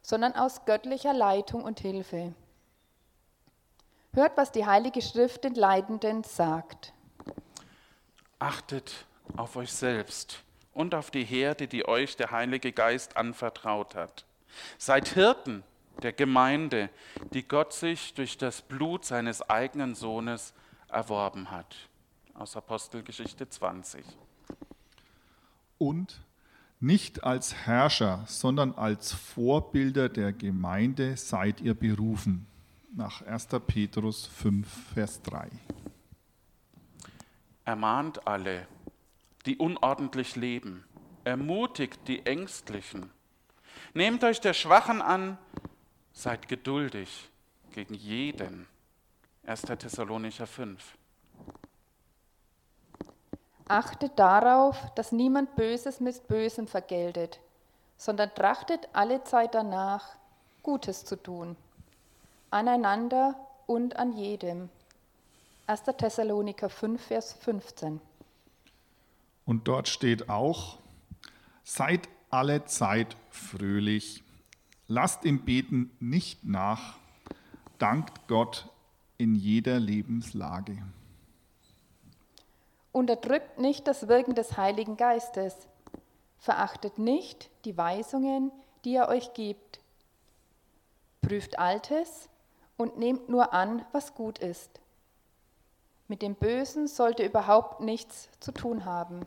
sondern 0.00 0.34
aus 0.36 0.64
göttlicher 0.64 1.12
Leitung 1.12 1.62
und 1.62 1.80
Hilfe. 1.80 2.32
Hört, 4.14 4.38
was 4.38 4.52
die 4.52 4.64
Heilige 4.64 5.02
Schrift 5.02 5.44
den 5.44 5.54
Leidenden 5.54 6.24
sagt. 6.24 6.94
Achtet 8.38 9.04
auf 9.36 9.56
euch 9.56 9.70
selbst 9.70 10.44
und 10.72 10.94
auf 10.94 11.10
die 11.10 11.24
Herde, 11.24 11.68
die 11.68 11.86
euch 11.86 12.16
der 12.16 12.30
Heilige 12.30 12.72
Geist 12.72 13.16
anvertraut 13.16 13.94
hat. 13.94 14.24
Seid 14.78 15.08
Hirten 15.08 15.62
der 16.02 16.12
Gemeinde, 16.12 16.90
die 17.32 17.46
Gott 17.46 17.72
sich 17.72 18.14
durch 18.14 18.38
das 18.38 18.62
Blut 18.62 19.04
seines 19.04 19.48
eigenen 19.48 19.94
Sohnes 19.94 20.54
erworben 20.88 21.50
hat. 21.50 21.76
Aus 22.34 22.56
Apostelgeschichte 22.56 23.48
20. 23.48 24.04
Und 25.78 26.20
nicht 26.78 27.24
als 27.24 27.54
Herrscher, 27.54 28.24
sondern 28.26 28.72
als 28.72 29.12
Vorbilder 29.12 30.08
der 30.08 30.32
Gemeinde 30.32 31.16
seid 31.16 31.60
ihr 31.60 31.74
berufen. 31.74 32.46
Nach 32.96 33.22
1. 33.22 33.48
Petrus 33.66 34.26
5, 34.26 34.66
Vers 34.94 35.20
3. 35.22 35.48
Ermahnt 37.66 38.26
alle, 38.26 38.66
die 39.46 39.56
unordentlich 39.56 40.36
leben. 40.36 40.84
Ermutigt 41.24 42.00
die 42.08 42.24
Ängstlichen. 42.26 43.10
Nehmt 43.94 44.24
euch 44.24 44.40
der 44.40 44.54
Schwachen 44.54 45.02
an, 45.02 45.38
seid 46.12 46.48
geduldig 46.48 47.30
gegen 47.72 47.94
jeden. 47.94 48.66
1. 49.46 49.62
Thessalonicher 49.62 50.46
5. 50.46 50.96
Achtet 53.68 54.18
darauf, 54.18 54.76
dass 54.96 55.12
niemand 55.12 55.54
Böses 55.54 56.00
mit 56.00 56.26
Bösem 56.26 56.66
vergeltet, 56.66 57.38
sondern 57.96 58.34
trachtet 58.34 58.88
alle 58.92 59.22
Zeit 59.24 59.54
danach, 59.54 60.16
Gutes 60.62 61.04
zu 61.04 61.16
tun, 61.16 61.56
aneinander 62.50 63.34
und 63.66 63.96
an 63.96 64.12
jedem. 64.12 64.68
1. 65.66 65.84
Thessaloniker 65.96 66.68
5, 66.68 67.00
Vers 67.00 67.32
15. 67.34 68.00
Und 69.50 69.66
dort 69.66 69.88
steht 69.88 70.28
auch, 70.30 70.78
seid 71.64 72.08
alle 72.30 72.66
Zeit 72.66 73.16
fröhlich, 73.30 74.22
lasst 74.86 75.24
im 75.24 75.44
Beten 75.44 75.90
nicht 75.98 76.44
nach, 76.44 76.98
dankt 77.80 78.28
Gott 78.28 78.68
in 79.18 79.34
jeder 79.34 79.80
Lebenslage. 79.80 80.80
Unterdrückt 82.92 83.58
nicht 83.58 83.88
das 83.88 84.06
Wirken 84.06 84.36
des 84.36 84.56
Heiligen 84.56 84.96
Geistes, 84.96 85.56
verachtet 86.38 87.00
nicht 87.00 87.50
die 87.64 87.76
Weisungen, 87.76 88.52
die 88.84 88.94
er 88.94 89.08
euch 89.08 89.34
gibt. 89.34 89.80
Prüft 91.22 91.58
Altes 91.58 92.28
und 92.76 93.00
nehmt 93.00 93.28
nur 93.28 93.52
an, 93.52 93.84
was 93.90 94.14
gut 94.14 94.38
ist. 94.38 94.78
Mit 96.06 96.22
dem 96.22 96.36
Bösen 96.36 96.86
sollte 96.86 97.26
überhaupt 97.26 97.80
nichts 97.80 98.28
zu 98.38 98.52
tun 98.52 98.84
haben. 98.84 99.26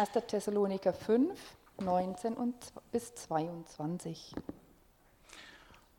1. 0.00 0.12
Thessaloniker 0.28 0.94
5, 0.94 1.38
19 1.78 2.32
und 2.32 2.54
bis 2.90 3.14
22. 3.16 4.34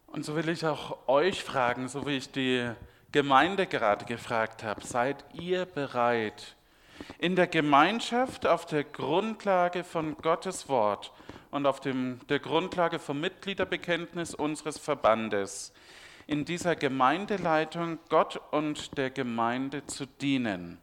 Und 0.07 0.25
so 0.25 0.35
will 0.35 0.49
ich 0.49 0.65
auch 0.65 1.07
euch 1.07 1.43
fragen, 1.43 1.87
so 1.87 2.07
wie 2.07 2.17
ich 2.17 2.31
die 2.31 2.67
Gemeinde 3.11 3.67
gerade 3.67 4.05
gefragt 4.05 4.63
habe, 4.63 4.83
seid 4.83 5.23
ihr 5.33 5.67
bereit, 5.67 6.55
in 7.19 7.35
der 7.35 7.45
Gemeinschaft 7.45 8.47
auf 8.47 8.65
der 8.65 8.85
Grundlage 8.85 9.83
von 9.83 10.17
Gottes 10.17 10.67
Wort 10.67 11.11
und 11.51 11.67
auf 11.67 11.79
dem, 11.79 12.21
der 12.27 12.39
Grundlage 12.39 12.97
vom 12.97 13.21
Mitgliederbekenntnis 13.21 14.33
unseres 14.33 14.79
Verbandes 14.79 15.73
in 16.25 16.43
dieser 16.43 16.75
Gemeindeleitung 16.75 17.99
Gott 18.09 18.41
und 18.49 18.97
der 18.97 19.11
Gemeinde 19.11 19.85
zu 19.85 20.07
dienen? 20.07 20.79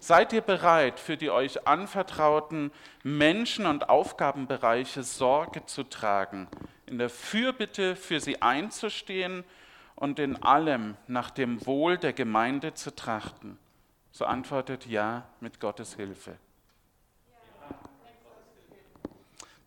Seid 0.00 0.32
ihr 0.32 0.40
bereit, 0.40 1.00
für 1.00 1.16
die 1.16 1.30
euch 1.30 1.66
anvertrauten 1.66 2.72
Menschen 3.02 3.66
und 3.66 3.88
Aufgabenbereiche 3.88 5.02
Sorge 5.02 5.64
zu 5.66 5.84
tragen, 5.84 6.48
in 6.86 6.98
der 6.98 7.10
Fürbitte 7.10 7.96
für 7.96 8.20
sie 8.20 8.42
einzustehen 8.42 9.44
und 9.94 10.18
in 10.18 10.42
allem 10.42 10.96
nach 11.06 11.30
dem 11.30 11.64
Wohl 11.66 11.98
der 11.98 12.12
Gemeinde 12.12 12.74
zu 12.74 12.94
trachten? 12.94 13.58
So 14.12 14.24
antwortet 14.24 14.86
ja 14.86 15.26
mit 15.40 15.60
Gottes 15.60 15.94
Hilfe. 15.94 16.36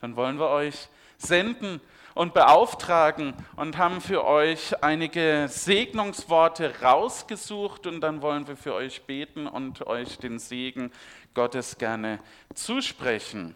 Dann 0.02 0.16
wollen 0.16 0.40
wir 0.40 0.50
euch 0.50 0.90
senden 1.18 1.80
und 2.14 2.34
beauftragen 2.34 3.34
und 3.56 3.78
haben 3.78 4.02
für 4.02 4.26
euch 4.26 4.84
einige 4.84 5.48
Segnungsworte 5.50 6.82
rausgesucht 6.82 7.88
und 7.88 8.02
dann 8.02 8.22
wollen 8.22 8.48
wir 8.48 8.58
für 8.58 8.74
euch 8.74 9.04
beten 9.06 9.48
und 9.48 9.86
euch 9.88 10.18
den 10.18 10.40
Segen 10.40 10.92
Gottes 11.34 11.78
gerne 11.78 12.20
zusprechen. 12.54 13.56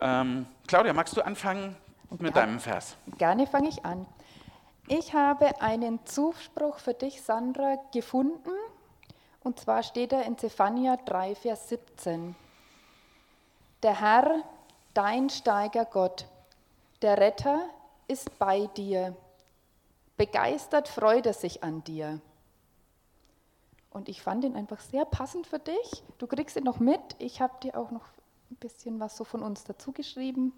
Ähm, 0.00 0.46
Claudia, 0.66 0.92
magst 0.92 1.16
du 1.16 1.22
anfangen 1.24 1.76
mit 2.10 2.34
Ja. 2.34 2.42
deinem 2.42 2.60
Vers? 2.60 2.96
Gerne 3.18 3.46
fange 3.46 3.68
ich 3.68 3.84
an. 3.84 4.06
Ich 4.88 5.14
habe 5.14 5.60
einen 5.62 6.04
Zuspruch 6.04 6.78
für 6.78 6.94
dich, 6.94 7.22
Sandra, 7.22 7.76
gefunden. 7.92 8.50
Und 9.42 9.58
zwar 9.60 9.82
steht 9.82 10.12
er 10.12 10.24
in 10.24 10.36
Zephania 10.36 10.96
3, 11.06 11.34
Vers 11.34 11.68
17. 11.68 12.34
Der 13.82 13.98
Herr, 14.00 14.42
dein 14.92 15.30
steiger 15.30 15.84
Gott, 15.86 16.26
der 17.02 17.18
Retter, 17.18 17.68
ist 18.08 18.38
bei 18.38 18.66
dir. 18.66 19.16
Begeistert 20.16 20.88
freut 20.88 21.26
er 21.26 21.32
sich 21.32 21.62
an 21.62 21.84
dir. 21.84 22.20
Und 23.90 24.08
ich 24.08 24.22
fand 24.22 24.44
ihn 24.44 24.56
einfach 24.56 24.80
sehr 24.80 25.04
passend 25.04 25.46
für 25.46 25.58
dich. 25.58 26.02
Du 26.18 26.26
kriegst 26.26 26.56
ihn 26.56 26.64
noch 26.64 26.78
mit. 26.78 27.00
Ich 27.18 27.40
habe 27.40 27.54
dir 27.62 27.76
auch 27.76 27.90
noch 27.90 28.06
ein 28.50 28.56
bisschen 28.56 29.00
was 29.00 29.16
so 29.16 29.24
von 29.24 29.42
uns 29.42 29.64
dazu 29.64 29.92
geschrieben. 29.92 30.52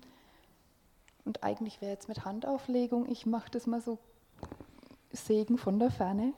Und 1.25 1.43
eigentlich 1.43 1.81
wäre 1.81 1.93
jetzt 1.93 2.09
mit 2.09 2.25
Handauflegung, 2.25 3.09
ich 3.09 3.27
mache 3.27 3.51
das 3.51 3.67
mal 3.67 3.81
so 3.81 3.99
Segen 5.13 5.57
von 5.57 5.79
der 5.79 5.91
Ferne. 5.91 6.33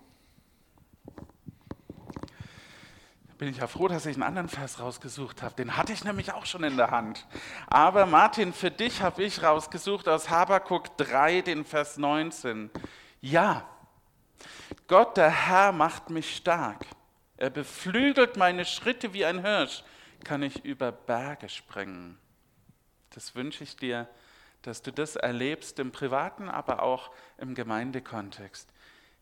Bin 3.38 3.48
ich 3.48 3.58
ja 3.58 3.66
froh, 3.66 3.88
dass 3.88 4.06
ich 4.06 4.14
einen 4.14 4.22
anderen 4.22 4.48
Vers 4.48 4.78
rausgesucht 4.78 5.42
habe. 5.42 5.56
Den 5.56 5.76
hatte 5.76 5.92
ich 5.92 6.04
nämlich 6.04 6.32
auch 6.32 6.46
schon 6.46 6.62
in 6.62 6.76
der 6.76 6.92
Hand. 6.92 7.26
Aber 7.66 8.06
Martin, 8.06 8.52
für 8.52 8.70
dich 8.70 9.02
habe 9.02 9.24
ich 9.24 9.42
rausgesucht 9.42 10.08
aus 10.08 10.30
Habakuk 10.30 10.96
3, 10.98 11.40
den 11.40 11.64
Vers 11.64 11.96
19. 11.96 12.70
Ja, 13.20 13.68
Gott, 14.86 15.16
der 15.16 15.30
Herr, 15.30 15.72
macht 15.72 16.10
mich 16.10 16.36
stark. 16.36 16.86
Er 17.36 17.50
beflügelt 17.50 18.36
meine 18.36 18.64
Schritte 18.64 19.12
wie 19.12 19.24
ein 19.24 19.40
Hirsch. 19.40 19.82
Kann 20.22 20.42
ich 20.42 20.64
über 20.64 20.92
Berge 20.92 21.48
springen. 21.48 22.18
Das 23.10 23.34
wünsche 23.34 23.64
ich 23.64 23.76
dir, 23.76 24.08
dass 24.62 24.82
du 24.82 24.92
das 24.92 25.16
erlebst 25.16 25.78
im 25.78 25.92
privaten, 25.92 26.48
aber 26.48 26.82
auch 26.82 27.10
im 27.38 27.54
Gemeindekontext. 27.54 28.72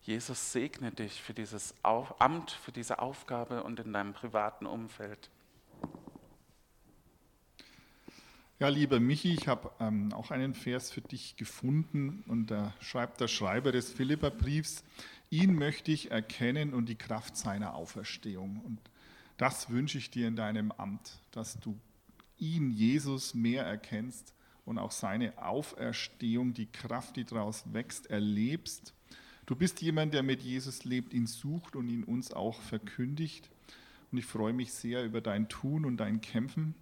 Jesus 0.03 0.51
segne 0.51 0.91
dich 0.91 1.21
für 1.21 1.33
dieses 1.33 1.73
Amt, 1.81 2.51
für 2.51 2.73
diese 2.73 2.99
Aufgabe 2.99 3.63
und 3.63 3.79
in 3.79 3.93
deinem 3.93 4.13
privaten 4.13 4.65
Umfeld. 4.65 5.29
Ja, 8.59 8.67
lieber 8.67 8.99
Michi, 8.99 9.33
ich 9.33 9.47
habe 9.47 9.71
ähm, 9.79 10.13
auch 10.13 10.31
einen 10.31 10.53
Vers 10.53 10.91
für 10.91 11.01
dich 11.01 11.37
gefunden 11.37 12.23
und 12.27 12.47
da 12.47 12.73
schreibt 12.81 13.21
der 13.21 13.27
Schreiber 13.27 13.71
des 13.71 13.91
Philipperbriefs, 13.91 14.83
ihn 15.29 15.55
möchte 15.55 15.91
ich 15.91 16.11
erkennen 16.11 16.73
und 16.73 16.87
die 16.87 16.97
Kraft 16.97 17.35
seiner 17.37 17.73
Auferstehung. 17.73 18.61
Und 18.65 18.79
das 19.37 19.69
wünsche 19.69 19.97
ich 19.97 20.11
dir 20.11 20.27
in 20.27 20.35
deinem 20.35 20.71
Amt, 20.73 21.19
dass 21.31 21.59
du 21.59 21.79
ihn, 22.37 22.71
Jesus, 22.71 23.33
mehr 23.33 23.65
erkennst 23.65 24.33
und 24.65 24.77
auch 24.77 24.91
seine 24.91 25.37
Auferstehung, 25.37 26.53
die 26.53 26.71
Kraft, 26.71 27.15
die 27.15 27.25
daraus 27.25 27.63
wächst, 27.73 28.07
erlebst. 28.07 28.93
Du 29.45 29.57
bist 29.57 29.81
jemand, 29.81 30.13
der 30.13 30.23
mit 30.23 30.41
Jesus 30.41 30.85
lebt, 30.85 31.13
ihn 31.13 31.27
sucht 31.27 31.75
und 31.75 31.89
ihn 31.89 32.05
uns 32.05 32.31
auch 32.31 32.61
verkündigt. 32.61 33.49
Und 34.09 34.17
ich 34.17 34.25
freue 34.25 34.53
mich 34.53 34.71
sehr 34.71 35.03
über 35.03 35.19
dein 35.19 35.49
Tun 35.49 35.83
und 35.83 35.97
dein 35.97 36.21
Kämpfen. 36.21 36.75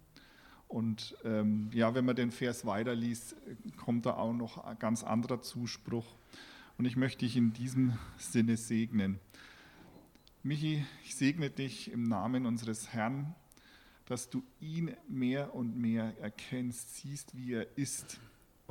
Und 0.68 1.16
ähm, 1.24 1.70
ja, 1.74 1.94
wenn 1.96 2.04
man 2.04 2.14
den 2.14 2.30
Vers 2.30 2.64
weiterliest, 2.64 3.34
kommt 3.76 4.06
da 4.06 4.14
auch 4.14 4.32
noch 4.32 4.58
ein 4.58 4.78
ganz 4.78 5.02
anderer 5.02 5.42
Zuspruch. 5.42 6.06
Und 6.78 6.84
ich 6.84 6.96
möchte 6.96 7.24
dich 7.24 7.36
in 7.36 7.52
diesem 7.52 7.98
Sinne 8.16 8.56
segnen. 8.56 9.18
Michi, 10.44 10.84
ich 11.04 11.16
segne 11.16 11.50
dich 11.50 11.90
im 11.90 12.04
Namen 12.04 12.46
unseres 12.46 12.92
Herrn, 12.92 13.34
dass 14.06 14.30
du 14.30 14.42
ihn 14.60 14.94
mehr 15.08 15.52
und 15.54 15.76
mehr 15.76 16.16
erkennst, 16.20 16.96
siehst, 16.96 17.36
wie 17.36 17.54
er 17.54 17.76
ist 17.76 18.20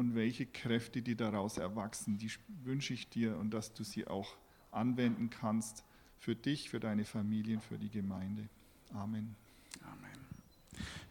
und 0.02 0.16
welche 0.16 0.48
Kräfte, 0.48 1.04
die 1.04 1.16
daraus 1.16 1.60
erwachsen, 1.60 2.18
die 2.18 2.32
wünsche 2.64 2.92
ich 2.92 3.08
dir 3.08 3.38
und 3.38 3.52
dass 3.52 3.72
du 3.72 3.84
sie 3.84 4.08
auch 4.08 4.36
anwenden 4.72 5.30
kannst 5.30 5.86
für 6.18 6.36
dich, 6.36 6.72
für 6.72 6.80
deine 6.80 7.06
Familien, 7.06 7.62
für 7.62 7.78
die 7.78 7.92
Gemeinde. 7.92 8.50
Amen. 8.96 9.36
Amen. 9.84 10.26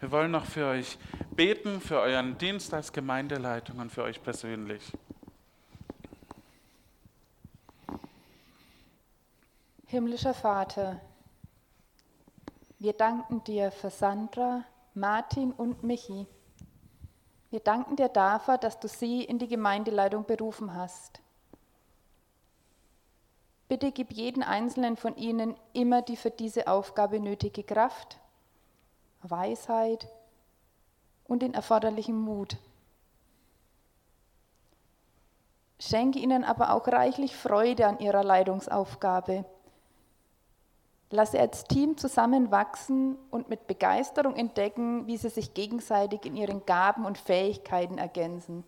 Wir 0.00 0.10
wollen 0.10 0.32
noch 0.32 0.44
für 0.44 0.66
euch 0.66 0.98
beten, 1.36 1.80
für 1.80 2.00
euren 2.00 2.36
Dienst 2.36 2.74
als 2.74 2.92
Gemeindeleitung 2.92 3.78
und 3.78 3.92
für 3.92 4.02
euch 4.02 4.20
persönlich. 4.20 4.82
Himmlischer 9.86 10.34
Vater, 10.34 11.00
wir 12.80 12.94
danken 12.94 13.44
dir 13.44 13.70
für 13.70 13.90
Sandra, 13.90 14.64
Martin 14.94 15.52
und 15.52 15.84
Michi. 15.84 16.26
Wir 17.50 17.60
danken 17.60 17.96
dir 17.96 18.08
dafür, 18.08 18.58
dass 18.58 18.78
du 18.78 18.88
sie 18.88 19.24
in 19.24 19.38
die 19.38 19.48
Gemeindeleitung 19.48 20.24
berufen 20.24 20.74
hast. 20.74 21.20
Bitte 23.68 23.92
gib 23.92 24.12
jeden 24.12 24.42
einzelnen 24.42 24.96
von 24.96 25.16
ihnen 25.16 25.56
immer 25.72 26.02
die 26.02 26.16
für 26.16 26.30
diese 26.30 26.66
Aufgabe 26.66 27.20
nötige 27.20 27.62
Kraft, 27.62 28.18
Weisheit 29.22 30.08
und 31.24 31.42
den 31.42 31.54
erforderlichen 31.54 32.20
Mut. 32.20 32.56
Schenke 35.78 36.18
ihnen 36.18 36.44
aber 36.44 36.74
auch 36.74 36.86
reichlich 36.88 37.36
Freude 37.36 37.86
an 37.86 38.00
ihrer 38.00 38.22
Leitungsaufgabe. 38.22 39.44
Lass 41.10 41.32
sie 41.32 41.38
als 41.38 41.64
Team 41.64 41.96
zusammenwachsen 41.96 43.18
und 43.30 43.48
mit 43.48 43.66
Begeisterung 43.66 44.36
entdecken, 44.36 45.06
wie 45.08 45.16
sie 45.16 45.28
sich 45.28 45.54
gegenseitig 45.54 46.24
in 46.24 46.36
ihren 46.36 46.64
Gaben 46.66 47.04
und 47.04 47.18
Fähigkeiten 47.18 47.98
ergänzen. 47.98 48.62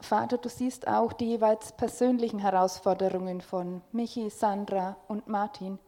Vater, 0.00 0.38
du 0.38 0.48
siehst 0.48 0.88
auch 0.88 1.12
die 1.12 1.26
jeweils 1.26 1.72
persönlichen 1.72 2.38
Herausforderungen 2.38 3.42
von 3.42 3.82
Michi, 3.92 4.30
Sandra 4.30 4.96
und 5.08 5.28
Martin. 5.28 5.78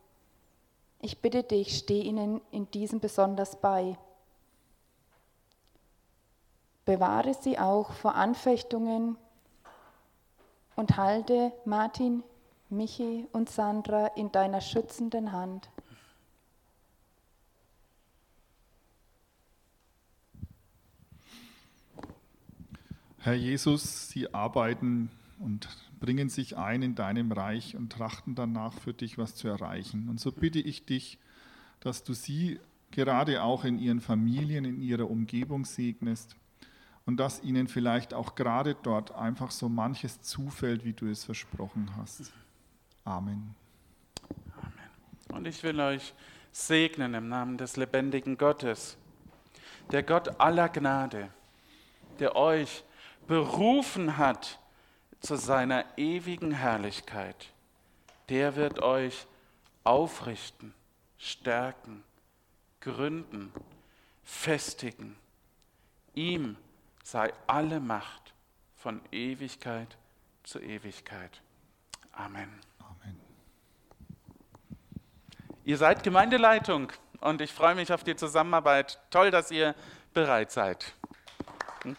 Ich 1.01 1.23
bitte 1.23 1.43
dich, 1.43 1.79
steh 1.79 2.03
ihnen 2.03 2.43
in 2.51 2.71
diesem 2.71 3.01
besonders 3.01 3.57
bei. 3.57 3.97
Bewahre 6.85 7.33
sie 7.33 7.59
auch 7.59 7.93
vor 7.93 8.15
Anfechtungen 8.15 9.17
und 10.77 10.97
halte 10.99 11.53
Martin, 11.65 12.23
Michi 12.73 13.27
und 13.33 13.51
Sandra 13.51 14.07
in 14.09 14.33
deiner 14.33 14.61
schützenden 14.61 15.33
Hand. 15.33 15.69
Herr 23.19 23.35
Jesus, 23.35 24.09
sie 24.09 24.35
arbeiten 24.35 25.09
und 25.39 25.69
bringen 26.01 26.29
sich 26.29 26.57
ein 26.57 26.83
in 26.83 26.97
deinem 26.97 27.31
Reich 27.31 27.77
und 27.77 27.93
trachten 27.93 28.35
danach 28.35 28.73
für 28.73 28.93
dich 28.93 29.19
was 29.19 29.37
zu 29.37 29.47
erreichen. 29.47 30.09
Und 30.09 30.19
so 30.19 30.33
bitte 30.33 30.59
ich 30.59 30.85
dich, 30.87 31.19
dass 31.79 32.03
du 32.03 32.15
sie 32.15 32.59
gerade 32.91 33.45
auch 33.45 33.65
in 33.65 33.79
ihren 33.79 34.01
Familien, 34.01 34.65
in 34.65 34.81
ihrer 34.81 35.09
Umgebung 35.09 35.65
segnest 35.65 36.35
und 37.07 37.19
dass 37.19 37.43
ihnen 37.43 37.69
vielleicht 37.69 38.15
auch 38.15 38.35
gerade 38.35 38.77
dort 38.83 39.13
einfach 39.15 39.51
so 39.51 39.69
manches 39.69 40.23
zufällt, 40.23 40.85
wie 40.85 40.93
du 40.93 41.07
es 41.07 41.25
versprochen 41.25 41.91
hast. 41.97 42.33
Amen. 43.05 43.55
Und 45.29 45.47
ich 45.47 45.63
will 45.63 45.81
euch 45.81 46.15
segnen 46.53 47.15
im 47.15 47.29
Namen 47.29 47.57
des 47.57 47.77
lebendigen 47.77 48.37
Gottes, 48.37 48.97
der 49.91 50.03
Gott 50.03 50.41
aller 50.41 50.69
Gnade, 50.69 51.31
der 52.19 52.37
euch 52.37 52.85
berufen 53.27 54.19
hat 54.19 54.59
zu 55.21 55.37
seiner 55.37 55.85
ewigen 55.97 56.53
Herrlichkeit. 56.53 57.53
Der 58.29 58.57
wird 58.57 58.83
euch 58.83 59.27
aufrichten, 59.85 60.75
stärken, 61.19 62.03
gründen, 62.81 63.53
festigen. 64.25 65.17
Ihm 66.15 66.57
sei 67.03 67.33
alle 67.47 67.81
Macht 67.81 68.35
von 68.77 69.01
Ewigkeit 69.11 69.97
zu 70.45 70.61
Ewigkeit. 70.61 71.41
Amen. 72.13 72.51
Ihr 75.65 75.77
seid 75.77 76.03
Gemeindeleitung 76.03 76.91
und 77.21 77.41
ich 77.41 77.53
freue 77.53 77.77
mich 77.77 77.93
auf 77.93 78.03
die 78.03 78.17
Zusammenarbeit. 78.17 78.99
Toll, 79.11 79.31
dass 79.31 79.53
ihr 79.53 79.77
bereit 80.13 80.51
seid. 80.51 80.93
Hm? 81.85 81.97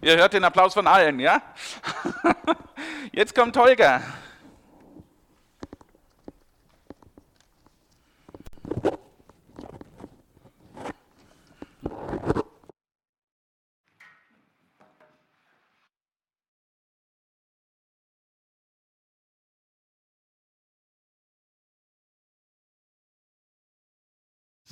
Ihr 0.00 0.16
hört 0.16 0.32
den 0.32 0.42
Applaus 0.42 0.74
von 0.74 0.88
allen, 0.88 1.20
ja? 1.20 1.40
Jetzt 3.12 3.36
kommt 3.36 3.56
Holger. 3.56 4.02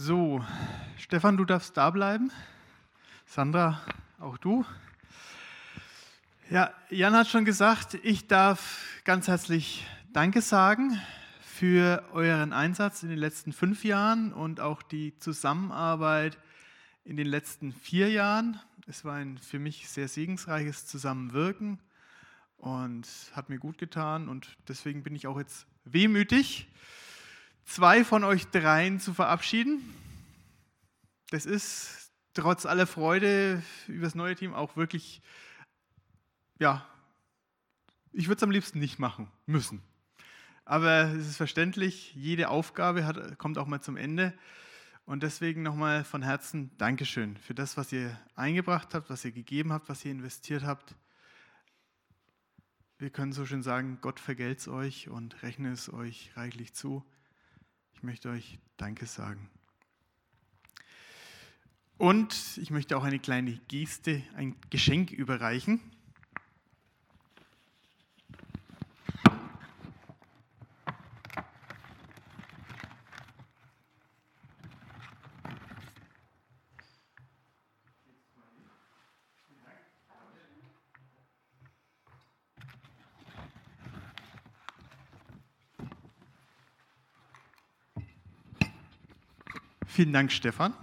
So, 0.06 0.44
Stefan, 0.98 1.38
du 1.38 1.46
darfst 1.46 1.78
da 1.78 1.88
bleiben. 1.88 2.30
Sandra, 3.24 3.80
auch 4.20 4.36
du. 4.36 4.62
Ja, 6.50 6.74
Jan 6.90 7.14
hat 7.14 7.26
schon 7.26 7.46
gesagt, 7.46 7.94
ich 8.02 8.26
darf 8.26 8.84
ganz 9.04 9.28
herzlich 9.28 9.86
Danke 10.12 10.42
sagen 10.42 11.00
für 11.40 12.04
euren 12.12 12.52
Einsatz 12.52 13.02
in 13.02 13.08
den 13.08 13.16
letzten 13.16 13.54
fünf 13.54 13.82
Jahren 13.82 14.34
und 14.34 14.60
auch 14.60 14.82
die 14.82 15.16
Zusammenarbeit 15.20 16.36
in 17.06 17.16
den 17.16 17.26
letzten 17.26 17.72
vier 17.72 18.10
Jahren. 18.10 18.60
Es 18.86 19.06
war 19.06 19.14
ein 19.14 19.38
für 19.38 19.58
mich 19.58 19.88
sehr 19.88 20.08
segensreiches 20.08 20.84
Zusammenwirken 20.84 21.78
und 22.58 23.08
hat 23.32 23.48
mir 23.48 23.58
gut 23.58 23.78
getan 23.78 24.28
und 24.28 24.58
deswegen 24.68 25.02
bin 25.02 25.16
ich 25.16 25.26
auch 25.26 25.38
jetzt 25.38 25.66
wehmütig, 25.86 26.68
zwei 27.64 28.04
von 28.04 28.24
euch 28.24 28.46
dreien 28.46 29.00
zu 29.00 29.14
verabschieden. 29.14 29.82
Das 31.30 31.46
ist 31.46 32.10
trotz 32.34 32.66
aller 32.66 32.86
Freude 32.86 33.62
über 33.88 34.04
das 34.04 34.14
neue 34.14 34.34
Team 34.34 34.54
auch 34.54 34.76
wirklich 34.76 35.22
ja, 36.58 36.86
ich 38.12 38.28
würde 38.28 38.36
es 38.36 38.42
am 38.42 38.50
liebsten 38.50 38.78
nicht 38.78 38.98
machen 38.98 39.30
müssen. 39.46 39.82
Aber 40.64 41.12
es 41.12 41.28
ist 41.28 41.36
verständlich, 41.36 42.14
jede 42.14 42.48
Aufgabe 42.48 43.04
hat, 43.04 43.38
kommt 43.38 43.58
auch 43.58 43.66
mal 43.66 43.80
zum 43.80 43.96
Ende. 43.96 44.32
Und 45.04 45.22
deswegen 45.22 45.62
nochmal 45.62 46.04
von 46.04 46.22
Herzen 46.22 46.70
Dankeschön 46.78 47.36
für 47.36 47.54
das, 47.54 47.76
was 47.76 47.92
ihr 47.92 48.18
eingebracht 48.36 48.94
habt, 48.94 49.10
was 49.10 49.24
ihr 49.24 49.32
gegeben 49.32 49.72
habt, 49.72 49.88
was 49.90 50.04
ihr 50.04 50.12
investiert 50.12 50.62
habt. 50.62 50.94
Wir 52.96 53.10
können 53.10 53.32
so 53.32 53.44
schön 53.44 53.62
sagen, 53.62 53.98
Gott 54.00 54.20
vergelt 54.20 54.60
es 54.60 54.68
euch 54.68 55.08
und 55.08 55.42
rechne 55.42 55.72
es 55.72 55.92
euch 55.92 56.30
reichlich 56.36 56.72
zu. 56.72 57.04
Ich 57.94 58.02
möchte 58.02 58.28
euch 58.30 58.58
Danke 58.76 59.06
sagen. 59.06 59.48
Und 61.96 62.58
ich 62.58 62.70
möchte 62.70 62.96
auch 62.96 63.04
eine 63.04 63.18
kleine 63.18 63.58
Geste, 63.68 64.22
ein 64.34 64.56
Geschenk 64.68 65.10
überreichen. 65.10 65.80
Vielen 89.94 90.12
Dank, 90.12 90.32
Stefan. 90.32 90.74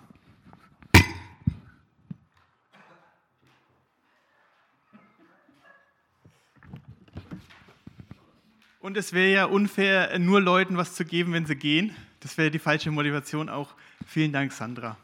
Und 8.79 8.95
es 8.95 9.11
wäre 9.11 9.33
ja 9.33 9.43
unfair, 9.43 10.17
nur 10.17 10.39
Leuten 10.39 10.77
was 10.77 10.95
zu 10.95 11.03
geben, 11.03 11.33
wenn 11.33 11.45
sie 11.45 11.57
gehen. 11.57 11.93
Das 12.21 12.37
wäre 12.37 12.51
die 12.51 12.57
falsche 12.57 12.89
Motivation 12.89 13.49
auch. 13.49 13.75
Vielen 14.07 14.31
Dank, 14.31 14.53
Sandra, 14.53 14.95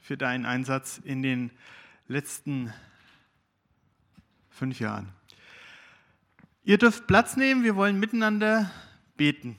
für 0.00 0.16
deinen 0.16 0.44
Einsatz 0.44 1.00
in 1.04 1.22
den 1.22 1.52
letzten 2.08 2.72
fünf 4.48 4.80
Jahren. 4.80 5.10
Ihr 6.64 6.78
dürft 6.78 7.06
Platz 7.06 7.36
nehmen, 7.36 7.62
wir 7.62 7.76
wollen 7.76 8.00
miteinander 8.00 8.68
beten. 9.16 9.56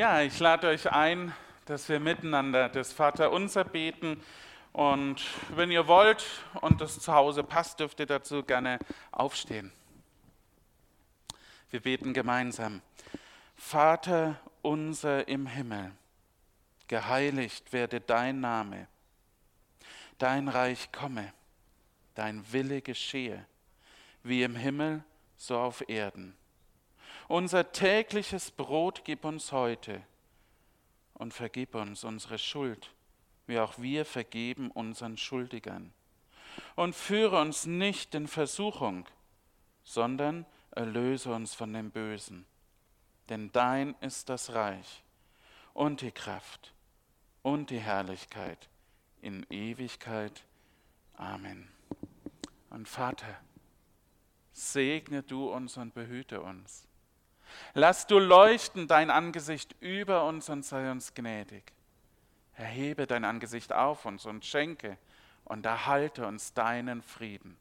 Ja, 0.00 0.22
ich 0.22 0.38
lade 0.38 0.66
euch 0.68 0.90
ein, 0.90 1.34
dass 1.66 1.90
wir 1.90 2.00
miteinander 2.00 2.70
das 2.70 2.90
Vaterunser 2.90 3.64
beten. 3.64 4.18
Und 4.72 5.20
wenn 5.54 5.70
ihr 5.70 5.88
wollt 5.88 6.24
und 6.62 6.80
das 6.80 6.98
zu 7.00 7.12
Hause 7.12 7.44
passt, 7.44 7.80
dürft 7.80 8.00
ihr 8.00 8.06
dazu 8.06 8.42
gerne 8.42 8.78
aufstehen. 9.12 9.70
Wir 11.68 11.80
beten 11.80 12.14
gemeinsam. 12.14 12.80
Vater 13.56 14.40
unser 14.62 15.28
im 15.28 15.46
Himmel, 15.46 15.92
geheiligt 16.88 17.74
werde 17.74 18.00
dein 18.00 18.40
Name, 18.40 18.88
dein 20.16 20.48
Reich 20.48 20.90
komme, 20.92 21.30
dein 22.14 22.42
Wille 22.50 22.80
geschehe, 22.80 23.44
wie 24.22 24.44
im 24.44 24.56
Himmel, 24.56 25.04
so 25.36 25.58
auf 25.58 25.86
Erden. 25.90 26.39
Unser 27.30 27.70
tägliches 27.70 28.50
Brot 28.50 29.02
gib 29.04 29.24
uns 29.24 29.52
heute 29.52 30.02
und 31.14 31.32
vergib 31.32 31.76
uns 31.76 32.02
unsere 32.02 32.38
Schuld, 32.38 32.92
wie 33.46 33.60
auch 33.60 33.78
wir 33.78 34.04
vergeben 34.04 34.72
unseren 34.72 35.16
Schuldigern. 35.16 35.92
Und 36.74 36.96
führe 36.96 37.40
uns 37.40 37.66
nicht 37.66 38.16
in 38.16 38.26
Versuchung, 38.26 39.06
sondern 39.84 40.44
erlöse 40.72 41.32
uns 41.32 41.54
von 41.54 41.72
dem 41.72 41.92
Bösen. 41.92 42.46
Denn 43.28 43.52
dein 43.52 43.94
ist 44.00 44.28
das 44.28 44.52
Reich 44.52 45.04
und 45.72 46.00
die 46.00 46.10
Kraft 46.10 46.74
und 47.42 47.70
die 47.70 47.78
Herrlichkeit 47.78 48.68
in 49.22 49.46
Ewigkeit. 49.50 50.42
Amen. 51.14 51.68
Und 52.70 52.88
Vater, 52.88 53.40
segne 54.52 55.22
du 55.22 55.48
uns 55.52 55.76
und 55.76 55.94
behüte 55.94 56.40
uns. 56.40 56.89
Lass 57.74 58.06
du 58.06 58.18
leuchten 58.18 58.88
dein 58.88 59.10
Angesicht 59.10 59.74
über 59.80 60.24
uns 60.24 60.48
und 60.48 60.64
sei 60.64 60.90
uns 60.90 61.14
gnädig. 61.14 61.72
Erhebe 62.54 63.06
dein 63.06 63.24
Angesicht 63.24 63.72
auf 63.72 64.04
uns 64.04 64.26
und 64.26 64.44
schenke 64.44 64.98
und 65.44 65.64
erhalte 65.64 66.26
uns 66.26 66.52
deinen 66.52 67.02
Frieden. 67.02 67.56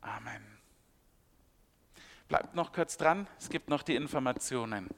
Amen. 0.00 0.58
Bleibt 2.28 2.54
noch 2.54 2.72
kurz 2.72 2.96
dran, 2.96 3.26
es 3.38 3.48
gibt 3.48 3.68
noch 3.70 3.82
die 3.82 3.94
Informationen. 3.94 4.88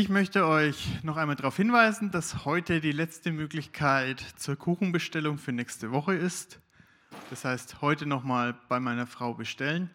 Ich 0.00 0.08
möchte 0.08 0.46
euch 0.46 0.88
noch 1.02 1.18
einmal 1.18 1.36
darauf 1.36 1.58
hinweisen, 1.58 2.10
dass 2.10 2.46
heute 2.46 2.80
die 2.80 2.90
letzte 2.90 3.32
Möglichkeit 3.32 4.18
zur 4.36 4.56
Kuchenbestellung 4.56 5.36
für 5.36 5.52
nächste 5.52 5.90
Woche 5.90 6.14
ist. 6.14 6.58
Das 7.28 7.44
heißt, 7.44 7.82
heute 7.82 8.06
nochmal 8.06 8.56
bei 8.70 8.80
meiner 8.80 9.06
Frau 9.06 9.34
bestellen, 9.34 9.90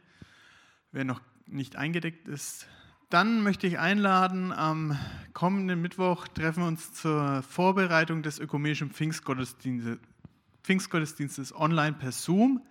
wer 0.91 1.05
noch 1.05 1.21
nicht 1.47 1.75
eingedeckt 1.75 2.27
ist. 2.27 2.67
Dann 3.09 3.41
möchte 3.41 3.65
ich 3.65 3.79
einladen, 3.79 4.51
am 4.51 4.95
kommenden 5.33 5.81
Mittwoch 5.81 6.27
treffen 6.27 6.61
wir 6.61 6.67
uns 6.67 6.93
zur 6.93 7.41
Vorbereitung 7.41 8.21
des 8.21 8.37
ökumenischen 8.37 8.91
Pfingstgottesdienstes, 8.91 9.97
Pfingstgottesdienstes 10.61 11.55
online 11.55 11.93
per 11.93 12.11
Zoom. 12.11 12.61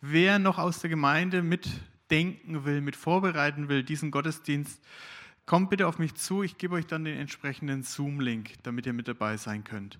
Wer 0.00 0.40
noch 0.40 0.58
aus 0.58 0.80
der 0.80 0.90
Gemeinde 0.90 1.42
mitdenken 1.42 2.64
will, 2.64 2.80
mit 2.80 2.96
vorbereiten 2.96 3.68
will, 3.68 3.84
diesen 3.84 4.10
Gottesdienst, 4.10 4.82
Kommt 5.44 5.70
bitte 5.70 5.86
auf 5.86 5.98
mich 5.98 6.14
zu, 6.14 6.42
ich 6.42 6.56
gebe 6.56 6.76
euch 6.76 6.86
dann 6.86 7.04
den 7.04 7.18
entsprechenden 7.18 7.82
Zoom-Link, 7.82 8.62
damit 8.62 8.86
ihr 8.86 8.92
mit 8.92 9.08
dabei 9.08 9.36
sein 9.36 9.64
könnt. 9.64 9.98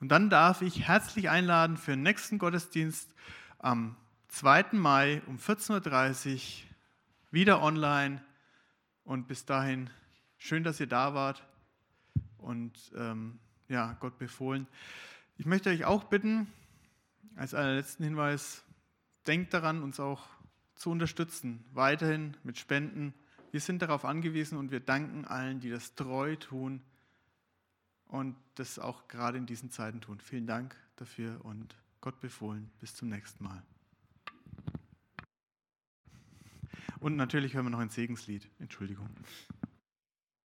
Und 0.00 0.08
dann 0.08 0.28
darf 0.28 0.60
ich 0.60 0.86
herzlich 0.86 1.30
einladen 1.30 1.76
für 1.76 1.92
den 1.92 2.02
nächsten 2.02 2.38
Gottesdienst 2.38 3.14
am 3.58 3.96
2. 4.28 4.66
Mai 4.72 5.22
um 5.26 5.38
14.30 5.38 6.34
Uhr 6.34 6.40
wieder 7.30 7.62
online. 7.62 8.22
Und 9.04 9.28
bis 9.28 9.46
dahin, 9.46 9.88
schön, 10.36 10.64
dass 10.64 10.80
ihr 10.80 10.86
da 10.86 11.14
wart 11.14 11.42
und 12.38 12.92
ähm, 12.96 13.38
ja, 13.68 13.96
Gott 14.00 14.18
befohlen. 14.18 14.66
Ich 15.38 15.46
möchte 15.46 15.70
euch 15.70 15.84
auch 15.84 16.04
bitten, 16.04 16.46
Als 17.36 17.54
allerletzten 17.54 18.04
Hinweis, 18.04 18.62
denkt 19.26 19.54
daran, 19.54 19.82
uns 19.82 19.98
auch 19.98 20.26
zu 20.74 20.90
unterstützen, 20.90 21.64
weiterhin 21.72 22.36
mit 22.44 22.58
Spenden. 22.58 23.14
Wir 23.54 23.60
sind 23.60 23.82
darauf 23.82 24.04
angewiesen 24.04 24.58
und 24.58 24.72
wir 24.72 24.80
danken 24.80 25.24
allen, 25.26 25.60
die 25.60 25.70
das 25.70 25.94
treu 25.94 26.34
tun 26.34 26.82
und 28.06 28.34
das 28.56 28.80
auch 28.80 29.06
gerade 29.06 29.38
in 29.38 29.46
diesen 29.46 29.70
Zeiten 29.70 30.00
tun. 30.00 30.18
Vielen 30.18 30.48
Dank 30.48 30.74
dafür 30.96 31.38
und 31.44 31.76
Gott 32.00 32.20
befohlen. 32.20 32.68
Bis 32.80 32.96
zum 32.96 33.10
nächsten 33.10 33.44
Mal. 33.44 33.62
Und 36.98 37.14
natürlich 37.14 37.54
hören 37.54 37.66
wir 37.66 37.70
noch 37.70 37.78
ein 37.78 37.90
Segenslied. 37.90 38.50
Entschuldigung. 38.58 39.08